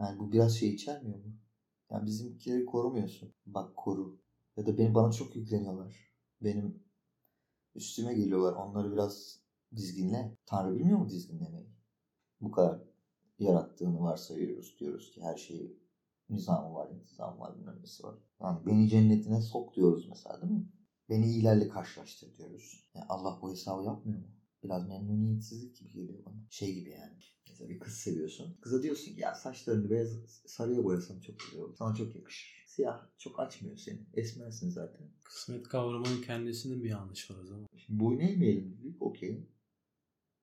Yani 0.00 0.18
bu 0.18 0.32
biraz 0.32 0.56
şey 0.56 0.74
içermiyor 0.74 1.18
mu? 1.18 1.32
Yani 1.90 2.06
bizimkileri 2.06 2.64
korumuyorsun. 2.66 3.34
Bak 3.46 3.76
koru. 3.76 4.20
Ya 4.56 4.66
da 4.66 4.78
beni 4.78 4.94
bana 4.94 5.12
çok 5.12 5.36
yükleniyorlar. 5.36 6.12
Benim 6.42 6.82
üstüme 7.74 8.14
geliyorlar. 8.14 8.52
Onları 8.52 8.92
biraz 8.92 9.40
dizginle. 9.76 10.38
Tanrı 10.46 10.78
bilmiyor 10.78 10.98
mu 10.98 11.08
dizginlemeyi? 11.08 11.68
Bu 12.40 12.50
kadar 12.50 12.82
yarattığını 13.38 14.00
varsayıyoruz. 14.00 14.76
Diyoruz 14.80 15.10
ki 15.10 15.22
her 15.22 15.36
şeyi 15.36 15.78
nizamı 16.28 16.74
var, 16.74 16.90
intizamı 16.90 17.40
var, 17.40 17.58
bilmem 17.58 17.82
var. 18.02 18.14
Yani 18.40 18.66
beni 18.66 18.88
cennetine 18.88 19.40
sok 19.42 19.74
diyoruz 19.74 20.08
mesela 20.08 20.42
değil 20.42 20.52
mi? 20.52 20.68
Beni 21.08 21.26
iyilerle 21.26 21.68
karşılaştır 21.68 22.36
diyoruz. 22.36 22.90
Yani 22.94 23.06
Allah 23.08 23.38
bu 23.42 23.50
hesabı 23.50 23.84
yapmıyor 23.84 24.18
mu? 24.18 24.33
Biraz 24.64 24.88
memnuniyetsizlik 24.88 25.76
gibi 25.76 25.92
geliyor 25.92 26.24
bana. 26.26 26.34
Şey 26.50 26.74
gibi 26.74 26.90
yani. 26.90 27.12
Mesela 27.48 27.70
bir 27.70 27.78
kız 27.78 27.94
seviyorsun. 27.94 28.56
Kıza 28.60 28.82
diyorsun 28.82 29.14
ki 29.14 29.20
ya 29.20 29.34
saçlarını 29.34 29.90
beyaz 29.90 30.08
sarıya 30.46 30.84
boyasam 30.84 31.20
çok 31.20 31.38
güzel 31.38 31.60
olur. 31.60 31.74
Sana 31.76 31.94
çok 31.94 32.16
yakışır. 32.16 32.64
Siyah 32.66 33.06
çok 33.18 33.40
açmıyor 33.40 33.76
seni. 33.76 34.00
Esmersin 34.14 34.70
zaten. 34.70 35.06
Kısmet 35.24 35.68
kavramının 35.68 36.22
kendisinin 36.22 36.84
bir 36.84 36.90
yanlış 36.90 37.30
var 37.30 37.36
o 37.42 37.46
zaman. 37.46 37.66
Şimdi 37.76 38.00
boyun 38.00 38.20
eğmeyelim 38.20 38.78
dedik. 38.78 39.02
Okey. 39.02 39.48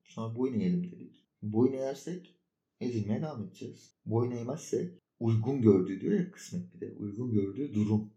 Sonra 0.03 0.35
boyun 0.35 0.59
eğelim 0.59 0.91
dedik. 0.91 1.25
Boyun 1.41 1.73
eğersek 1.73 2.35
ezilmeye 2.79 3.21
devam 3.21 3.43
edeceğiz. 3.43 3.95
Boyun 4.05 4.31
eğmezsek 4.31 4.99
uygun 5.19 5.61
gördüğü 5.61 6.01
diyor 6.01 6.13
ya 6.19 6.31
kısmet 6.31 6.73
bir 6.73 6.81
de. 6.81 6.91
Uygun 6.91 7.31
gördüğü 7.31 7.73
durum. 7.73 8.13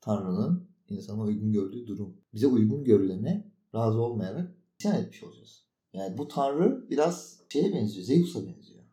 Tanrı'nın 0.00 0.68
insana 0.88 1.22
uygun 1.22 1.52
gördüğü 1.52 1.86
durum. 1.86 2.16
Bize 2.34 2.46
uygun 2.46 2.84
görülene 2.84 3.52
razı 3.74 4.00
olmayarak 4.00 4.57
isyan 4.78 5.02
etmiş 5.02 5.22
olacağız. 5.22 5.64
Yani 5.92 6.18
bu 6.18 6.28
Tanrı 6.28 6.90
biraz 6.90 7.40
şeye 7.48 7.74
benziyor. 7.74 8.06
Zeus'a 8.06 8.46
benziyor. 8.46 8.84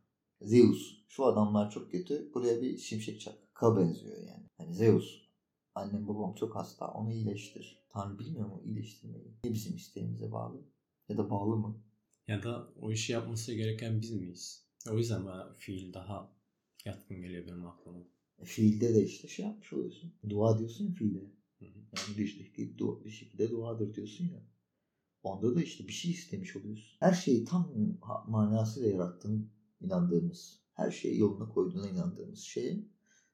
Zeus. 0.42 1.06
Şu 1.08 1.26
adamlar 1.26 1.72
çok 1.72 1.92
kötü. 1.92 2.34
Buraya 2.34 2.62
bir 2.62 2.78
şimşek 2.78 3.22
çak. 3.22 3.36
Ka 3.54 3.78
benziyor 3.78 4.18
yani. 4.18 4.44
Hani 4.58 4.74
Zeus. 4.74 5.26
Annem 5.76 6.08
babam 6.08 6.36
çok 6.36 6.56
hasta. 6.56 6.88
Onu 6.88 7.14
iyileştir. 7.14 7.86
Tanrı 7.90 8.20
bilmiyor 8.20 8.48
mu 8.48 8.62
iyileştirmeyi? 8.66 9.34
Ne 9.44 9.54
bizim 9.54 9.76
isteğimize 9.76 10.32
bağlı? 10.32 10.62
Ya 11.10 11.18
da 11.18 11.30
bağlı 11.30 11.56
mı? 11.56 11.84
Ya 12.28 12.44
da 12.44 12.68
o 12.82 12.92
işi 12.92 13.12
yapması 13.12 13.54
gereken 13.54 14.02
biz 14.02 14.12
miyiz? 14.12 14.66
O 14.92 14.98
yüzden 14.98 15.26
bana 15.26 15.54
fiil 15.54 15.94
daha 15.94 16.36
yatkın 16.86 17.22
geliyor 17.22 17.48
benim 17.48 17.66
aklıma. 17.66 18.00
E, 18.40 18.46
fiilde 18.46 18.96
de 18.96 19.04
işte 19.04 19.28
şey 19.28 19.46
yapmış 19.46 19.74
oluyorsun. 19.74 20.14
Dua 20.30 20.60
diyorsun 20.60 20.86
ya 20.86 20.94
fiile. 20.94 21.20
Hı 21.60 21.66
hı. 21.66 21.80
Yani 21.98 22.18
dişteki 22.18 22.78
dua, 22.78 23.06
bir 23.06 23.10
şekilde 23.10 23.52
duadır 23.52 23.94
diyorsun 23.94 24.26
ya. 24.26 24.55
Onda 25.26 25.56
da 25.56 25.62
işte 25.62 25.88
bir 25.88 25.94
şey 25.94 26.12
istemiş 26.12 26.56
oluyorsun. 26.56 26.98
Her 27.00 27.14
şeyi 27.14 27.46
tam 27.46 27.74
manasıyla 28.28 28.90
yarattığını 28.90 29.46
inandığımız, 29.82 30.60
her 30.74 30.92
şeyi 30.92 31.20
yoluna 31.20 31.50
koyduğuna 31.50 31.90
inandığımız 31.90 32.40
şeye 32.40 32.86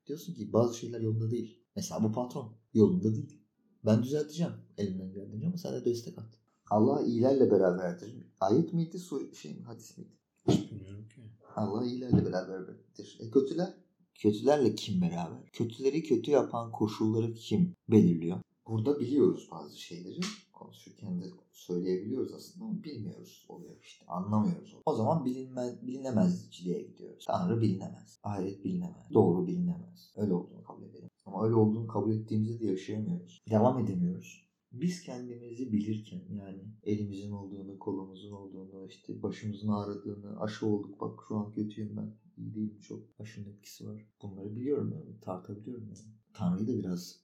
diyorsun 0.08 0.34
ki 0.34 0.54
bazı 0.54 0.77
şeyler 0.77 1.01
yolunda 1.01 1.32
değil. 1.32 1.63
Mesela 1.75 2.04
bu 2.04 2.12
patron 2.12 2.54
yolunda 2.73 3.15
değil. 3.15 3.41
Ben 3.86 4.04
düzelteceğim 4.04 4.54
elimden 4.77 5.13
geldiğince 5.13 5.47
ama 5.47 5.58
sen 5.58 5.73
de 5.73 5.86
destek 5.86 6.17
at. 6.17 6.38
Allah 6.69 7.04
iyilerle 7.04 7.51
beraberdir. 7.51 8.15
Ayet 8.39 8.73
miydi, 8.73 8.99
sur 8.99 9.34
şey 9.34 9.54
mi, 9.54 9.63
hadis 9.63 9.97
miydi? 9.97 10.12
Hiç 10.47 10.71
bilmiyorum 10.71 11.08
ki. 11.08 11.21
Allah 11.56 11.86
iyilerle 11.86 12.25
beraberdir. 12.25 13.17
E 13.19 13.32
kötüler? 13.32 13.73
Kötülerle 14.15 14.75
kim 14.75 15.01
beraber? 15.01 15.45
Kötüleri 15.54 16.04
kötü 16.04 16.32
yapan 16.32 16.71
koşulları 16.71 17.34
kim 17.34 17.75
belirliyor? 17.89 18.39
Burada 18.71 18.99
biliyoruz 18.99 19.47
bazı 19.51 19.81
şeyleri. 19.81 20.19
Konuşurken 20.53 21.21
de 21.21 21.25
söyleyebiliyoruz 21.51 22.34
aslında 22.34 22.65
ama 22.65 22.84
bilmiyoruz 22.84 23.45
oluyor 23.49 23.75
işte. 23.81 24.05
Anlamıyoruz. 24.05 24.75
O 24.86 24.95
zaman 24.95 25.25
bilinme, 25.25 25.79
bilinemezciliğe 25.81 26.81
gidiyoruz. 26.81 27.25
Tanrı 27.27 27.62
bilinemez. 27.62 28.19
Ahiret 28.23 28.63
bilinemez. 28.63 29.13
Doğru 29.13 29.47
bilinemez. 29.47 30.13
Öyle 30.15 30.34
olduğunu 30.34 30.63
kabul 30.63 30.84
edelim. 30.84 31.10
Ama 31.25 31.45
öyle 31.45 31.55
olduğunu 31.55 31.88
kabul 31.88 32.12
ettiğimizde 32.12 32.60
de 32.60 32.65
yaşayamıyoruz. 32.65 33.41
Devam 33.49 33.79
edemiyoruz. 33.79 34.51
Biz 34.71 35.03
kendimizi 35.03 35.71
bilirken 35.71 36.21
yani 36.29 36.63
elimizin 36.84 37.31
olduğunu, 37.31 37.79
kolumuzun 37.79 38.31
olduğunu, 38.31 38.88
işte 38.88 39.23
başımızın 39.23 39.67
ağrıdığını, 39.67 40.39
aşı 40.39 40.67
olduk 40.67 41.01
bak 41.01 41.19
şu 41.27 41.36
an 41.36 41.51
kötüyüm 41.51 41.97
ben, 41.97 42.17
iyi 42.38 42.55
değilim 42.55 42.79
çok, 42.81 43.03
aşının 43.19 43.49
etkisi 43.49 43.88
var. 43.88 44.05
Bunları 44.21 44.55
biliyorum 44.55 44.91
yani, 44.93 45.19
tartabiliyorum 45.19 45.88
yani. 45.88 46.15
Tanrı'yı 46.34 46.67
da 46.67 46.77
biraz 46.77 47.19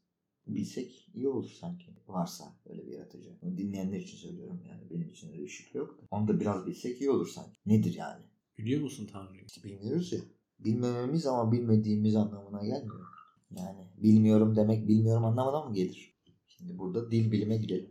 bilsek 0.55 1.09
iyi 1.13 1.27
olur 1.27 1.49
sanki. 1.59 1.85
Varsa 2.07 2.55
öyle 2.65 2.87
bir 2.87 2.91
yaratıcı. 2.91 3.29
Bunu 3.41 3.57
dinleyenler 3.57 3.99
için 3.99 4.17
söylüyorum 4.17 4.61
yani. 4.69 4.89
Benim 4.89 5.09
için 5.09 5.31
öyle 5.31 5.43
bir 5.43 5.47
şüphe 5.47 5.79
yok. 5.79 5.99
Onu 6.11 6.27
da 6.27 6.39
biraz 6.39 6.65
bilsek 6.65 7.01
iyi 7.01 7.09
olur 7.09 7.27
sanki. 7.27 7.57
Nedir 7.65 7.95
yani? 7.95 8.23
Biliyor 8.57 8.81
musun 8.81 9.09
Tanrı'yı? 9.11 9.41
İşte 9.47 9.63
bilmiyoruz 9.63 10.13
ya. 10.13 10.19
Bilmememiz 10.59 11.25
ama 11.25 11.51
bilmediğimiz 11.51 12.15
anlamına 12.15 12.65
gelmiyor. 12.65 13.07
Yani 13.51 13.87
bilmiyorum 13.97 14.55
demek 14.55 14.87
bilmiyorum 14.87 15.25
anlamına 15.25 15.65
mı 15.65 15.75
gelir? 15.75 16.17
Şimdi 16.47 16.77
burada 16.77 17.11
dil 17.11 17.31
bilime 17.31 17.57
gidelim. 17.57 17.89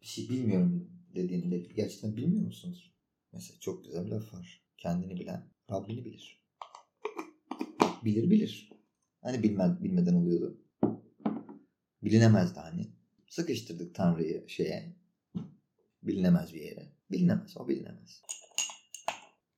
Bir 0.00 0.06
şey 0.06 0.28
bilmiyorum 0.28 0.90
dediğinde 1.14 1.58
gerçekten 1.58 2.16
bilmiyor 2.16 2.46
musunuz? 2.46 2.94
Mesela 3.32 3.60
çok 3.60 3.84
güzel 3.84 4.06
bir 4.06 4.10
laf 4.10 4.34
var. 4.34 4.62
Kendini 4.76 5.20
bilen 5.20 5.50
Rabbini 5.70 6.04
bilir. 6.04 6.44
Bilir 8.04 8.30
bilir. 8.30 8.70
Hani 9.20 9.42
bilmez, 9.42 9.82
bilmeden 9.82 10.14
oluyordu. 10.14 10.63
Bilinemezdi 12.04 12.60
hani. 12.60 12.86
Sıkıştırdık 13.28 13.94
Tanrı'yı 13.94 14.44
şeye. 14.48 14.96
Bilinemez 16.02 16.54
bir 16.54 16.60
yere. 16.60 16.92
Bilinemez. 17.10 17.56
O 17.56 17.68
bilinemez. 17.68 18.22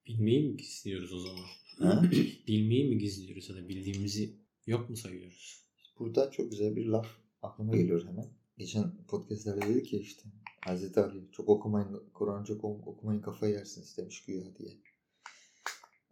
Bilmeyi 0.07 0.49
mi 0.49 0.57
gizliyoruz 0.57 1.13
o 1.13 1.19
zaman? 1.19 1.45
Ha? 1.79 2.03
Bilmeyi 2.49 2.85
mi 2.85 2.99
gizliyoruz 2.99 3.49
ya 3.49 3.57
da 3.57 3.69
bildiğimizi 3.69 4.37
yok 4.67 4.91
mu 4.91 4.97
sayıyoruz? 4.97 5.65
Burada 5.99 6.31
çok 6.31 6.51
güzel 6.51 6.77
bir 6.77 6.87
laf 6.87 7.07
aklıma 7.43 7.77
geliyor 7.77 8.07
hemen. 8.07 8.29
Geçen 8.59 9.07
podcastlerde 9.09 9.61
dedi 9.69 9.83
ki 9.83 9.97
işte 9.99 10.23
Hazreti 10.65 11.01
Ali 11.01 11.31
çok 11.33 11.49
okumayın, 11.49 12.11
Kur'an 12.15 12.45
çok 12.45 12.65
okum- 12.65 12.87
okumayın 12.87 13.21
kafayı 13.21 13.55
yersiniz 13.55 13.97
demiş 13.97 14.25
güya 14.25 14.57
diye. 14.57 14.71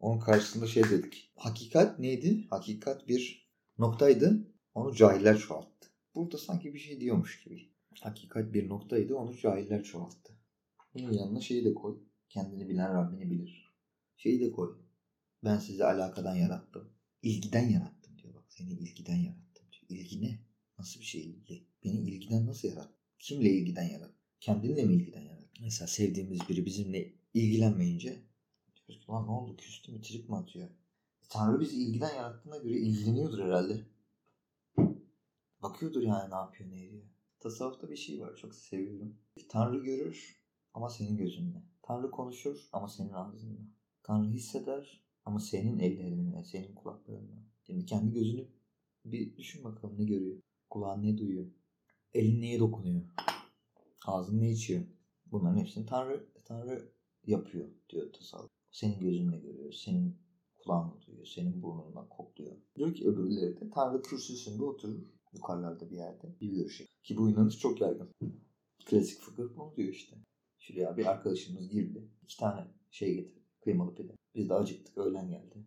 Onun 0.01 0.19
karşısında 0.21 0.67
şey 0.67 0.83
dedik. 0.83 1.33
Hakikat 1.37 1.99
neydi? 1.99 2.47
Hakikat 2.51 3.09
bir 3.09 3.49
noktaydı. 3.79 4.49
Onu 4.75 4.95
cahiller 4.95 5.39
çoğalttı. 5.39 5.89
Burada 6.15 6.39
sanki 6.39 6.75
bir 6.75 6.79
şey 6.79 7.01
diyormuş 7.01 7.45
gibi. 7.45 7.69
Hakikat 8.01 8.55
bir 8.55 8.69
noktaydı. 8.69 9.17
Onu 9.17 9.37
cahiller 9.37 9.85
çoğalttı. 9.85 10.33
Bunun 10.95 11.13
yanına 11.13 11.41
şeyi 11.41 11.65
de 11.65 11.75
koy. 11.75 11.99
Kendini 12.29 12.69
bilen 12.69 12.95
Rabbini 12.95 13.31
bilir. 13.31 13.75
Şeyi 14.17 14.41
de 14.41 14.53
koy. 14.53 14.79
Ben 15.45 15.59
sizi 15.59 15.85
alakadan 15.85 16.35
yarattım. 16.37 16.93
İlgiden 17.23 17.69
yarattım 17.69 18.19
diyor. 18.19 18.35
Bak 18.35 18.45
seni 18.49 18.73
ilgiden 18.73 19.17
yarattım 19.17 19.67
diyor. 19.73 19.85
İlgi 19.89 20.23
ne? 20.23 20.39
Nasıl 20.79 21.01
bir 21.01 21.05
şey 21.05 21.21
ilgi? 21.21 21.67
Beni 21.85 22.01
ilgiden 22.01 22.47
nasıl 22.47 22.69
yarattın? 22.69 22.97
Kimle 23.19 23.51
ilgiden 23.51 23.89
yarattın? 23.89 24.15
Kendinle 24.41 24.85
mi 24.85 24.95
ilgiden 24.95 25.23
yarattın? 25.23 25.63
Mesela 25.63 25.89
sevdiğimiz 25.89 26.49
biri 26.49 26.67
bizimle 26.67 27.13
ilgilenmeyince 27.35 28.23
diyoruz 28.77 29.07
ki 29.07 29.13
lan 29.13 29.27
ne 29.27 29.31
oldu 29.31 29.57
küstü 29.57 29.93
mü 29.93 30.01
trip 30.01 30.29
mi 30.29 30.37
atıyor? 30.37 30.69
E, 30.69 31.27
Tanrı 31.29 31.61
bizi 31.61 31.77
ilgiden 31.77 32.15
yarattığına 32.15 32.57
göre 32.57 32.79
ilgileniyordur 32.79 33.39
herhalde. 33.39 33.81
Bakıyordur 35.65 36.03
yani 36.03 36.31
ne 36.31 36.35
yapıyor 36.35 36.71
ne 36.71 36.85
ediyor. 36.85 37.03
Tasavvufta 37.41 37.91
bir 37.91 37.97
şey 37.97 38.21
var 38.21 38.37
çok 38.37 38.55
seviyorum. 38.55 39.17
Tanrı 39.49 39.85
görür 39.85 40.43
ama 40.75 40.89
senin 40.89 41.17
gözünle. 41.17 41.63
Tanrı 41.83 42.11
konuşur 42.11 42.69
ama 42.73 42.89
senin 42.89 43.13
ağzınla. 43.13 43.61
Tanrı 44.03 44.29
hisseder 44.29 45.05
ama 45.25 45.41
senin 45.41 45.79
ellerinle, 45.79 46.45
senin 46.45 46.75
kulaklarınla. 46.75 47.37
Şimdi 47.63 47.87
kendi 47.87 48.13
gözünü 48.13 48.49
bir 49.05 49.37
düşün 49.37 49.65
bakalım 49.65 49.99
ne 49.99 50.05
görüyor. 50.05 50.41
Kulağın 50.71 51.03
ne 51.03 51.19
duyuyor. 51.19 51.47
Elin 52.13 52.41
neye 52.41 52.59
dokunuyor. 52.59 53.03
Ağzın 54.07 54.41
ne 54.41 54.51
içiyor. 54.51 54.85
Bunların 55.27 55.59
hepsini 55.59 55.87
Tanrı, 55.87 56.27
Tanrı 56.45 56.93
yapıyor 57.27 57.69
diyor 57.89 58.13
tasavvuf. 58.13 58.51
Senin 58.71 59.01
gözünle 59.01 59.39
görüyor. 59.39 59.73
Senin 59.73 60.17
kulağınla 60.59 61.03
duyuyor. 61.07 61.27
Senin 61.27 61.63
burnunla 61.63 62.09
kokluyor. 62.09 62.57
Diyor 62.77 62.95
ki 62.95 63.09
öbürleri 63.09 63.61
de 63.61 63.71
Tanrı 63.71 64.03
kürsüsünde 64.03 64.65
oturur. 64.65 65.14
Yukarılarda 65.35 65.91
bir 65.91 65.97
yerde. 65.97 66.41
Bir 66.41 66.53
görüşe. 66.53 66.87
Ki 67.03 67.17
bu 67.17 67.31
inanış 67.31 67.59
çok 67.59 67.81
yaygın. 67.81 68.11
Klasik 68.87 69.21
fıkıh 69.21 69.57
bunu 69.57 69.77
diyor 69.77 69.89
işte. 69.89 70.17
Şuraya 70.59 70.97
bir 70.97 71.07
arkadaşımız 71.07 71.69
girdi. 71.69 72.09
İki 72.23 72.37
tane 72.37 72.67
şey 72.91 73.15
getirdi. 73.15 73.45
Kıymalı 73.61 73.95
pide. 73.95 74.13
Biz 74.35 74.49
de 74.49 74.55
acıktık. 74.55 74.99
Öğlen 74.99 75.31
geldi. 75.31 75.67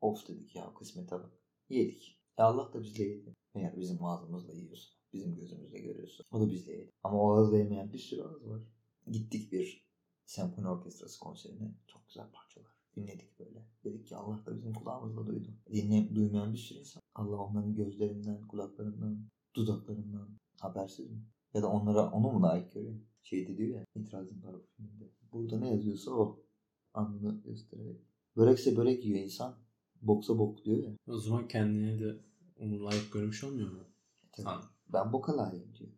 Of 0.00 0.28
dedik 0.28 0.56
ya 0.56 0.74
kısmete 0.74 1.16
bak. 1.16 1.32
Yedik. 1.68 2.22
E 2.38 2.42
Allah 2.42 2.72
da 2.72 2.82
bizle 2.82 3.04
yedi. 3.04 3.34
Eğer 3.54 3.80
bizim 3.80 4.04
ağzımızla 4.04 4.52
yiyorsa. 4.52 4.90
Bizim 5.12 5.36
gözümüzle 5.36 5.78
görüyorsa. 5.78 6.24
O 6.30 6.40
da 6.40 6.50
bizle 6.50 6.72
yedi. 6.72 6.90
Ama 7.02 7.22
o 7.22 7.32
ağızla 7.32 7.58
yemeyen 7.58 7.92
bir 7.92 7.98
sürü 7.98 8.22
ağız 8.22 8.48
var. 8.48 8.62
Gittik 9.06 9.52
bir 9.52 9.86
senfoni 10.26 10.68
orkestrası 10.68 11.20
konserine. 11.20 11.74
Çok 11.86 12.06
güzel 12.06 12.30
parçalar. 12.32 12.81
Dinledik 12.96 13.38
böyle. 13.38 13.66
Dedik 13.84 14.06
ki 14.06 14.16
Allah 14.16 14.46
da 14.46 14.56
bizim 14.56 14.74
kulağımızla 14.74 15.26
duydu. 15.26 15.48
Dinle, 15.72 16.14
duymayan 16.14 16.52
bir 16.52 16.58
sürü 16.58 16.78
insan. 16.78 17.02
Allah 17.14 17.36
onların 17.36 17.74
gözlerinden, 17.74 18.46
kulaklarından, 18.46 19.28
dudaklarından 19.56 20.28
habersiz 20.60 21.10
mi? 21.10 21.26
Ya 21.54 21.62
da 21.62 21.68
onlara 21.68 22.10
onu 22.10 22.32
mu 22.32 22.42
layık 22.42 22.72
görüyor? 22.72 23.00
Şey 23.22 23.58
diyor 23.58 23.68
ya 23.78 23.84
itirazın 23.94 24.42
var 24.42 24.54
o 24.54 24.62
filmde. 24.76 25.10
Burada 25.32 25.58
ne 25.58 25.68
yazıyorsa 25.70 26.10
o. 26.10 26.42
Anını 26.94 27.42
göstererek. 27.42 28.00
Börekse 28.36 28.76
börek 28.76 29.04
yiyor 29.04 29.20
insan. 29.20 29.54
Boksa 30.02 30.38
bok 30.38 30.64
diyor 30.64 30.78
ya. 30.78 30.96
O 31.06 31.18
zaman 31.18 31.48
kendini 31.48 32.00
de 32.00 32.20
onu 32.60 32.84
layık 32.84 33.12
görmüş 33.12 33.44
olmuyor 33.44 33.70
mu? 33.70 33.84
Tabii. 34.32 34.44
Tanrı. 34.44 34.64
Ben 34.92 35.12
boka 35.12 35.36
layığım 35.36 35.74
diyor. 35.74 35.90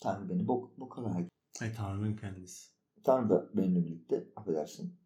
Tanrı 0.00 0.28
beni 0.28 0.48
bok, 0.48 0.80
boka 0.80 1.04
layık. 1.04 1.30
Ay 1.60 1.72
Tanrı'nın 1.72 2.16
kendisi. 2.16 2.70
Tanrı 3.04 3.30
da 3.30 3.50
benimle 3.56 3.84
birlikte 3.86 4.28
affedersin. 4.36 4.99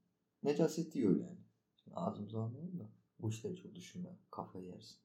Necaset 0.45 0.95
diyor 0.95 1.17
yani. 1.17 1.39
Şimdi 1.77 1.97
ağzımıza 1.97 2.43
almayalım 2.43 2.79
da. 2.79 2.93
Bu 3.21 3.31
işleri 3.31 3.57
çok 3.57 3.75
düşünme. 3.75 4.19
Kafayı 4.31 4.67
yersin. 4.67 4.99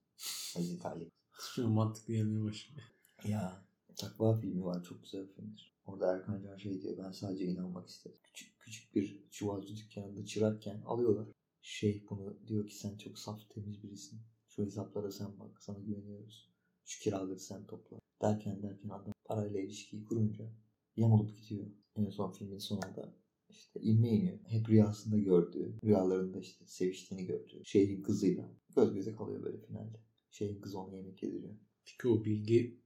Hazreti 0.53 0.87
Ali. 0.87 1.11
Şu 1.55 1.65
an 1.65 1.71
mantıklı 1.71 2.13
gelmeye 2.13 2.43
başlıyor. 2.43 2.81
Ya 3.23 3.69
Takva 3.99 4.37
filmi 4.37 4.65
var. 4.65 4.83
Çok 4.83 5.03
güzel 5.03 5.27
bir 5.27 5.33
filmdir. 5.33 5.79
Orada 5.85 6.15
Erkan 6.15 6.41
Can 6.41 6.57
şey 6.57 6.81
diyor. 6.81 6.97
Ben 6.97 7.11
sadece 7.11 7.45
inanmak 7.45 7.89
istedim. 7.89 8.17
Küçük, 8.23 8.59
küçük 8.59 8.95
bir 8.95 9.29
çuvalcı 9.29 9.75
dükkanında 9.75 10.25
çırakken 10.25 10.81
alıyorlar. 10.81 11.27
Şeyh 11.61 12.09
bunu 12.09 12.47
diyor 12.47 12.67
ki 12.67 12.75
sen 12.75 12.97
çok 12.97 13.19
saf 13.19 13.49
temiz 13.49 13.83
birisin. 13.83 14.21
Şu 14.47 14.63
hesaplara 14.63 15.11
sen 15.11 15.39
bak. 15.39 15.63
Sana 15.63 15.79
güveniyoruz. 15.79 16.49
Şu 16.85 17.03
kiraları 17.03 17.39
sen 17.39 17.67
topla. 17.67 17.97
Derken 18.21 18.63
derken 18.63 18.89
adam 18.89 19.13
parayla 19.25 19.59
ilişkiyi 19.59 20.05
kurunca 20.05 20.51
yamulup 20.95 21.35
gidiyor. 21.35 21.67
En 21.95 22.09
son 22.09 22.31
filmin 22.31 22.57
sonunda 22.57 23.13
işte 23.49 23.79
inme 23.81 24.09
iniyor. 24.09 24.39
Hep 24.45 24.69
rüyasında 24.69 25.17
gördüğü, 25.17 25.79
rüyalarında 25.83 26.39
işte 26.39 26.65
seviştiğini 26.65 27.25
gördüğü 27.25 27.65
şeyhin 27.65 28.03
kızıyla 28.03 28.49
göz 28.75 28.93
göze 28.93 29.15
kalıyor 29.15 29.43
böyle 29.43 29.57
finalde. 29.57 29.97
Şeyhin 30.31 30.61
kızı 30.61 30.79
ona 30.79 30.95
yemek 30.95 31.23
yediriyor. 31.23 31.55
Peki 31.85 32.07
o 32.07 32.25
bilgi 32.25 32.81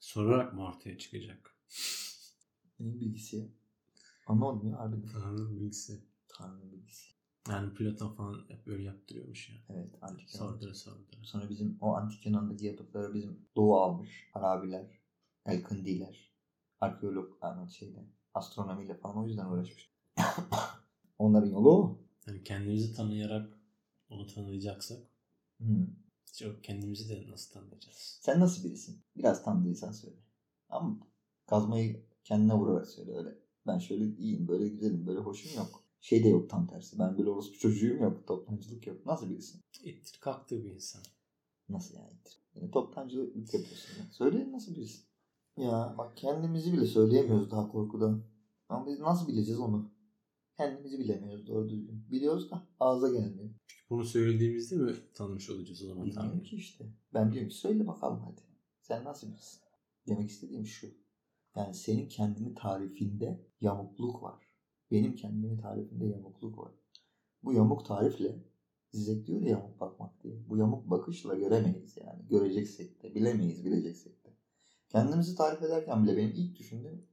sorarak 0.00 0.54
mı 0.54 0.64
ortaya 0.64 0.98
çıkacak? 0.98 1.56
Neyin 2.80 3.00
bilgisi? 3.00 3.52
Anlamadım 4.26 4.68
ya 4.68 4.78
harbiden. 4.78 5.06
Tanrı'nın 5.12 5.60
bilgisi. 5.60 6.04
Tanrı'nın 6.28 6.72
bilgisi. 6.72 7.12
Yani 7.48 7.74
Platon 7.74 8.14
falan 8.14 8.44
hep 8.48 8.66
böyle 8.66 8.82
yaptırıyormuş 8.82 9.50
ya. 9.50 9.56
Evet 9.68 9.94
antik 10.02 10.34
Yunan. 10.34 10.46
Sordura 10.46 10.74
sordura. 10.74 11.24
Sonra 11.24 11.50
bizim 11.50 11.78
o 11.80 11.94
antik 11.94 12.26
Yunan'daki 12.26 12.66
yapıtları 12.66 13.14
bizim 13.14 13.46
Doğu 13.56 13.76
almış. 13.76 14.30
Arabiler, 14.34 15.02
Elkındiler, 15.46 16.32
arkeolog 16.80 17.38
yani 17.42 17.72
şeyde 17.72 18.06
astronomiyle 18.34 18.94
falan 18.94 19.16
o 19.16 19.26
yüzden 19.26 19.46
uğraşmış. 19.46 19.91
Onların 21.18 21.50
yolu 21.50 21.70
o. 21.70 21.98
Yani 22.26 22.44
kendimizi 22.44 22.94
tanıyarak 22.94 23.58
onu 24.08 24.26
tanıyacaksak 24.26 24.98
Hmm. 25.58 25.86
çok 26.38 26.64
kendimizi 26.64 27.08
de 27.08 27.30
nasıl 27.30 27.52
tanıyacağız? 27.52 28.18
Sen 28.22 28.40
nasıl 28.40 28.64
birisin? 28.64 29.00
Biraz 29.16 29.44
tanıdıysan 29.44 29.92
söyle. 29.92 30.16
Ama 30.68 30.98
kazmayı 31.46 32.06
kendine 32.24 32.54
vurarak 32.54 32.86
söyle 32.88 33.16
öyle. 33.18 33.38
Ben 33.66 33.78
şöyle 33.78 34.04
iyiyim, 34.04 34.48
böyle 34.48 34.68
güzelim, 34.68 35.06
böyle 35.06 35.18
hoşum 35.20 35.56
yok. 35.56 35.84
Şey 36.00 36.24
de 36.24 36.28
yok 36.28 36.50
tam 36.50 36.66
tersi. 36.66 36.98
Ben 36.98 37.18
böyle 37.18 37.30
orospu 37.30 37.58
çocuğum 37.58 37.94
yok. 37.94 38.26
Toptancılık 38.26 38.86
yok. 38.86 39.06
Nasıl 39.06 39.30
birisin? 39.30 39.60
İttir 39.84 40.18
kalktığı 40.20 40.64
bir 40.64 40.70
insan. 40.70 41.02
Nasıl 41.68 41.94
yani? 41.94 42.12
Yani 42.54 42.70
toptancılık 42.70 43.36
yapıyorsun. 43.36 43.98
ya. 44.00 44.10
Söyle 44.12 44.52
nasıl 44.52 44.74
birisin? 44.74 45.04
Ya 45.56 45.94
bak 45.98 46.16
kendimizi 46.16 46.72
bile 46.72 46.86
söyleyemiyoruz 46.86 47.50
daha 47.50 47.68
korkudan. 47.68 48.22
Ama 48.68 48.86
biz 48.86 49.00
nasıl 49.00 49.28
bileceğiz 49.28 49.60
onu? 49.60 49.90
Kendimizi 50.56 50.98
bilemiyoruz 50.98 51.46
doğru 51.46 51.68
düzgün. 51.68 52.10
Biliyoruz 52.10 52.50
da 52.50 52.68
ağza 52.80 53.08
gelmiyor. 53.08 53.50
Bunu 53.90 54.04
söylediğimizde 54.04 54.76
mi 54.76 54.92
tanımış 55.14 55.50
olacağız 55.50 55.82
o 55.82 55.86
zaman 55.86 56.06
Bilmiyorum 56.06 56.42
ki 56.42 56.56
işte. 56.56 56.84
Ben 57.14 57.32
diyorum 57.32 57.48
ki 57.48 57.56
söyle 57.56 57.86
bakalım 57.86 58.20
hadi. 58.24 58.40
Sen 58.80 59.04
nasıl 59.04 59.28
birisin? 59.28 59.60
Demek 60.08 60.30
istediğim 60.30 60.66
şu. 60.66 60.86
Yani 61.56 61.74
senin 61.74 62.08
kendini 62.08 62.54
tarifinde 62.54 63.46
yamukluk 63.60 64.22
var. 64.22 64.44
Benim 64.90 65.16
kendimi 65.16 65.58
tarifinde 65.60 66.06
yamukluk 66.06 66.58
var. 66.58 66.72
Bu 67.42 67.52
yamuk 67.52 67.86
tarifle 67.86 68.52
Zizek 68.92 69.26
diyor 69.26 69.40
ya 69.40 69.48
yamuk 69.48 69.80
bakmak 69.80 70.22
diye. 70.22 70.48
Bu 70.48 70.56
yamuk 70.56 70.90
bakışla 70.90 71.34
göremeyiz 71.34 71.96
yani. 71.96 72.28
Göreceksek 72.28 73.02
de 73.02 73.14
bilemeyiz 73.14 73.64
bileceksek 73.64 74.24
de. 74.24 74.28
Kendimizi 74.88 75.34
tarif 75.34 75.62
ederken 75.62 76.04
bile 76.04 76.16
benim 76.16 76.32
ilk 76.34 76.58
düşündüğüm 76.58 77.06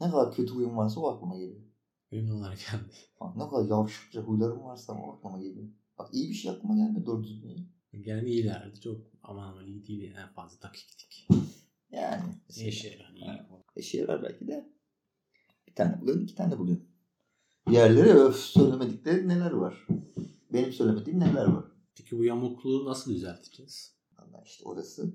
ne 0.00 0.10
kadar 0.10 0.34
kötü 0.34 0.54
huyum 0.54 0.76
varsa 0.76 1.00
o 1.00 1.08
aklıma 1.08 1.36
geliyor. 1.36 1.63
Benim 2.14 2.28
de 2.28 2.32
onlar 2.32 2.52
geldi. 2.52 2.92
Bak 3.20 3.36
ne 3.36 3.48
kadar 3.48 3.68
yavşakça 3.68 4.20
huylarım 4.20 4.64
varsa 4.64 4.92
o 4.92 5.12
aklıma 5.12 5.42
geliyor. 5.42 5.68
Bak 5.98 6.08
iyi 6.12 6.28
bir 6.28 6.34
şey 6.34 6.50
aklıma 6.50 6.76
gelmedi 6.76 7.06
doğru 7.06 7.24
düzgün. 7.24 7.48
ya. 7.48 7.56
Yani 7.92 8.28
iyilerdi. 8.28 8.80
Çok 8.80 9.00
aman 9.22 9.52
aman 9.52 9.66
iyi 9.66 9.86
değil. 9.86 10.14
En 10.14 10.32
fazla 10.32 10.62
dakiktik. 10.62 11.28
Yani. 11.90 12.22
Ne 12.58 12.68
işe 12.68 12.88
yarar? 12.88 13.14
Evet. 13.26 13.40
İşe 13.76 13.98
yarar 13.98 14.22
belki 14.22 14.48
de. 14.48 14.72
Bir 15.68 15.74
tane 15.74 16.00
buluyorsun, 16.00 16.24
iki 16.24 16.34
tane 16.34 16.58
buluyorsun. 16.58 16.88
Diğerleri 17.70 18.10
öf 18.10 18.36
söylemedikleri 18.36 19.28
neler 19.28 19.50
var? 19.50 19.86
Benim 20.52 20.72
söylemediğim 20.72 21.20
neler 21.20 21.46
var? 21.46 21.64
Peki 21.96 22.18
bu 22.18 22.24
yamukluğu 22.24 22.84
nasıl 22.84 23.14
düzelteceğiz? 23.14 23.96
Valla 24.18 24.42
işte 24.46 24.64
orası 24.64 25.14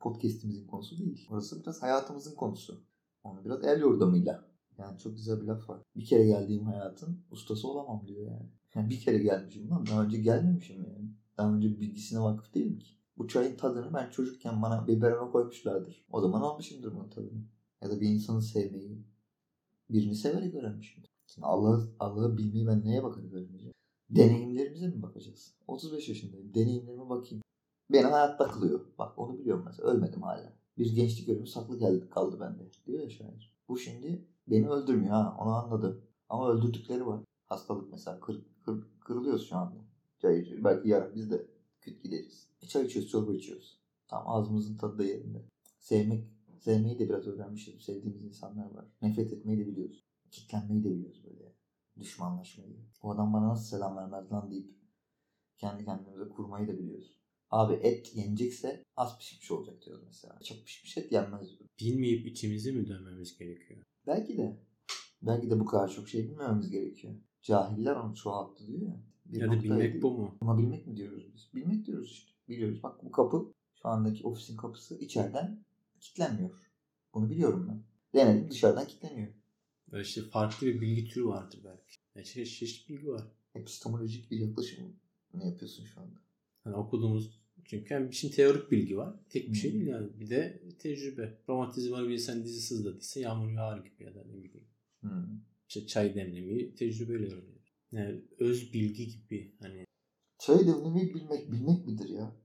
podcastimizin 0.00 0.66
konusu 0.66 0.98
değil. 0.98 1.26
Orası 1.30 1.62
biraz 1.62 1.82
hayatımızın 1.82 2.34
konusu. 2.34 2.84
Onu 3.24 3.44
biraz 3.44 3.64
el 3.64 3.80
yordamıyla. 3.80 4.45
Yani 4.78 4.98
çok 4.98 5.16
güzel 5.16 5.40
bir 5.40 5.46
laf 5.46 5.68
var. 5.68 5.82
Bir 5.96 6.04
kere 6.04 6.26
geldiğim 6.26 6.64
hayatın 6.64 7.24
ustası 7.30 7.68
olamam 7.68 8.08
diyor 8.08 8.26
yani. 8.26 8.50
yani 8.74 8.90
bir 8.90 9.00
kere 9.00 9.18
gelmişim 9.18 9.70
lan. 9.70 9.86
Daha 9.86 10.04
önce 10.04 10.18
gelmemişim 10.18 10.84
yani. 10.84 11.10
Daha 11.38 11.54
önce 11.54 11.80
bilgisine 11.80 12.20
vakıf 12.20 12.54
değilim 12.54 12.78
ki. 12.78 12.96
Bu 13.18 13.28
çayın 13.28 13.56
tadını 13.56 13.94
ben 13.94 14.10
çocukken 14.10 14.62
bana 14.62 14.86
biberona 14.86 15.30
koymuşlardır. 15.30 16.06
O 16.12 16.20
zaman 16.20 16.40
almışımdır 16.40 16.94
bunun 16.94 17.08
tadını. 17.08 17.44
Ya 17.82 17.90
da 17.90 18.00
bir 18.00 18.08
insanı 18.08 18.42
sevmeyi, 18.42 19.04
birini 19.90 20.14
severek 20.14 20.54
öğrenmişimdir. 20.54 21.10
Şimdi 21.26 21.46
Allah'ı 21.46 21.88
Allah'ı 22.00 22.38
bilmeyi 22.38 22.66
ben 22.66 22.84
neye 22.84 23.02
bakarak 23.02 23.32
öğreneceğim? 23.32 23.74
Deneyimlerimize 24.10 24.88
mi 24.88 25.02
bakacağız? 25.02 25.54
35 25.66 26.08
yaşındayım. 26.08 26.54
Deneyimlerime 26.54 27.08
bakayım. 27.08 27.42
Beni 27.92 28.06
hayatta 28.06 28.48
kılıyor. 28.48 28.80
Bak 28.98 29.18
onu 29.18 29.38
biliyorum 29.38 29.64
mesela. 29.66 29.88
Ölmedim 29.88 30.22
hala. 30.22 30.52
Bir 30.78 30.94
gençlik 30.94 31.28
ölümü 31.28 31.46
saklı 31.46 31.78
geldi, 31.78 32.10
kaldı 32.10 32.40
bende. 32.40 32.62
Diyor 32.86 33.02
ya 33.02 33.10
şair. 33.10 33.56
Bu 33.68 33.78
şimdi 33.78 34.28
beni 34.48 34.68
öldürmüyor 34.68 35.12
ha. 35.12 35.36
Onu 35.40 35.50
anladım. 35.50 36.02
Ama 36.28 36.50
öldürdükleri 36.50 37.06
var. 37.06 37.20
Hastalık 37.46 37.92
mesela. 37.92 38.20
Kır, 38.20 38.42
kır, 38.64 38.84
kırılıyoruz 39.00 39.48
şu 39.48 39.56
anda. 39.56 39.76
Çay 40.18 40.40
içiyoruz. 40.40 40.64
Belki 40.64 40.88
yarın 40.88 41.14
biz 41.14 41.30
de 41.30 41.46
küt 41.80 42.02
gideriz. 42.02 42.48
E 42.62 42.66
çay 42.66 42.86
içiyoruz, 42.86 43.10
çorba 43.10 43.34
içiyoruz. 43.34 43.80
Tam 44.08 44.28
ağzımızın 44.28 44.76
tadı 44.76 44.98
da 44.98 45.04
yerinde. 45.04 45.44
Sevmek, 45.78 46.24
sevmeyi 46.60 46.98
de 46.98 47.08
biraz 47.08 47.26
öğrenmişiz. 47.26 47.84
Sevdiğimiz 47.84 48.24
insanlar 48.24 48.70
var. 48.70 48.84
Nefret 49.02 49.32
etmeyi 49.32 49.58
de 49.58 49.66
biliyoruz. 49.66 50.04
Kitlenmeyi 50.30 50.84
de 50.84 50.90
biliyoruz 50.90 51.24
böyle. 51.24 51.52
Düşmanlaşmayı. 51.98 52.76
O 53.02 53.10
adam 53.10 53.32
bana 53.32 53.48
nasıl 53.48 53.76
selam 53.76 53.96
vermez 53.96 54.32
lan 54.32 54.50
deyip 54.50 54.76
kendi 55.58 55.84
kendimize 55.84 56.28
kurmayı 56.28 56.68
da 56.68 56.78
biliyoruz. 56.78 57.16
Abi 57.50 57.74
et 57.74 58.16
yenecekse 58.16 58.84
az 58.96 59.18
pişmiş 59.18 59.50
olacak 59.50 59.82
diyoruz 59.82 60.04
mesela. 60.06 60.38
Çok 60.44 60.64
pişmiş 60.64 60.98
et 60.98 61.12
yenmez. 61.12 61.48
Bilmeyip 61.80 62.26
içimizi 62.26 62.72
mi 62.72 62.88
dönmemiz 62.88 63.38
gerekiyor? 63.38 63.82
Belki 64.06 64.38
de. 64.38 64.56
Belki 65.22 65.50
de 65.50 65.60
bu 65.60 65.64
kadar 65.64 65.88
çok 65.88 66.08
şey 66.08 66.28
bilmememiz 66.28 66.70
gerekiyor. 66.70 67.14
Cahiller 67.42 67.96
onu 67.96 68.14
çoğalttı 68.14 68.66
diyor 68.66 68.82
ya. 68.82 69.02
Bir 69.26 69.40
ya 69.40 69.46
da 69.46 69.52
noktaya 69.52 69.70
bilmek 69.70 69.92
değil. 69.92 70.02
bu 70.02 70.18
mu? 70.18 70.38
Ama 70.40 70.58
bilmek 70.58 70.86
mi 70.86 70.96
diyoruz 70.96 71.34
biz? 71.34 71.50
Bilmek 71.54 71.86
diyoruz 71.86 72.10
işte. 72.10 72.32
Biliyoruz. 72.48 72.82
Bak 72.82 73.04
bu 73.04 73.10
kapı 73.10 73.52
şu 73.74 73.88
andaki 73.88 74.26
ofisin 74.26 74.56
kapısı 74.56 74.98
içeriden 74.98 75.64
kilitlenmiyor. 76.00 76.50
Bunu 77.14 77.30
biliyorum 77.30 77.66
ben. 77.68 77.82
Denedim 78.14 78.50
dışarıdan 78.50 78.86
kilitleniyor. 78.86 79.32
Böyle 79.92 80.02
işte 80.02 80.22
farklı 80.22 80.66
bir 80.66 80.80
bilgi 80.80 81.04
türü 81.04 81.26
vardır 81.26 81.60
belki. 81.64 81.96
Ya 82.14 82.24
çeşit 82.24 82.58
çeşit 82.58 82.88
bilgi 82.88 83.08
var. 83.08 83.22
Epistemolojik 83.54 84.30
bir 84.30 84.38
yaklaşım 84.38 84.96
mı 85.32 85.46
yapıyorsun 85.46 85.84
şu 85.84 86.00
anda? 86.00 86.16
Hani 86.64 86.76
okuduğumuz 86.76 87.40
çünkü 87.66 87.94
hem 87.94 88.08
için 88.08 88.30
teorik 88.30 88.70
bilgi 88.70 88.96
var. 88.96 89.14
Tek 89.30 89.48
bir 89.52 89.54
şey 89.54 89.72
değil 89.72 89.86
yani. 89.86 90.20
Bir 90.20 90.30
de 90.30 90.62
tecrübe. 90.78 91.38
Romantizma 91.48 92.08
bir 92.08 92.14
insan 92.14 92.44
dizi 92.44 92.60
sızladıysa 92.60 93.20
yağmur 93.20 93.50
yağar 93.50 93.78
gibi 93.78 94.04
ya 94.04 94.14
da 94.14 94.24
ne 94.24 94.44
bileyim. 94.44 94.68
Hmm. 95.00 95.40
İşte 95.68 95.86
çay 95.86 96.14
demlemeyi 96.14 96.74
tecrübeyle 96.74 97.26
öğreniyor. 97.26 97.56
Yani 97.92 98.20
öz 98.38 98.72
bilgi 98.72 99.08
gibi 99.08 99.54
hani 99.60 99.86
Çay 100.38 100.66
demlemeyi 100.66 101.14
bilmek 101.14 101.52
bilmek 101.52 101.86
midir 101.86 102.08
ya? 102.08 102.36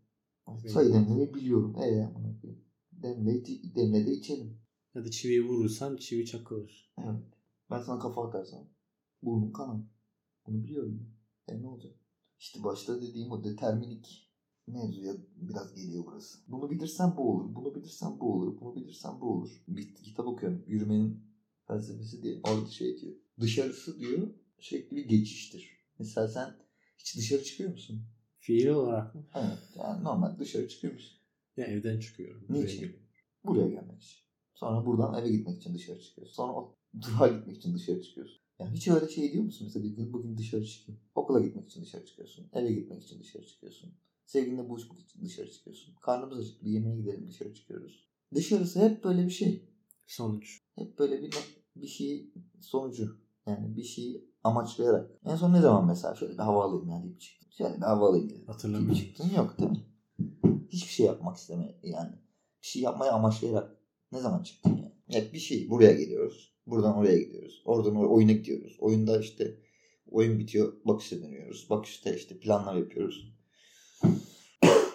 Bilmiyorum. 0.48 0.74
Çay 0.74 0.94
demlemeyi 0.94 1.34
biliyorum. 1.34 1.76
E 1.76 2.06
amına 2.06 2.42
koyayım. 2.42 2.64
Demle, 2.92 3.46
demle 3.76 4.06
de 4.06 4.12
içelim. 4.12 4.62
ya 4.96 5.06
da 5.06 5.12
çiviyi 5.12 5.46
vurursan 5.46 5.98
çivi 5.98 6.26
çakılır. 6.26 6.94
Evet. 6.98 7.24
Ben 7.72 7.82
sana 7.82 8.00
kafa 8.00 8.28
atarsam 8.28 8.70
burnum 9.24 9.54
kanar. 9.54 9.82
Bunu 10.48 10.64
biliyorum 10.64 11.00
ben. 11.48 11.56
E 11.56 11.62
ne 11.62 11.68
olacak? 11.68 11.96
İşte 12.40 12.64
başta 12.64 13.02
dediğim 13.02 13.32
o 13.32 13.44
determinik 13.44 14.31
mevzuya 14.72 15.14
biraz 15.36 15.76
geliyor 15.76 16.04
burası. 16.08 16.40
Bunu 16.48 16.70
bilirsen 16.72 17.18
bu 17.18 17.32
olur. 17.32 17.56
Bunu 17.56 17.76
bilirsen 17.76 18.20
bu 18.20 18.34
olur. 18.34 18.62
Bunu 18.62 18.76
bilirsen 18.76 19.22
bu 19.22 19.26
olur. 19.26 19.64
Bir 19.68 19.96
kitap 19.96 20.28
okuyorum. 20.28 20.64
Yürümenin 20.68 21.24
felsefesi 21.68 22.24
diye. 22.24 22.40
Orada 22.44 22.70
şey 22.70 23.02
diyor. 23.02 23.14
Dışarısı 23.40 24.00
diyor 24.00 24.28
sürekli 24.60 24.96
bir 24.96 25.06
geçiştir. 25.06 25.70
Mesela 26.00 26.28
sen 26.28 26.56
hiç 26.98 27.18
dışarı 27.18 27.44
çıkıyor 27.44 27.72
musun? 27.72 28.02
Fiil 28.40 28.68
olarak 28.68 29.16
mı? 29.16 29.26
Evet. 29.36 29.58
Yani 29.76 30.04
normal 30.04 30.40
dışarı 30.40 30.68
çıkıyor 30.68 30.94
musun? 30.94 31.18
Ya 31.58 31.66
evden 31.66 32.00
çıkıyorum. 32.00 32.42
Niçin? 32.42 32.56
buraya 32.56 32.74
geliyorum. 32.74 33.00
Buraya 33.44 33.68
gelmek 33.70 34.02
için. 34.04 34.18
Sonra 34.54 34.86
buradan 34.86 35.22
eve 35.22 35.30
gitmek 35.32 35.58
için 35.58 35.74
dışarı 35.74 36.02
çıkıyorsun. 36.02 36.34
Sonra 36.34 36.54
o 36.54 36.76
durağa 37.02 37.28
gitmek 37.28 37.58
için 37.58 37.74
dışarı 37.74 38.02
çıkıyorsun. 38.02 38.42
Yani 38.60 38.78
hiç 38.78 38.88
öyle 38.88 39.10
şey 39.10 39.34
diyor 39.34 39.44
musun? 39.44 39.68
Mesela 39.68 39.86
bir 39.86 39.96
gün 39.96 40.14
bugün 40.14 40.38
dışarı 40.38 40.66
çıkayım. 40.66 41.02
Okula 41.16 41.40
gitmek 41.40 41.66
için 41.66 41.82
dışarı 41.82 42.06
çıkıyorsun. 42.06 42.50
Eve 42.54 42.74
gitmek 42.74 43.04
için 43.04 43.20
dışarı 43.20 43.46
çıkıyorsun. 43.46 43.94
Sevgilinle 44.32 44.70
buluşmak 44.70 45.00
için 45.00 45.26
dışarı 45.26 45.52
çıkıyorsun. 45.52 45.96
Karnımız 46.02 46.40
acıktı 46.40 46.66
bir 46.66 46.72
yemeğe 46.72 46.96
gidelim 46.96 47.28
dışarı 47.30 47.54
çıkıyoruz. 47.54 48.10
Dışarısı 48.34 48.80
hep 48.80 49.04
böyle 49.04 49.26
bir 49.26 49.32
şey. 49.32 49.70
Sonuç. 50.06 50.62
Hep 50.76 51.00
böyle 51.00 51.22
bir 51.22 51.34
bir 51.76 51.88
şey 51.88 52.34
sonucu. 52.60 53.18
Yani 53.48 53.78
bir 53.78 53.84
şeyi 53.84 54.32
amaçlayarak. 54.44 55.12
En 55.26 55.36
son 55.36 55.54
ne 55.54 55.62
zaman 55.62 55.88
mesela 55.88 56.16
şöyle 56.16 56.34
bir 56.34 56.38
hava 56.38 56.64
alayım 56.64 56.90
ya 56.90 57.04
deyip 57.04 57.22
çıktım. 57.22 57.52
Şöyle 57.52 57.78
bir 57.78 57.82
hava 57.82 58.10
alayım 58.10 58.30
dedim. 58.30 58.48
Hatırlamıyorum. 58.48 58.96
Çıktın 58.96 59.30
yok 59.36 59.56
değil 59.60 59.72
mi? 59.72 59.86
Hiçbir 60.70 60.92
şey 60.92 61.06
yapmak 61.06 61.38
isteme 61.38 61.80
yani. 61.84 62.12
Bir 62.62 62.68
şey 62.68 62.82
yapmayı 62.82 63.12
amaçlayarak 63.12 63.78
ne 64.12 64.20
zaman 64.20 64.44
çıktın 64.44 64.70
yani? 64.70 64.94
Hep 65.08 65.34
bir 65.34 65.40
şey. 65.40 65.70
Buraya 65.70 65.94
geliyoruz. 65.94 66.54
Buradan 66.68 66.96
oraya 66.96 67.18
gidiyoruz. 67.18 67.62
Oradan 67.66 67.96
oraya 67.96 68.08
oyuna 68.08 68.32
gidiyoruz. 68.32 68.78
Oyunda 68.80 69.20
işte 69.20 69.58
oyun 70.12 70.40
bitiyor. 70.40 70.74
Bakışa 70.86 71.22
dönüyoruz. 71.22 71.70
Bakışta 71.70 72.14
işte 72.14 72.40
planlar 72.40 72.76
yapıyoruz. 72.76 73.41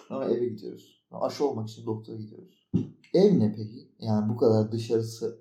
Sonra 0.07 0.29
eve 0.29 0.47
gidiyoruz. 0.49 1.03
Aşı 1.11 1.45
olmak 1.45 1.69
için 1.69 1.85
doktora 1.85 2.17
gidiyoruz. 2.17 2.69
Ev 3.13 3.39
ne 3.39 3.55
peki? 3.55 3.91
Yani 3.99 4.29
bu 4.29 4.37
kadar 4.37 4.71
dışarısı 4.71 5.39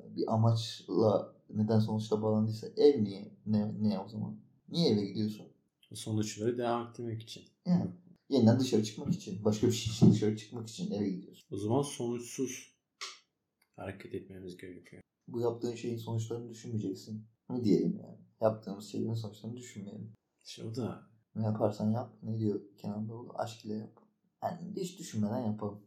bir 0.00 0.34
amaçla 0.34 1.34
neden 1.50 1.78
sonuçta 1.78 2.22
bağlandıysa 2.22 2.66
ev 2.76 3.04
niye? 3.04 3.32
Ne, 3.46 3.74
ne 3.80 3.98
o 3.98 4.08
zaman? 4.08 4.40
Niye 4.68 4.90
eve 4.90 5.04
gidiyorsun? 5.04 5.46
Sonuçları 5.94 6.58
devam 6.58 6.88
ettirmek 6.88 7.22
için. 7.22 7.42
Yani 7.66 7.90
yeniden 8.28 8.60
dışarı 8.60 8.84
çıkmak 8.84 9.14
için. 9.14 9.44
Başka 9.44 9.66
bir 9.66 9.72
şey 9.72 9.92
için 9.92 10.12
dışarı 10.12 10.36
çıkmak 10.36 10.68
için 10.68 10.90
eve 10.90 11.10
gidiyorsun. 11.10 11.44
O 11.50 11.56
zaman 11.56 11.82
sonuçsuz 11.82 12.76
hareket 13.76 14.14
etmemiz 14.14 14.56
gerekiyor. 14.56 15.02
Bu 15.28 15.40
yaptığın 15.40 15.74
şeyin 15.74 15.96
sonuçlarını 15.96 16.50
düşünmeyeceksin. 16.50 17.26
Ne 17.50 17.64
diyelim 17.64 18.00
yani? 18.02 18.18
Yaptığımız 18.40 18.86
şeylerin 18.86 19.14
sonuçlarını 19.14 19.56
düşünmeyelim. 19.56 20.12
İşte 20.44 20.64
o 20.64 20.74
da 20.74 21.09
Ne 21.36 21.44
yaparsan 21.44 21.90
yap. 21.90 22.12
Ne 22.22 22.38
diyor 22.38 22.60
Kenan 22.78 23.08
Doğulu? 23.08 23.32
Aşk 23.34 23.64
ile 23.64 23.74
yap. 23.74 24.00
Yani 24.42 24.72
hiç 24.76 24.98
düşünmeden 24.98 25.38
yapalım. 25.40 25.80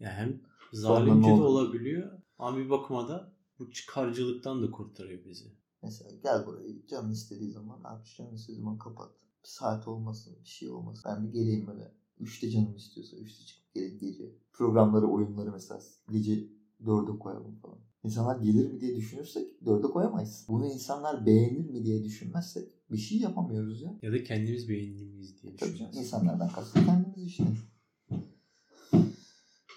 ya 0.00 0.10
hem 0.12 0.40
zalimce 0.72 1.28
de 1.28 1.32
olabiliyor 1.42 2.12
ama 2.38 2.58
bir 2.58 2.70
bakıma 2.70 3.08
da 3.08 3.32
bu 3.58 3.70
çıkarcılıktan 3.70 4.62
da 4.62 4.70
kurtarıyor 4.70 5.24
bizi. 5.24 5.52
Mesela 5.82 6.10
gel 6.22 6.46
burayı 6.46 6.86
canın 6.86 7.10
istediği 7.10 7.50
zaman 7.50 7.80
aç 7.84 8.16
canın 8.16 8.34
istediği 8.34 8.58
zaman 8.58 8.78
kapat. 8.78 9.10
Bir 9.44 9.48
saat 9.48 9.88
olmasın 9.88 10.36
bir 10.44 10.48
şey 10.48 10.70
olmasın. 10.70 11.02
Ben 11.06 11.24
de 11.24 11.30
geleyim 11.30 11.66
böyle. 11.66 11.94
Üçte 12.18 12.50
canım 12.50 12.76
istiyorsa 12.76 13.16
üçte 13.16 13.44
çıkıp 13.44 13.74
gelin 13.74 13.98
gece. 13.98 14.34
Programları 14.52 15.06
oyunları 15.06 15.52
mesela 15.52 15.80
gece 16.10 16.48
dörde 16.86 17.18
koyalım 17.18 17.56
falan. 17.56 17.78
İnsanlar 18.04 18.36
gelir 18.36 18.72
mi 18.72 18.80
diye 18.80 18.96
düşünürsek 18.96 19.66
dörde 19.66 19.86
koyamayız. 19.86 20.44
Bunu 20.48 20.66
insanlar 20.66 21.26
beğenir 21.26 21.70
mi 21.70 21.84
diye 21.84 22.04
düşünmezsek 22.04 22.79
bir 22.90 22.96
şey 22.98 23.18
yapamıyoruz 23.18 23.82
ya. 23.82 23.98
Ya 24.02 24.12
da 24.12 24.24
kendimiz 24.24 24.68
beğenir 24.68 25.06
miyiz 25.06 25.42
diye 25.42 25.56
Tabii 25.56 25.76
canım, 25.76 25.92
insanlardan 25.94 26.48
kastım 26.48 26.84
kendimiz 26.86 27.26
işte. 27.26 27.44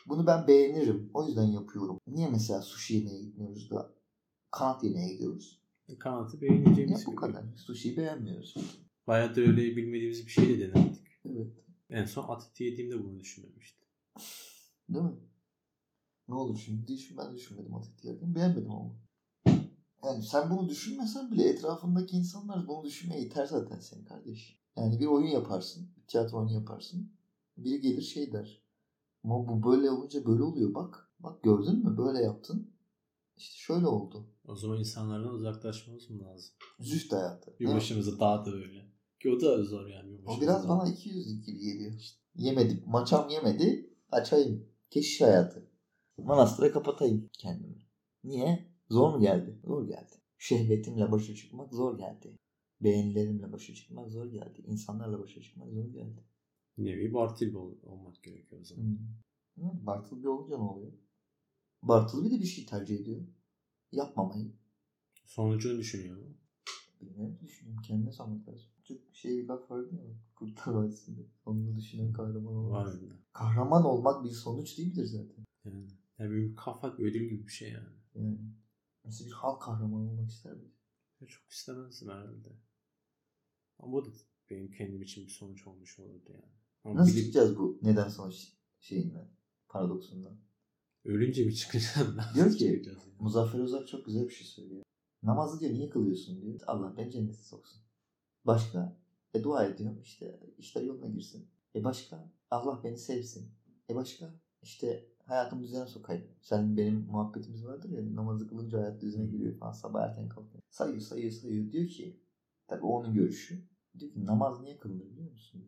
Bunu 0.07 0.27
ben 0.27 0.47
beğenirim. 0.47 1.09
O 1.13 1.27
yüzden 1.27 1.43
yapıyorum. 1.43 1.99
Niye 2.07 2.29
mesela 2.29 2.61
sushi 2.61 2.93
yemeye 2.95 3.21
gitmiyoruz 3.21 3.69
da 3.71 3.89
kanat 4.51 4.83
yemeye 4.83 5.13
gidiyoruz? 5.13 5.59
Kanatı 5.99 6.35
Ya 6.35 6.41
beğeneceğimiz 6.41 7.05
bu 7.05 7.11
gibi. 7.11 7.19
kadar. 7.19 7.43
Sushi'yi 7.55 7.97
beğenmiyoruz. 7.97 8.55
Bayağıdır 9.07 9.41
öyle 9.41 9.75
bilmediğimiz 9.75 10.25
bir 10.25 10.31
şey 10.31 10.49
de 10.49 10.59
denedik. 10.73 11.01
Evet. 11.25 11.47
En 11.89 12.05
son 12.05 12.25
at 12.27 12.47
eti 12.51 12.63
yediğimde 12.63 13.03
bunu 13.03 13.19
düşünmemiştim. 13.19 13.87
Değil 14.89 15.05
mi? 15.05 15.15
Ne 16.27 16.35
olur 16.35 16.57
şimdi 16.65 16.87
düşün 16.87 17.17
ben 17.17 17.35
düşünmedim 17.35 17.73
o 17.73 17.81
tetiklerden. 17.81 18.35
Beğenmedim 18.35 18.71
ama. 18.71 18.95
Yani 20.03 20.23
sen 20.23 20.49
bunu 20.49 20.69
düşünmesen 20.69 21.31
bile 21.31 21.49
etrafındaki 21.49 22.17
insanlar 22.17 22.67
bunu 22.67 22.83
düşünmeye 22.83 23.21
iter 23.21 23.45
zaten 23.45 23.79
seni 23.79 24.05
kardeş. 24.05 24.59
Yani 24.77 24.99
bir 24.99 25.05
oyun 25.05 25.27
yaparsın. 25.27 25.89
Bir 25.97 26.07
tiyatro 26.07 26.37
oyunu 26.37 26.53
yaparsın. 26.53 27.11
Biri 27.57 27.81
gelir 27.81 28.01
şey 28.01 28.33
der. 28.33 28.63
Ama 29.23 29.47
bu 29.47 29.71
böyle 29.71 29.91
olunca 29.91 30.25
böyle 30.25 30.43
oluyor 30.43 30.73
bak. 30.73 31.09
Bak 31.19 31.43
gördün 31.43 31.85
mü 31.85 31.97
böyle 31.97 32.23
yaptın. 32.23 32.73
İşte 33.37 33.55
şöyle 33.57 33.87
oldu. 33.87 34.27
O 34.47 34.55
zaman 34.55 34.79
insanlardan 34.79 35.33
uzaklaşmamız 35.33 36.09
mı 36.09 36.23
lazım? 36.23 36.53
Züht 36.79 37.11
hayatı. 37.11 37.55
Bir 37.59 37.65
Ha? 37.65 37.75
başımıza 37.75 38.19
dağda 38.19 38.51
öyle. 38.51 38.93
Ki 39.19 39.31
o 39.31 39.41
da 39.41 39.63
zor 39.63 39.87
yani. 39.87 40.11
Bir 40.11 40.25
O 40.27 40.41
biraz 40.41 40.69
bana 40.69 40.89
200 40.89 41.45
gibi 41.45 41.59
geliyor. 41.59 41.93
Yemedim. 42.35 42.83
Maçam 42.87 43.29
yemedi. 43.29 43.93
Açayım. 44.11 44.69
Keşiş 44.89 45.21
hayatı. 45.21 45.69
Manastıra 46.17 46.71
kapatayım 46.71 47.29
kendimi. 47.33 47.85
Niye? 48.23 48.72
Zor 48.93 49.13
mu 49.13 49.21
geldi? 49.21 49.59
Zor 49.63 49.87
geldi. 49.87 50.15
Şehvetimle 50.37 51.11
başa 51.11 51.35
çıkmak 51.35 51.73
zor 51.73 51.97
geldi. 51.97 52.37
Beğenilerimle 52.81 53.51
başa 53.51 53.73
çıkmak 53.73 54.11
zor 54.11 54.25
geldi. 54.25 54.63
İnsanlarla 54.67 55.19
başa 55.19 55.41
çıkmak 55.41 55.71
zor 55.71 55.85
geldi. 55.85 56.23
Nevi 56.77 57.13
Bartil 57.13 57.53
ol- 57.53 57.77
olmak 57.83 58.23
gerekiyor 58.23 58.61
o 58.61 58.65
zaman. 58.65 58.83
Hmm. 58.83 58.97
Hı, 59.63 59.85
Bartleby 59.85 60.27
olunca 60.27 60.57
ne 60.57 60.63
oluyor? 60.63 60.91
Bartleby 61.83 62.35
de 62.35 62.39
bir 62.39 62.45
şey 62.45 62.65
tercih 62.65 62.99
ediyor. 62.99 63.21
Yapmamayı. 63.91 64.51
Sonucunu 65.25 65.77
düşünüyor 65.79 66.17
mu? 66.17 66.37
Bilmiyorum 67.01 67.39
düşünüyorum. 67.43 67.81
Kendine 67.81 68.11
sormak 68.11 68.47
lazım. 68.49 68.69
Türk 68.83 69.15
şey 69.15 69.37
bir 69.37 69.47
laf 69.47 69.71
vardı 69.71 69.95
ya. 69.95 70.15
Kurtlar 70.35 70.73
Vadisi'nde. 70.73 71.21
Onu 71.45 71.77
düşünen 71.77 72.13
kahraman 72.13 72.55
olmaz. 72.55 72.85
Var 72.87 73.01
mı? 73.01 73.17
Kahraman 73.33 73.85
olmak 73.85 74.23
bir 74.23 74.29
sonuç 74.29 74.77
değildir 74.77 75.05
zaten. 75.05 75.45
Yani, 75.65 75.87
yani 76.19 76.31
bir 76.31 76.55
kafa 76.55 76.93
ödül 76.97 77.29
gibi 77.29 77.47
bir 77.47 77.51
şey 77.51 77.71
yani. 77.71 77.87
Yani. 78.15 78.37
Mesela 79.05 79.27
bir 79.27 79.33
halk 79.33 79.61
kahramanı 79.61 80.11
olmak 80.11 80.29
ister 80.29 80.53
miydin? 80.53 80.73
Çok 81.27 81.51
istemezdim 81.51 82.09
herhalde. 82.09 82.49
Ama 83.79 83.91
bu 83.93 84.05
da 84.05 84.09
benim 84.49 84.71
kendim 84.71 85.01
için 85.01 85.25
bir 85.25 85.31
sonuç 85.31 85.67
olmuş 85.67 85.99
olurdu 85.99 86.29
yani. 86.33 86.53
Ama 86.83 86.95
Nasıl 86.95 87.11
bilip- 87.11 87.19
çıkacağız 87.25 87.57
bu 87.57 87.79
neden 87.81 88.07
sonuç 88.09 88.53
şeyinden? 88.79 89.27
Paradoksundan. 89.69 90.37
Ölünce 91.05 91.45
mi 91.45 91.55
çıkacağım? 91.55 92.17
Nasıl 92.17 92.35
Diyor 92.35 92.51
ki, 92.51 92.57
çıkacağız 92.57 92.97
yani? 93.07 93.15
Muzaffer 93.19 93.59
Özal 93.59 93.85
çok 93.85 94.05
güzel 94.05 94.23
bir 94.25 94.33
şey 94.33 94.47
söylüyor. 94.47 94.83
Namazı 95.23 95.59
diyor 95.59 95.71
niye 95.73 95.89
kılıyorsun 95.89 96.41
diyor. 96.41 96.59
Allah 96.67 96.97
beni 96.97 97.11
cennete 97.11 97.43
soksun. 97.43 97.81
Başka? 98.45 98.97
E 99.33 99.43
dua 99.43 99.65
ediyorum 99.65 100.01
işte 100.01 100.39
işler 100.57 100.81
yoluna 100.81 101.07
girsin. 101.07 101.49
E 101.75 101.83
başka? 101.83 102.31
Allah 102.51 102.81
beni 102.83 102.97
sevsin. 102.97 103.51
E 103.89 103.95
başka? 103.95 104.33
İşte 104.61 105.12
hayatımı 105.25 105.63
düzene 105.63 105.85
sokayım. 105.85 106.23
Sen 106.41 106.77
benim 106.77 107.05
muhabbetimiz 107.11 107.65
vardır 107.65 107.89
ya 107.89 108.15
namazı 108.15 108.47
kılınca 108.47 108.79
hayat 108.79 109.01
düzene 109.01 109.25
giriyor 109.25 109.57
falan 109.57 109.71
sabah 109.71 110.01
erken 110.01 110.29
kalkıyor. 110.29 110.63
Sayıyor 110.69 111.01
sayıyor 111.01 111.31
sayıyor 111.31 111.71
diyor 111.71 111.87
ki 111.87 112.23
tabii 112.67 112.85
onun 112.85 113.13
görüşü. 113.13 113.67
Diyor 113.99 114.11
ki 114.11 114.25
namaz 114.25 114.61
niye 114.61 114.77
kılınır 114.77 115.11
biliyor 115.11 115.31
musun? 115.31 115.65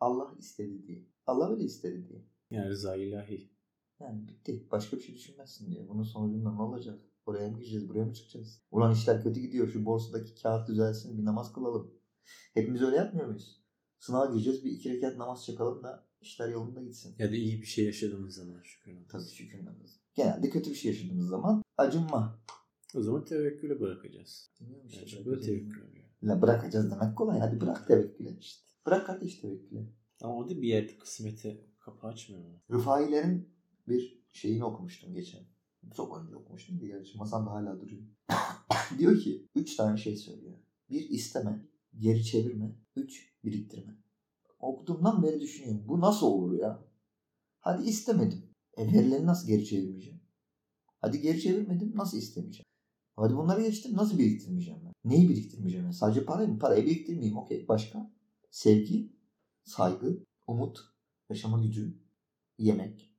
Allah 0.00 0.34
istedi 0.38 0.86
diye. 0.86 1.06
Allah 1.26 1.50
öyle 1.50 1.64
istedi 1.64 2.08
diye. 2.08 2.24
Yani 2.50 2.68
rıza 2.68 2.96
ilahi. 2.96 3.50
Yani 4.00 4.28
bitti. 4.28 4.68
Başka 4.70 4.96
bir 4.96 5.02
şey 5.02 5.14
düşünmezsin 5.14 5.72
diyor. 5.72 5.88
Bunun 5.88 6.02
sonucunda 6.02 6.52
ne 6.52 6.62
olacak? 6.62 7.00
Oraya 7.26 7.48
mı 7.48 7.58
gireceğiz? 7.58 7.88
Buraya 7.88 8.04
mı 8.04 8.14
çıkacağız? 8.14 8.62
Ulan 8.70 8.92
işler 8.92 9.22
kötü 9.22 9.40
gidiyor. 9.40 9.68
Şu 9.68 9.84
borsadaki 9.84 10.42
kağıt 10.42 10.68
düzelsin. 10.68 11.18
Bir 11.18 11.24
namaz 11.24 11.52
kılalım. 11.52 11.94
Hepimiz 12.54 12.82
öyle 12.82 12.96
yapmıyor 12.96 13.26
muyuz? 13.26 13.64
Sınava 13.98 14.32
gireceğiz. 14.32 14.64
Bir 14.64 14.70
iki 14.70 14.90
rekat 14.90 15.16
namaz 15.16 15.44
çakalım 15.44 15.82
da 15.82 16.09
işler 16.20 16.48
yolunda 16.48 16.82
gitsin. 16.82 17.14
Ya 17.18 17.30
da 17.30 17.34
iyi 17.36 17.60
bir 17.60 17.66
şey 17.66 17.84
yaşadığımız 17.84 18.34
zaman 18.34 18.62
şükür. 18.62 18.92
Tabii 19.08 19.28
şükür 19.28 19.64
namazı. 19.64 19.98
Genelde 20.14 20.50
kötü 20.50 20.70
bir 20.70 20.74
şey 20.74 20.92
yaşadığımız 20.92 21.28
zaman 21.28 21.62
acınma. 21.76 22.40
O 22.94 23.02
zaman 23.02 23.24
tevekküle 23.24 23.80
bırakacağız. 23.80 24.50
Bilmiyorum 24.60 24.86
işte. 24.86 25.00
Yani 25.00 25.08
çünkü 25.08 25.24
böyle 25.24 25.36
bırakacağız. 25.36 25.60
tevekkül 25.60 25.90
oluyor. 25.90 26.04
La 26.22 26.42
bırakacağız 26.42 26.90
demek 26.90 27.16
kolay. 27.18 27.38
Hadi 27.40 27.60
bırak 27.60 27.88
tevekküle. 27.88 28.36
İşte. 28.40 28.64
Bırak 28.86 29.06
kardeş 29.06 29.34
tevekküle. 29.34 29.92
Ama 30.22 30.36
o 30.36 30.50
da 30.50 30.62
bir 30.62 30.68
yerde 30.68 30.98
kısmete 30.98 31.66
kapı 31.80 32.06
açmıyor 32.06 32.42
mu? 32.42 32.62
Rıfailerin 32.70 33.48
bir 33.88 34.24
şeyini 34.32 34.64
okumuştum 34.64 35.14
geçen. 35.14 35.40
Çok 35.96 36.18
önce 36.18 36.36
okumuştum 36.36 36.80
bir 36.80 36.86
gerçi. 36.86 37.18
Masamda 37.18 37.50
hala 37.50 37.80
duruyor. 37.80 38.02
Diyor 38.98 39.20
ki 39.20 39.48
üç 39.54 39.76
tane 39.76 39.96
şey 39.96 40.16
söylüyor. 40.16 40.58
Bir 40.90 41.08
isteme, 41.08 41.66
geri 41.98 42.24
çevirme, 42.24 42.76
üç 42.96 43.34
biriktirme. 43.44 43.96
Okuduğumdan 44.60 45.22
beri 45.22 45.40
düşünüyorum. 45.40 45.84
Bu 45.88 46.00
nasıl 46.00 46.26
olur 46.26 46.58
ya? 46.58 46.84
Hadi 47.60 47.88
istemedim. 47.88 48.50
E 48.76 48.86
verileni 48.86 49.26
nasıl 49.26 49.46
geri 49.48 49.64
çevirmeyeceğim? 49.66 50.20
Hadi 51.00 51.20
geri 51.20 51.40
çevirmedim 51.40 51.92
nasıl 51.96 52.18
istemeyeceğim? 52.18 52.64
Hadi 53.16 53.36
bunları 53.36 53.62
geçtim 53.62 53.96
nasıl 53.96 54.18
biriktirmeyeceğim 54.18 54.80
ben? 54.84 54.92
Neyi 55.04 55.28
biriktirmeyeceğim 55.28 55.86
ben? 55.86 55.90
Sadece 55.90 56.24
parayı 56.24 56.48
mı? 56.48 56.58
Parayı 56.58 56.86
biriktirmeyeyim 56.86 57.36
okey. 57.38 57.68
Başka? 57.68 58.10
Sevgi, 58.50 59.12
saygı, 59.64 60.24
umut, 60.46 60.78
yaşama 61.30 61.62
gücü, 61.62 61.98
yemek. 62.58 63.14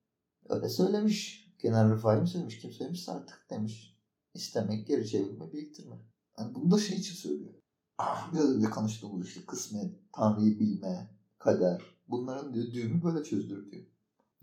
Öyle 0.50 0.70
söylemiş. 0.70 1.52
Genel 1.60 1.90
Rıfai 1.94 2.22
mi 2.22 2.28
söylemiş? 2.28 2.60
Kim 2.60 2.72
söylemişse 2.72 3.12
artık 3.12 3.48
demiş. 3.50 3.98
İstemek, 4.34 4.88
geri 4.88 5.08
çevirme, 5.08 5.54
biriktirme. 5.54 5.96
Yani 6.40 6.56
bunu 6.56 6.72
da 6.72 6.78
şey 6.78 6.98
için 6.98 7.14
söylüyor. 7.16 7.54
Ah, 7.98 8.34
Biraz 8.34 8.50
önce 8.56 8.70
konuştuğumuz 8.70 9.28
işte 9.28 9.46
kısmet, 9.46 9.96
Tanrı'yı 10.14 10.60
bilme, 10.60 11.10
kader. 11.44 11.82
Bunların 12.08 12.54
diyor 12.54 12.74
düğümü 12.74 13.04
böyle 13.04 13.24
çözdür 13.24 13.72
diyor. 13.72 13.86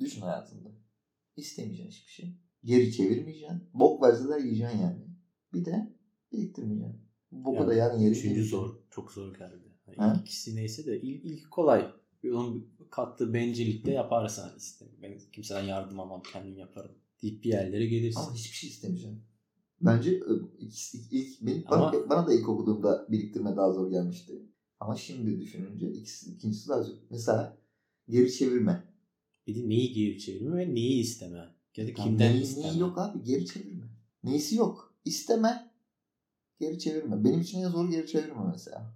Düşün 0.01 0.21
hayatında. 0.21 0.69
İstemeyeceksin 1.37 1.91
hiçbir 1.91 2.13
şey. 2.13 2.37
Geri 2.65 2.93
çevirmeyeceksin. 2.93 3.63
Bok 3.75 4.03
verseler 4.03 4.39
yiyeceksin 4.41 4.79
yani. 4.79 5.07
Bir 5.53 5.65
de 5.65 5.93
biriktirmeyeceksin. 6.33 7.01
Boku 7.33 7.57
Yani 7.57 7.69
da 7.69 7.75
yarın 7.75 7.99
yeri 7.99 8.13
Üçüncü 8.13 8.45
zor. 8.45 8.75
Çok 8.91 9.13
zor 9.13 9.35
geldi. 9.35 9.75
Yani 9.87 9.97
Ha? 9.97 10.13
ilk 10.17 10.21
ikisi 10.27 10.57
neyse 10.57 10.87
de 10.87 11.01
ilk, 11.01 11.25
ilk 11.25 11.51
kolay. 11.51 11.93
Onun 12.25 12.71
kattığı 12.91 13.35
bencillikle 13.35 13.93
yaparsan 13.93 14.57
istem. 14.57 14.89
Ben 15.03 15.19
kimseden 15.33 15.63
yardım 15.63 16.01
almam 16.01 16.23
kendim 16.33 16.59
yaparım. 16.59 16.93
Deyip 17.23 17.45
bir 17.45 17.49
yerlere 17.49 17.87
gelirsin. 17.87 18.21
Ama 18.21 18.35
hiçbir 18.35 18.57
şey 18.57 18.71
istemeyeceğim. 18.71 19.23
Bence 19.81 20.11
e, 20.11 20.33
ikisi- 20.59 21.09
ilk, 21.11 21.47
benim, 21.47 21.65
Ama- 21.67 21.93
bana, 21.93 22.11
bana 22.11 22.27
da 22.27 22.35
ilk 22.35 22.49
okuduğumda 22.49 23.07
biriktirme 23.11 23.57
daha 23.57 23.73
zor 23.73 23.91
gelmişti. 23.91 24.33
Ama 24.81 24.97
şimdi 24.97 25.41
düşününce 25.41 25.93
ikisi, 25.93 26.31
ikincisi 26.31 26.69
daha 26.69 26.83
zor. 26.83 26.95
Mesela 27.11 27.59
geri 28.09 28.33
çevirme. 28.33 28.85
Bir 29.47 29.55
de 29.55 29.69
neyi 29.69 29.93
geri 29.93 30.19
çevirme 30.19 30.57
ve 30.57 30.75
neyi 30.75 31.01
isteme. 31.01 31.55
Ya 31.77 31.87
da 31.87 31.95
kimden 31.95 32.33
neyi, 32.33 32.43
isteme. 32.43 32.69
neyi 32.69 32.79
yok 32.81 32.99
abi 32.99 33.25
geri 33.25 33.47
çevirme. 33.47 33.87
Neyisi 34.25 34.57
yok. 34.57 34.95
İsteme. 35.05 35.71
Geri 36.61 36.79
çevirme. 36.79 37.25
Benim 37.25 37.41
için 37.41 37.63
en 37.63 37.69
zor 37.69 37.91
geri 37.91 38.07
çevirme 38.07 38.45
mesela. 38.53 38.95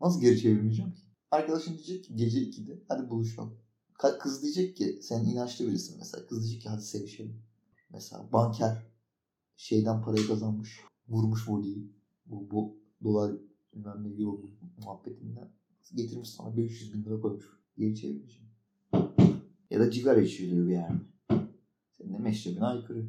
Nasıl 0.00 0.20
geri 0.20 0.40
çevirmeyeceğim 0.40 0.92
ki? 0.92 1.02
Arkadaşın 1.30 1.74
diyecek 1.74 2.04
ki 2.04 2.16
gece 2.16 2.38
2'de 2.38 2.82
hadi 2.88 3.10
buluşalım. 3.10 3.58
Kız 3.94 4.42
diyecek 4.42 4.76
ki 4.76 4.98
sen 5.02 5.24
inançlı 5.24 5.66
birisin 5.66 5.98
mesela. 5.98 6.26
Kız 6.26 6.42
diyecek 6.42 6.62
ki 6.62 6.68
hadi 6.68 6.82
sevişelim. 6.82 7.42
Mesela 7.90 8.32
banker 8.32 8.86
şeyden 9.56 10.02
parayı 10.02 10.26
kazanmış. 10.26 10.80
Vurmuş 11.08 11.48
voleyi. 11.48 11.92
Bu, 12.26 12.50
bu 12.50 12.76
dolar 13.04 13.32
bilmem 13.74 14.04
ne 14.04 14.22
euro 14.22 14.40
muhabbetinden. 14.84 15.48
Getirmiş 15.94 16.28
sana 16.28 16.56
500 16.56 16.94
bin 16.94 17.04
lira 17.04 17.20
koymuş. 17.20 17.44
Geri 17.78 17.96
çevirmeyeceğim. 17.96 18.48
Ya 19.70 19.80
da 19.80 19.90
cigara 19.90 20.20
içiyor 20.20 20.50
diyor 20.50 20.66
bir 20.66 20.72
yerde. 20.72 20.94
Senin 21.98 22.14
de 22.14 22.18
meşrebine 22.18 22.64
aykırı. 22.64 23.06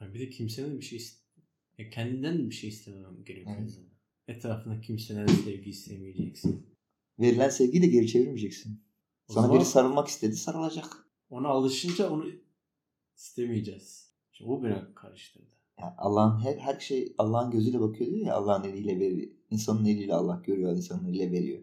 Yani 0.00 0.14
bir 0.14 0.20
de 0.20 0.30
kimsenin 0.30 0.78
bir 0.80 0.84
şey 0.84 1.00
ya 1.78 1.90
kendinden 1.90 2.38
de 2.38 2.50
bir 2.50 2.54
şey 2.54 2.70
istemem 2.70 3.24
gerekiyor. 3.24 3.56
Evet. 3.60 3.78
Etrafında 4.28 4.80
kimseden 4.80 5.28
de 5.28 5.32
sevgi 5.32 5.70
istemeyeceksin. 5.70 6.66
Verilen 7.18 7.48
sevgiyi 7.48 7.82
de 7.82 7.86
geri 7.86 8.06
çevirmeyeceksin. 8.08 8.80
O 9.28 9.32
Sana 9.32 9.42
zaman 9.42 9.58
biri 9.60 9.68
sarılmak 9.68 10.08
istedi 10.08 10.36
sarılacak. 10.36 11.06
ona 11.30 11.48
alışınca 11.48 12.10
onu 12.10 12.26
istemeyeceğiz. 13.16 14.12
Şimdi 14.32 14.50
o 14.50 14.62
beni 14.62 14.94
karıştırdı. 14.94 15.46
Yani 15.80 15.92
Allah'ın 15.98 16.40
her, 16.40 16.56
her 16.56 16.80
şey 16.80 17.14
Allah'ın 17.18 17.50
gözüyle 17.50 17.80
bakıyor 17.80 18.10
diyor 18.10 18.26
ya 18.26 18.34
Allah'ın 18.34 18.64
eliyle 18.64 19.00
veriyor. 19.00 19.30
İnsanın 19.50 19.84
eliyle 19.84 20.14
Allah 20.14 20.42
görüyor, 20.46 20.76
insanın 20.76 21.04
eliyle 21.04 21.32
veriyor. 21.32 21.62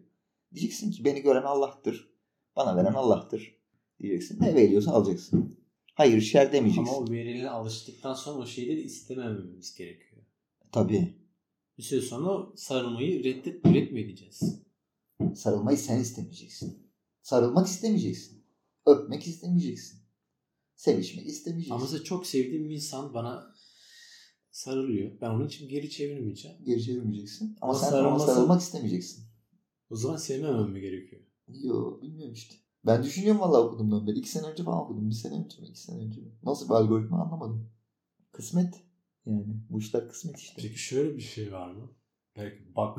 Diyeceksin 0.53 0.91
ki 0.91 1.05
beni 1.05 1.21
gören 1.21 1.43
Allah'tır. 1.43 2.13
Bana 2.55 2.77
veren 2.77 2.93
Allah'tır. 2.93 3.55
Diyeceksin. 3.99 4.41
Ne 4.41 4.55
veriyorsa 4.55 4.91
alacaksın. 4.91 5.57
Hayır 5.93 6.21
şer 6.21 6.53
demeyeceksin. 6.53 6.93
Ama 6.93 7.05
o 7.05 7.11
verilene 7.11 7.49
alıştıktan 7.49 8.13
sonra 8.13 8.39
o 8.39 8.45
şeyleri 8.45 8.81
istemememiz 8.81 9.75
gerekiyor. 9.75 10.21
Tabii. 10.71 11.13
Bir 11.77 11.83
süre 11.83 12.01
sonra 12.01 12.47
sarılmayı 12.55 13.23
reddet, 13.23 13.65
üretme 13.65 14.01
edeceğiz. 14.01 14.63
Sarılmayı 15.35 15.77
sen 15.77 15.99
istemeyeceksin. 15.99 16.91
Sarılmak 17.21 17.67
istemeyeceksin. 17.67 18.43
Öpmek 18.85 19.27
istemeyeceksin. 19.27 19.99
Sevişmek 20.75 21.27
istemeyeceksin. 21.27 21.73
Ama 21.73 21.83
mesela 21.83 22.03
çok 22.03 22.27
sevdiğim 22.27 22.69
bir 22.69 22.75
insan 22.75 23.13
bana 23.13 23.52
sarılıyor. 24.53 25.11
Ben 25.21 25.29
onun 25.29 25.47
için 25.47 25.69
geri 25.69 25.89
çevirmeyeceğim. 25.89 26.57
Geri 26.65 26.83
çevirmeyeceksin. 26.83 27.57
Ama 27.61 27.71
Ama 27.71 27.79
sen 27.81 27.87
ona 27.87 27.93
sarılması- 28.01 28.25
sarılmak 28.25 28.61
istemeyeceksin. 28.61 29.23
O 29.89 29.95
zaman 29.95 30.17
sevmemem 30.17 30.71
mi 30.71 30.81
gerekiyor? 30.81 31.21
Yo 31.47 32.01
bilmiyorum 32.01 32.33
işte. 32.33 32.55
Ben 32.85 33.03
düşünüyorum 33.03 33.41
vallahi 33.41 33.61
okuduğumdan 33.61 34.07
beri. 34.07 34.19
İki 34.19 34.29
sene 34.29 34.47
önce 34.47 34.63
falan 34.63 34.79
okudum. 34.83 35.09
Bir 35.09 35.15
sene 35.15 35.33
önce 35.33 35.61
mi? 35.61 35.67
iki 35.67 35.79
sene 35.81 35.99
önce 36.01 36.21
mi? 36.21 36.27
Nasıl 36.43 36.65
bir 36.69 36.73
algoritma 36.73 37.23
anlamadım. 37.23 37.69
Kısmet. 38.31 38.73
Yani 39.25 39.45
bu 39.69 39.79
işler 39.79 40.09
kısmet 40.09 40.39
işte. 40.39 40.61
Peki 40.61 40.79
şöyle 40.79 41.17
bir 41.17 41.21
şey 41.21 41.51
var 41.53 41.71
mı? 41.71 41.89
Belki 42.37 42.75
bug 42.75 42.97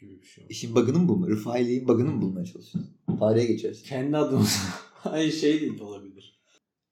gibi 0.00 0.20
bir 0.22 0.26
şey 0.26 0.44
var. 0.44 0.50
İşin 0.50 0.74
bug'ını 0.74 0.98
mı 0.98 1.08
bulma? 1.08 1.28
Rıfai'liğin 1.28 1.88
bug'ını 1.88 2.10
mı 2.10 2.22
bulmaya 2.22 2.44
çalışıyorsun? 2.44 2.96
Tarihe 3.18 3.46
geçersin. 3.46 3.84
Kendi 3.86 4.16
adımıza. 4.16 4.58
Hayır 4.94 5.32
şey 5.32 5.60
değil 5.60 5.80
olabilir. 5.80 6.40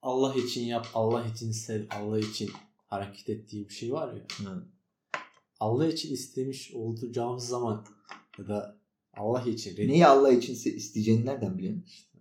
Allah 0.03 0.35
için 0.35 0.65
yap, 0.65 0.87
Allah 0.95 1.27
için 1.27 1.51
sev, 1.51 1.85
Allah 1.91 2.19
için 2.19 2.51
hareket 2.87 3.29
ettiği 3.29 3.69
bir 3.69 3.75
şey 3.75 3.93
var 3.93 4.15
ya. 4.15 4.23
Hı. 4.47 4.69
Allah 5.61 5.87
için 5.89 6.15
istemiş 6.15 6.73
olacağımız 6.75 7.47
zaman 7.49 7.87
ya 8.39 8.49
da 8.49 8.81
Allah 9.17 9.43
için 9.43 9.77
red- 9.77 9.89
Neyi 9.89 10.07
Allah 10.07 10.31
için 10.33 10.55
isteyeceğini 10.77 11.27
nereden 11.27 11.59
biliyorsun? 11.59 11.85
işte. 11.87 12.19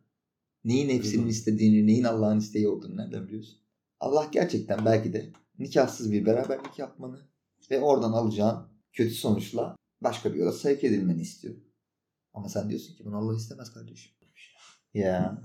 Neyin 0.66 0.89
nefsinin 0.89 1.28
istediğini, 1.28 1.88
neyin 1.88 2.03
Allah'ın 2.03 2.39
isteği 2.39 2.68
olduğunu 2.68 2.97
nereden 2.97 3.28
biliyorsun? 3.28 3.57
Allah 3.99 4.30
gerçekten 4.32 4.86
belki 4.86 5.14
de 5.14 5.34
nikahsız 5.59 6.11
bir 6.11 6.26
beraberlik 6.26 6.80
yapmanı 6.80 7.20
ve 7.72 7.82
oradan 7.82 8.11
alacağın 8.11 8.68
kötü 8.93 9.14
sonuçla 9.14 9.76
başka 10.01 10.34
bir 10.34 10.39
yola 10.39 10.51
sevk 10.51 10.84
edilmeni 10.84 11.22
istiyor. 11.22 11.55
Ama 12.34 12.49
sen 12.49 12.70
diyorsun 12.70 12.95
ki 12.95 13.05
bunu 13.05 13.18
Allah 13.18 13.36
istemez 13.36 13.74
kardeşim. 13.74 14.11
Ya 14.93 15.41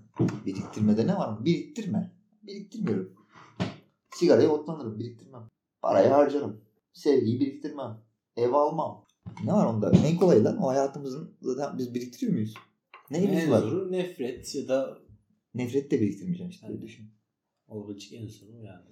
biriktirmede 0.47 1.07
ne 1.07 1.17
var 1.17 1.33
mı? 1.39 1.45
Biriktirme. 1.45 2.17
Biriktirmiyorum. 2.43 3.18
Sigaraya 4.19 4.49
otlanırım, 4.49 4.99
biriktirmem. 4.99 5.49
Parayı 5.83 6.09
harcarım. 6.09 6.61
Sevgiyi 6.93 7.41
biriktirmem. 7.41 8.01
Ev 8.37 8.53
almam. 8.53 9.07
Ne 9.45 9.53
var 9.53 9.67
onda? 9.67 9.93
En 10.07 10.17
kolayı 10.17 10.45
lan 10.45 10.63
o 10.63 10.69
hayatımızın 10.69 11.37
zaten 11.41 11.79
biz 11.79 11.95
biriktiriyor 11.95 12.33
muyuz? 12.33 12.55
Neyimiz 13.11 13.45
en 13.45 13.51
var? 13.51 13.61
zoru 13.61 13.93
nefret 13.93 14.55
ya 14.55 14.69
da 14.69 14.99
Nefret 15.55 15.91
de 15.91 16.01
biriktirmeyeceksin 16.01 16.51
işte. 16.51 16.67
Evet. 16.71 16.83
düşün. 16.83 17.11
olabilecek 17.69 18.13
en 18.13 18.29
zoru 18.29 18.63
yani. 18.63 18.85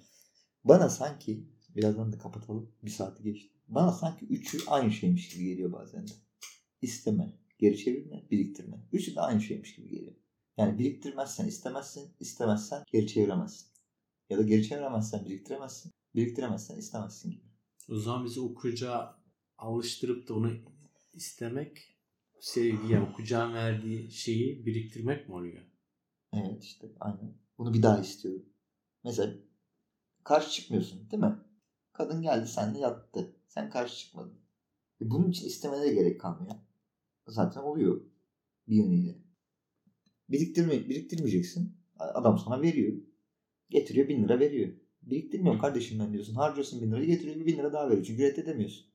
Bana 0.64 0.88
sanki 0.88 1.48
birazdan 1.76 2.12
da 2.12 2.18
kapatalım. 2.18 2.72
Bir 2.82 2.90
saati 2.90 3.22
geçti. 3.22 3.54
Bana 3.68 3.92
sanki 3.92 4.26
üçü 4.26 4.58
aynı 4.66 4.92
şeymiş 4.92 5.28
gibi 5.28 5.44
geliyor 5.44 5.72
bazen 5.72 6.06
de. 6.06 6.12
İsteme, 6.82 7.38
geri 7.58 7.78
çevirme, 7.78 8.24
biriktirme. 8.30 8.76
Üçü 8.92 9.14
de 9.14 9.20
aynı 9.20 9.40
şeymiş 9.40 9.74
gibi 9.74 9.88
geliyor. 9.88 10.14
Yani 10.56 10.78
biriktirmezsen 10.78 11.46
istemezsin, 11.46 12.10
istemezsen 12.20 12.84
geri 12.92 13.06
çeviremezsin. 13.06 13.75
Ya 14.30 14.38
da 14.38 14.42
geri 14.42 14.68
çeviremezsen 14.68 15.24
biriktiremezsin, 15.24 15.92
biriktiremezsen 16.14 16.76
istemezsin 16.76 17.30
gibi. 17.30 17.46
O 17.90 17.96
zaman 17.96 18.24
bizi 18.24 18.40
okuyacağı 18.40 19.16
alıştırıp 19.58 20.28
da 20.28 20.34
onu 20.34 20.52
istemek 21.12 21.96
sevgi 22.40 22.92
yani 22.92 23.08
okuyacağın 23.10 23.54
verdiği 23.54 24.10
şeyi 24.10 24.66
biriktirmek 24.66 25.28
mi 25.28 25.34
oluyor? 25.34 25.62
Evet 26.32 26.64
işte 26.64 26.92
aynen. 27.00 27.38
Bunu 27.58 27.74
bir 27.74 27.82
daha 27.82 28.00
istiyorum. 28.00 28.46
Mesela 29.04 29.34
karşı 30.24 30.50
çıkmıyorsun 30.50 31.10
değil 31.10 31.22
mi? 31.22 31.38
Kadın 31.92 32.22
geldi 32.22 32.48
seninle 32.48 32.78
yattı. 32.78 33.36
Sen 33.48 33.70
karşı 33.70 33.96
çıkmadın. 33.96 34.40
E 35.00 35.10
bunun 35.10 35.30
için 35.30 35.46
istemene 35.46 35.82
de 35.82 35.94
gerek 35.94 36.20
kalmıyor. 36.20 36.54
Zaten 37.26 37.60
oluyor 37.60 38.00
bir 38.68 38.76
yönüyle. 38.76 39.18
Biriktirme, 40.28 40.88
biriktirmeyeceksin. 40.88 41.76
Adam 41.98 42.38
sana 42.38 42.62
veriyor. 42.62 42.92
Getiriyor 43.70 44.08
bin 44.08 44.24
lira 44.24 44.40
veriyor. 44.40 44.72
Biriktirmiyorum 45.02 45.60
kardeşim 45.60 45.98
ben 45.98 46.12
diyorsun. 46.12 46.34
Harcıyorsun 46.34 46.82
bin 46.82 46.90
lirayı 46.90 47.06
getiriyor 47.06 47.36
bir 47.36 47.46
bin 47.46 47.58
lira 47.58 47.72
daha 47.72 47.88
veriyor. 47.90 48.04
Çünkü 48.06 48.22
reddedemiyorsun. 48.22 48.86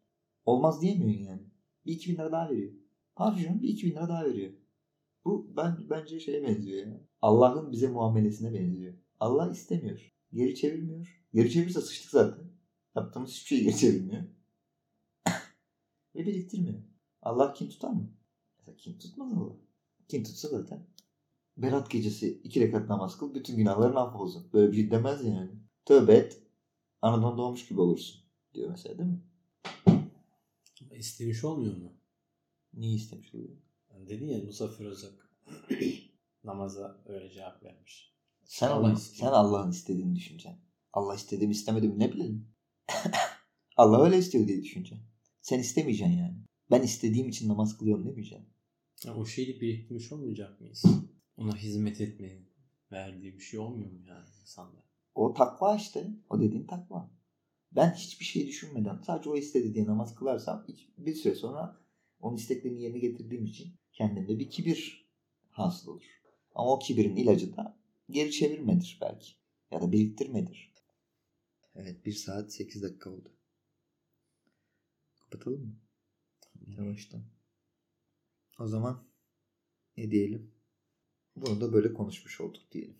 Olmaz 0.46 0.82
diyemiyorsun 0.82 1.24
yani. 1.24 1.42
Bir 1.86 1.92
iki 1.92 2.10
bin 2.10 2.16
lira 2.18 2.32
daha 2.32 2.50
veriyor. 2.50 2.74
Harcıyorsun 3.16 3.62
bir 3.62 3.70
iki 3.70 3.88
bin 3.88 3.92
lira 3.92 4.10
daha 4.10 4.26
veriyor. 4.26 4.54
Bu 5.26 5.54
ben 5.58 5.78
bence 5.90 6.20
şeye 6.20 6.44
benziyor 6.44 6.88
ya. 6.88 7.08
Allah'ın 7.22 7.72
bize 7.72 7.88
muamelesine 7.88 8.54
benziyor. 8.54 8.94
Allah 9.20 9.52
istemiyor. 9.52 10.14
Geri 10.34 10.56
çevirmiyor. 10.56 11.26
Geri 11.34 11.52
çevirirse 11.52 11.82
sıçtık 11.82 12.12
zaten. 12.12 12.46
Yaptığımız 12.96 13.32
hiçbir 13.32 13.48
şeyi 13.48 13.64
geri 13.64 13.78
çevirmiyor. 13.78 14.24
Ve 16.16 16.26
biriktirmiyor. 16.26 16.82
Allah 17.22 17.54
kim 17.54 17.70
tutar 17.70 17.90
mı? 17.90 18.14
Mesela 18.58 18.78
kim 18.78 18.98
tutmaz 18.98 19.34
Allah. 19.34 19.56
Kim 20.08 20.24
tutsa 20.24 20.48
zaten. 20.48 20.88
Berat 21.62 21.92
gecesi 21.92 22.42
iki 22.44 22.62
rekat 22.62 22.90
namaz 22.90 23.18
kıl 23.18 23.36
bütün 23.36 23.58
günahların 23.58 23.96
affolsun. 23.96 24.50
Böyle 24.54 24.72
bir 24.72 24.78
şey 24.78 24.92
demez 24.92 25.26
yani. 25.26 25.52
Tövbe 25.86 26.14
et. 26.14 26.42
Anadan 27.02 27.38
doğmuş 27.38 27.68
gibi 27.68 27.82
olursun. 27.82 28.22
Diyor 28.54 28.70
mesela 28.70 28.98
değil 28.98 29.10
mi? 29.10 29.22
İstemiş 30.98 31.44
olmuyor 31.44 31.78
mu? 31.78 31.94
Niye 32.74 32.94
istemiş 32.94 33.36
oluyor? 33.36 33.58
Yani 33.94 34.10
dedin 34.10 34.28
ya 34.28 34.44
Muzaffer 34.44 34.86
Özak 34.86 35.30
namaza 36.44 37.02
öyle 37.06 37.30
cevap 37.30 37.64
vermiş. 37.64 38.16
Sen, 38.44 38.68
Allah 38.68 38.88
Allah, 38.88 38.96
sen 38.96 39.28
Allah'ın 39.28 39.72
istediğini 39.72 40.16
düşüneceksin. 40.16 40.62
Allah 40.94 41.16
istediğimi 41.16 41.52
istemedim 41.52 42.00
ne 42.00 42.14
bilelim. 42.14 42.48
Allah 43.78 44.04
öyle 44.04 44.18
istiyor 44.18 44.48
diye 44.48 44.64
düşüneceksin. 44.64 45.08
Sen 45.42 45.60
istemeyeceksin 45.60 46.18
yani. 46.18 46.38
Ben 46.72 46.82
istediğim 46.82 47.30
için 47.30 47.50
namaz 47.50 47.78
kılıyorum 47.78 48.06
demeyeceksin. 48.06 48.50
Yani 49.06 49.18
o 49.18 49.26
şeyi 49.26 49.62
biriktirmiş 49.62 50.12
olmayacak 50.12 50.62
mıyız? 50.62 50.84
Ona 51.38 51.58
hizmet 51.58 52.02
etmenin 52.02 52.50
verdiği 52.92 53.34
bir 53.34 53.44
şey 53.44 53.60
olmuyor 53.60 53.92
mu 53.92 54.00
yani 54.08 54.28
insanda? 54.42 54.84
O 55.16 55.34
takva 55.34 55.76
işte. 55.76 56.08
O 56.30 56.42
dediğin 56.42 56.68
takva. 56.68 57.12
Ben 57.72 57.94
hiçbir 57.94 58.26
şey 58.26 58.48
düşünmeden 58.48 59.02
sadece 59.06 59.30
o 59.30 59.38
istedi 59.38 59.74
diye 59.74 59.86
namaz 59.86 60.16
kılarsam 60.16 60.66
bir 60.98 61.16
süre 61.16 61.36
sonra 61.36 61.82
onun 62.20 62.38
isteklerini 62.38 62.82
yerine 62.82 63.00
getirdiğim 63.00 63.46
için 63.46 63.76
kendimde 63.92 64.40
bir 64.40 64.50
kibir 64.50 65.10
hasıl 65.50 65.92
olur. 65.92 66.22
Ama 66.56 66.74
o 66.74 66.80
kibirin 66.80 67.16
ilacı 67.16 67.56
da 67.56 67.80
geri 68.10 68.32
çevirmedir 68.32 68.98
belki. 69.02 69.32
Ya 69.72 69.82
da 69.82 69.92
biriktirmedir. 69.92 70.74
Evet 71.76 72.06
1 72.06 72.14
saat 72.14 72.54
8 72.54 72.84
dakika 72.84 73.10
oldu. 73.10 73.32
Kapatalım 75.20 75.62
mı? 75.62 75.76
Yavaştan. 76.68 77.24
O 78.60 78.68
zaman 78.68 79.08
ne 79.98 80.12
diyelim? 80.12 80.52
Bunu 81.36 81.62
da 81.62 81.74
böyle 81.74 81.94
konuşmuş 81.94 82.42
olduk 82.42 82.72
diyelim. 82.72 82.98